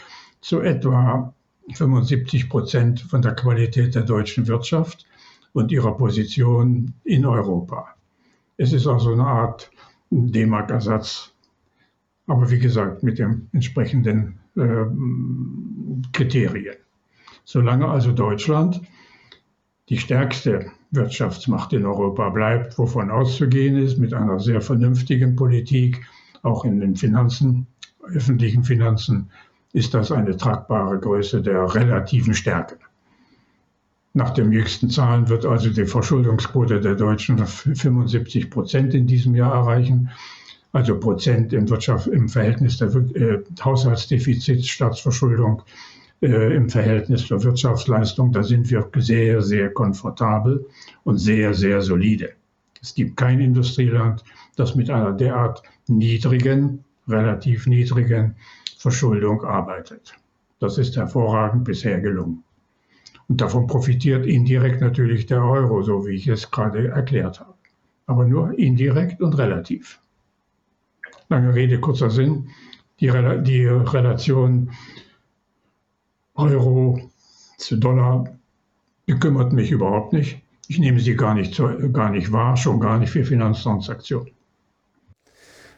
zu 0.41 0.61
etwa 0.61 1.33
75 1.73 2.49
Prozent 2.49 3.01
von 3.01 3.21
der 3.21 3.35
Qualität 3.35 3.95
der 3.95 4.03
deutschen 4.03 4.47
Wirtschaft 4.47 5.05
und 5.53 5.71
ihrer 5.71 5.95
Position 5.95 6.93
in 7.03 7.25
Europa. 7.25 7.95
Es 8.57 8.73
ist 8.73 8.87
also 8.87 9.13
eine 9.13 9.25
Art 9.25 9.71
D-Mark-Ersatz, 10.11 11.33
aber 12.27 12.49
wie 12.49 12.59
gesagt 12.59 13.03
mit 13.03 13.19
den 13.19 13.49
entsprechenden 13.53 14.39
äh, 14.55 14.85
Kriterien. 16.11 16.75
Solange 17.45 17.87
also 17.87 18.11
Deutschland 18.11 18.81
die 19.89 19.97
stärkste 19.97 20.71
Wirtschaftsmacht 20.93 21.73
in 21.73 21.85
Europa 21.85 22.29
bleibt, 22.29 22.77
wovon 22.77 23.09
auszugehen 23.09 23.77
ist, 23.77 23.97
mit 23.97 24.13
einer 24.13 24.39
sehr 24.39 24.61
vernünftigen 24.61 25.35
Politik, 25.35 26.05
auch 26.43 26.65
in 26.65 26.79
den 26.79 26.95
Finanzen, 26.95 27.67
öffentlichen 28.03 28.63
Finanzen, 28.63 29.29
ist 29.73 29.93
das 29.93 30.11
eine 30.11 30.37
tragbare 30.37 30.99
Größe 30.99 31.41
der 31.41 31.73
relativen 31.73 32.33
Stärke. 32.33 32.77
Nach 34.13 34.29
den 34.29 34.51
jüngsten 34.51 34.91
Zahlen 34.91 35.27
wird 35.29 35.45
also 35.45 35.71
die 35.71 35.85
Verschuldungsquote 35.85 36.79
der 36.79 36.95
Deutschen 36.95 37.43
75 37.45 38.51
Prozent 38.51 38.93
in 38.93 39.07
diesem 39.07 39.33
Jahr 39.33 39.55
erreichen. 39.55 40.11
Also 40.71 40.99
Prozent 40.99 41.53
im, 41.53 41.67
Wirtschaft, 41.69 42.07
im 42.07 42.29
Verhältnis 42.29 42.77
der 42.77 42.89
äh, 42.89 43.43
Haushaltsdefizit, 43.63 44.65
Staatsverschuldung 44.65 45.63
äh, 46.23 46.55
im 46.55 46.69
Verhältnis 46.69 47.27
zur 47.27 47.43
Wirtschaftsleistung, 47.43 48.31
da 48.31 48.43
sind 48.43 48.69
wir 48.71 48.89
sehr, 48.95 49.41
sehr 49.41 49.73
komfortabel 49.73 50.65
und 51.03 51.17
sehr, 51.17 51.53
sehr 51.53 51.81
solide. 51.81 52.31
Es 52.81 52.93
gibt 52.95 53.17
kein 53.17 53.39
Industrieland, 53.39 54.23
das 54.55 54.75
mit 54.75 54.89
einer 54.89 55.11
derart 55.11 55.63
niedrigen, 55.87 56.83
relativ 57.07 57.67
niedrigen 57.67 58.35
Verschuldung 58.77 59.43
arbeitet. 59.43 60.15
Das 60.59 60.77
ist 60.77 60.95
hervorragend 60.95 61.65
bisher 61.65 61.99
gelungen. 61.99 62.43
Und 63.27 63.41
davon 63.41 63.67
profitiert 63.67 64.25
indirekt 64.25 64.81
natürlich 64.81 65.25
der 65.25 65.43
Euro, 65.43 65.81
so 65.81 66.05
wie 66.05 66.11
ich 66.11 66.27
es 66.27 66.51
gerade 66.51 66.87
erklärt 66.87 67.41
habe. 67.41 67.53
Aber 68.05 68.25
nur 68.25 68.57
indirekt 68.57 69.21
und 69.21 69.37
relativ. 69.37 69.99
Lange 71.29 71.53
Rede, 71.53 71.79
kurzer 71.79 72.09
Sinn. 72.09 72.49
Die, 72.99 73.07
die 73.43 73.65
Relation 73.65 74.71
Euro 76.35 76.99
zu 77.57 77.77
Dollar 77.77 78.27
bekümmert 79.05 79.53
mich 79.53 79.71
überhaupt 79.71 80.13
nicht. 80.13 80.41
Ich 80.67 80.79
nehme 80.79 80.99
sie 80.99 81.15
gar 81.15 81.33
nicht, 81.35 81.61
gar 81.91 82.09
nicht 82.09 82.31
wahr, 82.31 82.57
schon 82.57 82.79
gar 82.79 82.97
nicht 82.97 83.11
für 83.11 83.25
Finanztransaktionen. 83.25 84.31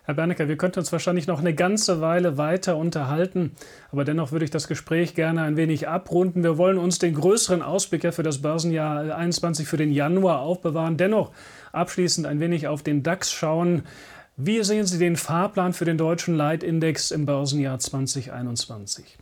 Herr 0.05 0.13
Bernecker, 0.13 0.47
wir 0.47 0.55
könnten 0.55 0.79
uns 0.79 0.91
wahrscheinlich 0.91 1.25
noch 1.25 1.39
eine 1.39 1.55
ganze 1.55 1.99
Weile 1.99 2.37
weiter 2.37 2.77
unterhalten, 2.77 3.53
aber 3.91 4.05
dennoch 4.05 4.31
würde 4.31 4.45
ich 4.45 4.51
das 4.51 4.67
Gespräch 4.67 5.15
gerne 5.15 5.41
ein 5.41 5.57
wenig 5.57 5.87
abrunden. 5.87 6.43
Wir 6.43 6.59
wollen 6.59 6.77
uns 6.77 6.99
den 6.99 7.15
größeren 7.15 7.63
Ausblick 7.63 8.13
für 8.13 8.21
das 8.21 8.43
Börsenjahr 8.43 8.97
2021 8.97 9.67
für 9.67 9.77
den 9.77 9.91
Januar 9.91 10.41
aufbewahren. 10.41 10.97
Dennoch 10.97 11.31
abschließend 11.71 12.27
ein 12.27 12.39
wenig 12.39 12.67
auf 12.67 12.83
den 12.83 13.01
DAX 13.01 13.31
schauen. 13.31 13.81
Wie 14.37 14.63
sehen 14.63 14.85
Sie 14.85 14.99
den 14.99 15.15
Fahrplan 15.15 15.73
für 15.73 15.85
den 15.85 15.97
deutschen 15.97 16.35
Leitindex 16.35 17.09
im 17.09 17.25
Börsenjahr 17.25 17.79
2021? 17.79 19.17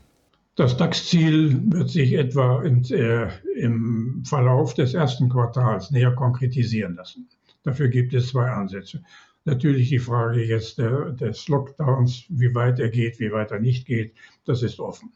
Das 0.56 0.78
DAX-Ziel 0.78 1.64
wird 1.72 1.90
sich 1.90 2.14
etwa 2.14 2.62
im, 2.62 2.84
äh, 2.92 3.28
im, 3.56 4.24
Verlauf 4.24 4.76
des 4.76 4.94
ersten 4.94 5.28
Quartals 5.28 5.90
näher 5.90 6.12
konkretisieren 6.12 6.96
lassen. 6.96 7.28
Dafür 7.64 7.88
gibt 7.88 8.14
es 8.14 8.28
zwei 8.28 8.52
Ansätze. 8.52 9.02
Natürlich 9.46 9.90
die 9.90 9.98
Frage 9.98 10.46
jetzt 10.46 10.78
der, 10.78 11.10
des 11.10 11.48
Lockdowns, 11.48 12.26
wie 12.30 12.54
weit 12.54 12.80
er 12.80 12.90
geht, 12.90 13.20
wie 13.20 13.32
weit 13.32 13.50
er 13.50 13.60
nicht 13.60 13.88
geht, 13.88 14.14
das 14.46 14.62
ist 14.62 14.80
offen. 14.80 15.12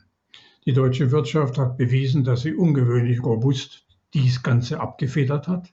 Die 0.66 0.74
deutsche 0.74 1.12
Wirtschaft 1.12 1.60
hat 1.60 1.78
bewiesen, 1.78 2.24
dass 2.24 2.42
sie 2.42 2.56
ungewöhnlich 2.56 3.24
robust 3.24 3.86
dies 4.16 4.42
Ganze 4.42 4.80
abgefedert 4.80 5.48
hat. 5.48 5.72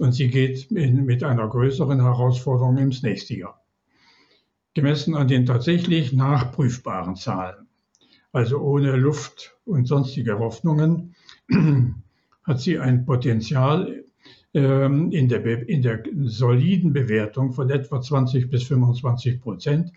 Und 0.00 0.12
sie 0.12 0.28
geht 0.28 0.68
in, 0.72 1.04
mit 1.04 1.22
einer 1.22 1.46
größeren 1.46 2.02
Herausforderung 2.02 2.76
ins 2.78 3.04
nächste 3.04 3.36
Jahr. 3.36 3.64
Gemessen 4.74 5.14
an 5.14 5.28
den 5.28 5.46
tatsächlich 5.46 6.12
nachprüfbaren 6.12 7.14
Zahlen 7.14 7.69
also 8.32 8.58
ohne 8.58 8.96
Luft 8.96 9.56
und 9.64 9.86
sonstige 9.86 10.38
Hoffnungen, 10.38 11.14
hat 12.44 12.60
sie 12.60 12.78
ein 12.78 13.04
Potenzial 13.04 14.04
ähm, 14.54 15.10
in, 15.12 15.28
der, 15.28 15.68
in 15.68 15.82
der 15.82 16.02
soliden 16.24 16.92
Bewertung 16.92 17.52
von 17.52 17.70
etwa 17.70 18.00
20 18.00 18.50
bis 18.50 18.64
25 18.64 19.40
Prozent 19.40 19.92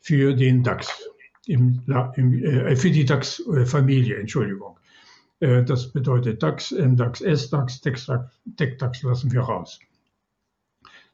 für 0.00 0.34
den 0.34 0.62
DAX, 0.62 1.10
im, 1.46 1.82
im, 2.16 2.44
äh, 2.44 2.76
für 2.76 2.90
die 2.90 3.04
DAX-Familie, 3.04 4.16
Entschuldigung. 4.16 4.78
Äh, 5.40 5.64
das 5.64 5.92
bedeutet 5.92 6.42
DAX, 6.42 6.70
MDAX, 6.70 7.20
SDAX, 7.20 7.80
TechDAX 8.56 9.02
lassen 9.02 9.32
wir 9.32 9.40
raus. 9.40 9.80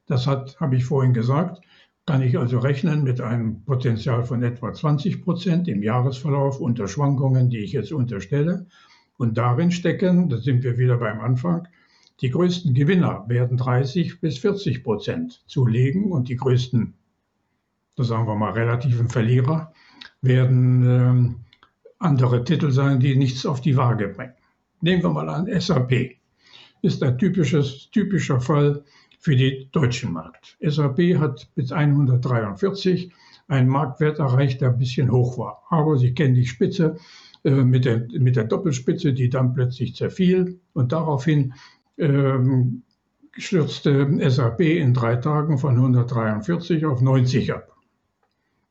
Das 0.07 0.27
hat, 0.27 0.59
habe 0.61 0.77
ich 0.77 0.85
vorhin 0.85 1.15
gesagt, 1.15 1.61
kann 2.07 2.23
ich 2.23 2.39
also 2.39 2.61
rechnen 2.61 3.03
mit 3.03 3.21
einem 3.21 3.65
Potenzial 3.65 4.25
von 4.25 4.43
etwa 4.45 4.73
20 4.73 5.25
Prozent 5.25 5.67
im 5.67 5.83
Jahresverlauf 5.83 6.61
unter 6.61 6.87
Schwankungen, 6.87 7.51
die 7.51 7.59
ich 7.59 7.73
jetzt 7.73 7.93
unterstelle. 7.93 8.67
Und 9.19 9.37
darin 9.37 9.73
stecken, 9.73 10.29
da 10.29 10.39
sind 10.39 10.63
wir 10.63 10.79
wieder 10.79 10.99
beim 10.99 11.21
Anfang, 11.21 11.67
die 12.21 12.31
größten 12.31 12.75
Gewinner 12.75 13.25
werden 13.29 13.57
30 13.59 14.21
bis 14.21 14.39
40 14.39 14.85
Prozent 14.85 15.43
zulegen 15.47 16.13
und 16.13 16.29
die 16.29 16.37
größten, 16.37 16.95
da 17.97 18.05
sagen 18.05 18.27
wir 18.27 18.37
mal 18.37 18.53
relativen 18.53 19.09
Verlierer, 19.09 19.73
werden 20.23 20.83
ähm, 20.89 21.37
andere 21.99 22.45
Titel 22.45 22.71
sein, 22.71 23.01
die 23.01 23.17
nichts 23.17 23.45
auf 23.45 23.61
die 23.61 23.77
Waage 23.77 24.09
bringen. 24.09 24.35
Nehmen 24.81 25.03
wir 25.03 25.11
mal 25.11 25.29
an, 25.29 25.49
SAP 25.61 26.17
ist 26.83 27.03
ein 27.03 27.19
typisches, 27.19 27.91
typischer 27.91 28.41
Fall 28.41 28.85
für 29.27 29.35
den 29.35 29.69
deutschen 29.73 30.13
Markt. 30.13 30.57
SAP 30.61 31.19
hat 31.19 31.49
bis 31.57 31.73
143 31.73 33.13
einen 33.49 33.69
Marktwert 33.69 34.21
erreicht, 34.21 34.61
der 34.61 34.69
ein 34.69 34.79
bisschen 34.79 35.11
hoch 35.11 35.37
war. 35.37 35.65
Aber 35.69 35.99
Sie 35.99 36.15
kennen 36.15 36.37
die 36.37 36.47
Spitze 36.47 36.97
äh, 37.43 37.51
mit, 37.51 37.87
der, 37.87 38.07
mit 38.21 38.37
der 38.37 38.45
Doppelspitze, 38.45 39.15
die 39.15 39.29
dann 39.29 39.53
plötzlich 39.53 39.97
zerfiel 39.97 40.61
und 40.75 40.93
daraufhin 40.93 41.55
ähm, 41.99 42.85
stürzte 43.33 44.17
SAP 44.31 44.61
in 44.61 44.95
drei 44.95 45.17
Tagen 45.17 45.59
von 45.59 45.75
143 45.75 46.87
auf 46.87 47.01
90 47.01 47.53
ab. 47.53 47.75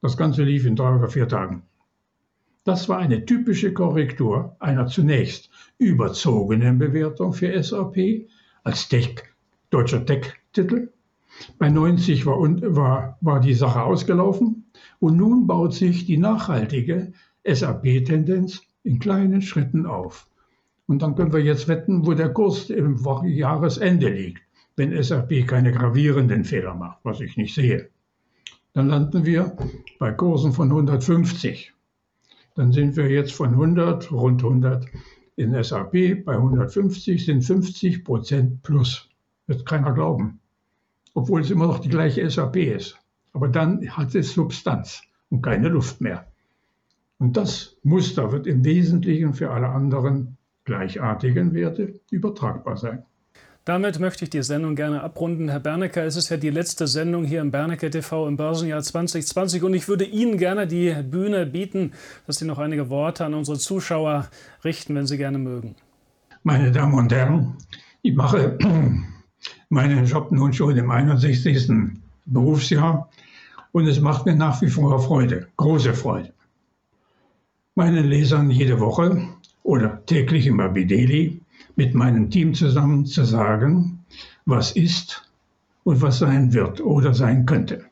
Das 0.01 0.15
Ganze 0.15 0.43
lief 0.43 0.65
in 0.65 0.77
drei 0.77 0.95
oder 0.95 1.09
vier 1.09 1.27
Tagen. 1.27 1.63
Das 2.63 2.87
war 2.87 2.99
eine 2.99 3.25
typische 3.25 3.73
Korrektur 3.73 4.55
einer 4.59 4.87
zunächst 4.87 5.49
überzogenen 5.79 6.77
Bewertung 6.77 7.33
für 7.33 7.61
SAP 7.61 8.29
als 8.63 8.87
Tech, 8.87 9.21
deutscher 9.69 10.05
Tech-Titel. 10.55 10.89
Bei 11.59 11.69
90 11.69 12.25
war, 12.25 12.39
war, 12.39 13.17
war 13.21 13.39
die 13.41 13.53
Sache 13.53 13.83
ausgelaufen 13.83 14.71
und 14.99 15.17
nun 15.17 15.47
baut 15.47 15.73
sich 15.73 16.05
die 16.05 16.17
nachhaltige 16.17 17.13
SAP-Tendenz 17.43 18.61
in 18.83 18.99
kleinen 18.99 19.41
Schritten 19.41 19.85
auf. 19.85 20.27
Und 20.87 21.01
dann 21.01 21.15
können 21.15 21.33
wir 21.33 21.41
jetzt 21.41 21.67
wetten, 21.67 22.05
wo 22.05 22.13
der 22.13 22.31
Kurs 22.31 22.69
im 22.69 22.97
Jahresende 23.25 24.09
liegt, 24.09 24.41
wenn 24.77 25.01
SAP 25.03 25.45
keine 25.45 25.71
gravierenden 25.71 26.45
Fehler 26.45 26.73
macht, 26.73 26.99
was 27.03 27.19
ich 27.19 27.35
nicht 27.37 27.53
sehe. 27.53 27.89
Dann 28.73 28.87
landen 28.87 29.25
wir 29.25 29.57
bei 29.99 30.11
Kursen 30.11 30.53
von 30.53 30.69
150 30.69 31.75
dann 32.55 32.71
sind 32.71 32.95
wir 32.95 33.09
jetzt 33.09 33.33
von 33.33 33.49
100, 33.49 34.11
rund 34.13 34.41
100 34.41 34.85
in 35.35 35.61
SAP, 35.61 36.23
bei 36.23 36.35
150 36.35 37.25
sind 37.25 37.41
50 37.43 38.05
Prozent 38.05 38.63
plus. 38.63 39.09
Wird 39.45 39.65
keiner 39.65 39.91
glauben. 39.91 40.39
Obwohl 41.15 41.41
es 41.41 41.49
immer 41.49 41.65
noch 41.65 41.79
die 41.79 41.89
gleiche 41.89 42.29
SAP 42.29 42.57
ist. 42.57 42.99
Aber 43.33 43.47
dann 43.47 43.89
hat 43.89 44.13
es 44.13 44.33
Substanz 44.33 45.01
und 45.29 45.41
keine 45.41 45.69
Luft 45.69 46.01
mehr. 46.01 46.27
Und 47.17 47.37
das 47.37 47.77
Muster 47.81 48.31
wird 48.31 48.45
im 48.45 48.63
Wesentlichen 48.63 49.33
für 49.33 49.49
alle 49.49 49.69
anderen 49.69 50.37
gleichartigen 50.65 51.53
Werte 51.53 51.99
übertragbar 52.11 52.77
sein. 52.77 53.03
Damit 53.63 53.99
möchte 53.99 54.25
ich 54.25 54.29
die 54.29 54.43
Sendung 54.43 54.75
gerne 54.75 55.01
abrunden. 55.01 55.49
Herr 55.49 55.59
Bernecker, 55.59 56.03
es 56.03 56.15
ist 56.15 56.29
ja 56.29 56.37
die 56.37 56.51
letzte 56.51 56.85
Sendung 56.85 57.23
hier 57.23 57.41
im 57.41 57.49
Bernecker 57.49 57.89
TV 57.89 58.27
im 58.27 58.37
Börsenjahr 58.37 58.83
2020 58.83 59.63
und 59.63 59.73
ich 59.73 59.87
würde 59.87 60.05
Ihnen 60.05 60.37
gerne 60.37 60.67
die 60.67 60.93
Bühne 61.01 61.47
bieten, 61.47 61.93
dass 62.27 62.37
Sie 62.37 62.45
noch 62.45 62.59
einige 62.59 62.91
Worte 62.91 63.25
an 63.25 63.33
unsere 63.33 63.57
Zuschauer 63.57 64.27
richten, 64.63 64.93
wenn 64.93 65.07
Sie 65.07 65.17
gerne 65.17 65.39
mögen. 65.39 65.75
Meine 66.43 66.71
Damen 66.71 66.93
und 66.93 67.11
Herren, 67.11 67.55
ich 68.03 68.13
mache 68.13 68.59
meinen 69.75 70.05
Job 70.05 70.31
nun 70.31 70.53
schon 70.53 70.77
im 70.77 70.89
61. 70.89 71.69
Berufsjahr 72.25 73.09
und 73.73 73.85
es 73.87 73.99
macht 73.99 74.25
mir 74.25 74.33
nach 74.33 74.61
wie 74.61 74.69
vor 74.69 75.01
Freude, 75.01 75.49
große 75.57 75.93
Freude. 75.93 76.31
Meinen 77.75 78.05
Lesern 78.05 78.49
jede 78.49 78.79
Woche 78.79 79.27
oder 79.63 80.01
täglich 80.05 80.47
im 80.47 80.61
Abideli 80.61 81.41
mit 81.75 81.93
meinem 81.93 82.29
Team 82.29 82.53
zusammen 82.53 83.05
zu 83.05 83.25
sagen, 83.25 83.99
was 84.45 84.71
ist 84.71 85.29
und 85.83 86.01
was 86.01 86.19
sein 86.19 86.53
wird 86.53 86.79
oder 86.79 87.13
sein 87.13 87.45
könnte. 87.45 87.83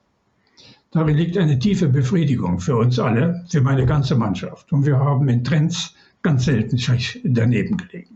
Darin 0.92 1.18
liegt 1.18 1.38
eine 1.38 1.60
tiefe 1.60 1.90
Befriedigung 1.90 2.62
für 2.62 2.78
uns 2.78 2.98
alle, 2.98 3.44
für 3.50 3.60
meine 3.60 3.86
ganze 3.86 4.16
Mannschaft. 4.16 4.72
Und 4.72 4.86
wir 4.86 5.00
haben 5.00 5.28
in 5.28 5.44
Trends 5.44 5.94
ganz 6.22 6.46
selten 6.46 6.80
daneben 7.26 7.76
gelegen. 7.76 8.13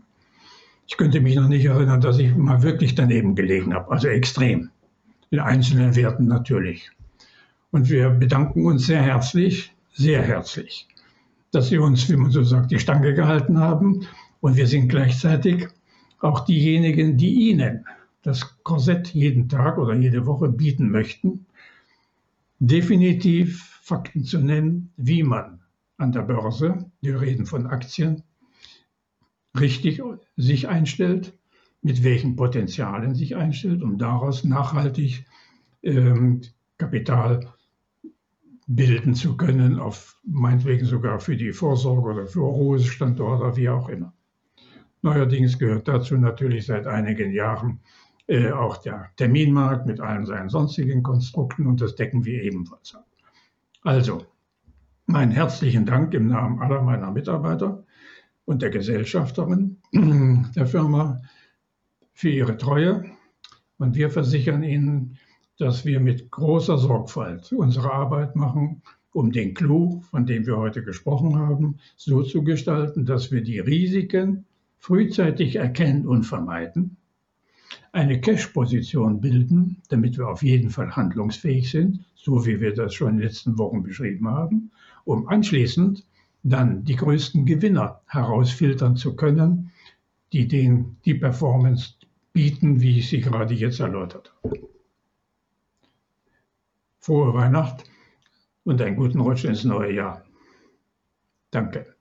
Ich 0.88 0.96
könnte 0.96 1.20
mich 1.20 1.36
noch 1.36 1.48
nicht 1.48 1.66
erinnern, 1.66 2.00
dass 2.00 2.18
ich 2.18 2.34
mal 2.34 2.62
wirklich 2.62 2.94
daneben 2.94 3.34
gelegen 3.34 3.74
habe, 3.74 3.92
also 3.92 4.08
extrem. 4.08 4.70
In 5.30 5.38
einzelnen 5.38 5.94
Werten 5.94 6.26
natürlich. 6.26 6.90
Und 7.70 7.90
wir 7.90 8.08
bedanken 8.08 8.64
uns 8.64 8.86
sehr 8.86 9.02
herzlich, 9.02 9.74
sehr 9.92 10.22
herzlich, 10.22 10.88
dass 11.52 11.68
Sie 11.68 11.76
uns, 11.76 12.08
wie 12.08 12.16
man 12.16 12.30
so 12.30 12.42
sagt, 12.42 12.70
die 12.70 12.78
Stange 12.78 13.12
gehalten 13.12 13.58
haben 13.58 14.06
und 14.40 14.56
wir 14.56 14.66
sind 14.66 14.88
gleichzeitig 14.88 15.68
auch 16.20 16.40
diejenigen, 16.40 17.18
die 17.18 17.50
Ihnen 17.50 17.84
das 18.22 18.56
Korsett 18.62 19.08
jeden 19.08 19.50
Tag 19.50 19.76
oder 19.76 19.94
jede 19.94 20.24
Woche 20.24 20.48
bieten 20.48 20.90
möchten, 20.90 21.44
definitiv 22.60 23.78
Fakten 23.82 24.24
zu 24.24 24.38
nennen, 24.38 24.90
wie 24.96 25.22
man 25.22 25.60
an 25.98 26.12
der 26.12 26.22
Börse, 26.22 26.90
wir 27.02 27.20
reden 27.20 27.44
von 27.44 27.66
Aktien, 27.66 28.22
richtig 29.60 30.02
sich 30.36 30.68
einstellt, 30.68 31.38
mit 31.82 32.02
welchen 32.04 32.36
Potenzialen 32.36 33.14
sich 33.14 33.36
einstellt, 33.36 33.82
um 33.82 33.98
daraus 33.98 34.44
nachhaltig 34.44 35.24
ähm, 35.82 36.42
Kapital 36.76 37.52
bilden 38.66 39.14
zu 39.14 39.36
können, 39.36 39.78
auf 39.78 40.18
meinetwegen 40.24 40.84
sogar 40.84 41.20
für 41.20 41.36
die 41.36 41.52
Vorsorge 41.52 42.10
oder 42.10 42.26
für 42.26 42.40
Ruhestandorte 42.40 43.44
oder 43.44 43.56
wie 43.56 43.68
auch 43.68 43.88
immer. 43.88 44.12
Neuerdings 45.00 45.58
gehört 45.58 45.88
dazu 45.88 46.16
natürlich 46.16 46.66
seit 46.66 46.86
einigen 46.86 47.32
Jahren 47.32 47.80
äh, 48.26 48.50
auch 48.50 48.76
der 48.78 49.10
Terminmarkt 49.16 49.86
mit 49.86 50.00
allen 50.00 50.26
seinen 50.26 50.50
sonstigen 50.50 51.02
Konstrukten 51.02 51.66
und 51.66 51.80
das 51.80 51.94
decken 51.94 52.24
wir 52.24 52.42
ebenfalls 52.42 52.94
ab. 52.94 53.06
Also, 53.82 54.26
meinen 55.06 55.32
herzlichen 55.32 55.86
Dank 55.86 56.12
im 56.12 56.26
Namen 56.26 56.60
aller 56.60 56.82
meiner 56.82 57.10
Mitarbeiter 57.10 57.84
und 58.48 58.62
der 58.62 58.70
Gesellschafterin 58.70 59.76
der 59.92 60.66
Firma 60.66 61.20
für 62.14 62.30
Ihre 62.30 62.56
Treue. 62.56 63.04
Und 63.76 63.94
wir 63.94 64.08
versichern 64.08 64.62
Ihnen, 64.62 65.18
dass 65.58 65.84
wir 65.84 66.00
mit 66.00 66.30
großer 66.30 66.78
Sorgfalt 66.78 67.52
unsere 67.52 67.92
Arbeit 67.92 68.36
machen, 68.36 68.80
um 69.12 69.32
den 69.32 69.52
Clou, 69.52 70.00
von 70.10 70.24
dem 70.24 70.46
wir 70.46 70.56
heute 70.56 70.82
gesprochen 70.82 71.36
haben, 71.36 71.78
so 71.96 72.22
zu 72.22 72.42
gestalten, 72.42 73.04
dass 73.04 73.30
wir 73.30 73.42
die 73.42 73.58
Risiken 73.58 74.46
frühzeitig 74.78 75.56
erkennen 75.56 76.06
und 76.06 76.22
vermeiden, 76.22 76.96
eine 77.92 78.18
Cash-Position 78.18 79.20
bilden, 79.20 79.82
damit 79.90 80.16
wir 80.16 80.26
auf 80.26 80.42
jeden 80.42 80.70
Fall 80.70 80.96
handlungsfähig 80.96 81.70
sind, 81.70 82.00
so 82.14 82.46
wie 82.46 82.62
wir 82.62 82.72
das 82.72 82.94
schon 82.94 83.10
in 83.10 83.16
den 83.18 83.26
letzten 83.26 83.58
Wochen 83.58 83.82
beschrieben 83.82 84.26
haben, 84.26 84.70
um 85.04 85.28
anschließend 85.28 86.02
dann 86.48 86.84
die 86.84 86.96
größten 86.96 87.46
Gewinner 87.46 88.02
herausfiltern 88.06 88.96
zu 88.96 89.16
können, 89.16 89.72
die 90.32 90.46
den, 90.46 90.96
die 91.04 91.14
Performance 91.14 91.94
bieten, 92.32 92.80
wie 92.80 92.98
ich 92.98 93.08
sie 93.08 93.20
gerade 93.20 93.54
jetzt 93.54 93.80
erläutert 93.80 94.32
habe. 94.44 94.68
Frohe 97.00 97.34
Weihnacht 97.34 97.84
und 98.64 98.80
einen 98.82 98.96
guten 98.96 99.20
Rutsch 99.20 99.44
ins 99.44 99.64
neue 99.64 99.94
Jahr. 99.94 100.24
Danke. 101.50 101.97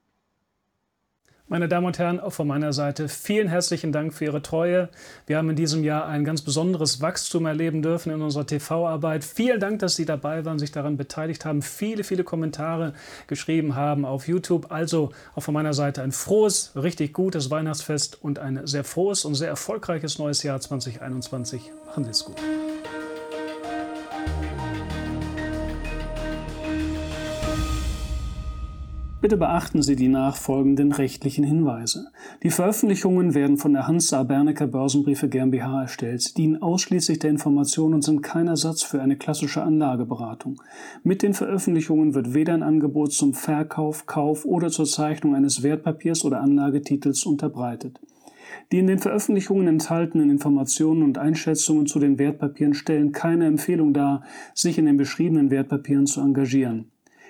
Meine 1.49 1.69
Damen 1.69 1.87
und 1.87 1.97
Herren, 1.97 2.19
auch 2.19 2.33
von 2.33 2.45
meiner 2.45 2.73
Seite 2.73 3.07
vielen 3.07 3.47
herzlichen 3.47 3.93
Dank 3.93 4.13
für 4.13 4.25
Ihre 4.25 4.41
Treue. 4.41 4.89
Wir 5.27 5.37
haben 5.37 5.49
in 5.49 5.55
diesem 5.55 5.81
Jahr 5.81 6.05
ein 6.05 6.25
ganz 6.25 6.41
besonderes 6.41 6.99
Wachstum 6.99 7.45
erleben 7.45 7.81
dürfen 7.81 8.11
in 8.11 8.21
unserer 8.21 8.45
TV-Arbeit. 8.45 9.23
Vielen 9.23 9.61
Dank, 9.61 9.79
dass 9.79 9.95
Sie 9.95 10.03
dabei 10.03 10.43
waren, 10.43 10.59
sich 10.59 10.73
daran 10.73 10.97
beteiligt 10.97 11.45
haben, 11.45 11.61
viele, 11.61 12.03
viele 12.03 12.25
Kommentare 12.25 12.91
geschrieben 13.27 13.75
haben 13.75 14.03
auf 14.03 14.27
YouTube. 14.27 14.73
Also 14.73 15.11
auch 15.35 15.41
von 15.41 15.53
meiner 15.53 15.73
Seite 15.73 16.01
ein 16.01 16.11
frohes, 16.11 16.73
richtig 16.75 17.13
gutes 17.13 17.49
Weihnachtsfest 17.49 18.21
und 18.21 18.39
ein 18.39 18.67
sehr 18.67 18.83
frohes 18.83 19.23
und 19.23 19.35
sehr 19.35 19.47
erfolgreiches 19.47 20.19
neues 20.19 20.43
Jahr 20.43 20.59
2021. 20.59 21.71
Machen 21.85 22.03
Sie 22.03 22.09
es 22.09 22.25
gut. 22.25 22.35
Bitte 29.27 29.35
beachten 29.35 29.81
Sie 29.81 29.97
die 29.97 30.07
nachfolgenden 30.07 30.93
rechtlichen 30.93 31.43
Hinweise. 31.43 32.13
Die 32.43 32.49
Veröffentlichungen 32.49 33.33
werden 33.33 33.57
von 33.57 33.73
der 33.73 33.85
Hansa 33.85 34.23
Bernecker 34.23 34.67
Börsenbriefe 34.67 35.27
GmbH 35.27 35.81
erstellt, 35.81 36.37
dienen 36.37 36.61
ausschließlich 36.61 37.19
der 37.19 37.31
Information 37.31 37.93
und 37.93 38.05
sind 38.05 38.21
kein 38.23 38.47
Ersatz 38.47 38.83
für 38.83 39.01
eine 39.01 39.17
klassische 39.17 39.61
Anlageberatung. 39.63 40.61
Mit 41.03 41.23
den 41.23 41.33
Veröffentlichungen 41.33 42.15
wird 42.15 42.33
weder 42.33 42.53
ein 42.53 42.63
Angebot 42.63 43.11
zum 43.11 43.33
Verkauf, 43.33 44.05
Kauf 44.05 44.45
oder 44.45 44.69
zur 44.69 44.85
Zeichnung 44.85 45.35
eines 45.35 45.61
Wertpapiers 45.61 46.23
oder 46.23 46.39
Anlagetitels 46.39 47.25
unterbreitet. 47.25 47.99
Die 48.71 48.79
in 48.79 48.87
den 48.87 48.99
Veröffentlichungen 48.99 49.67
enthaltenen 49.67 50.29
Informationen 50.29 51.03
und 51.03 51.17
Einschätzungen 51.17 51.85
zu 51.85 51.99
den 51.99 52.17
Wertpapieren 52.17 52.73
stellen 52.73 53.11
keine 53.11 53.45
Empfehlung 53.47 53.93
dar, 53.93 54.23
sich 54.53 54.77
in 54.77 54.85
den 54.85 54.95
beschriebenen 54.95 55.51
Wertpapieren 55.51 56.07
zu 56.07 56.21
engagieren. 56.21 56.91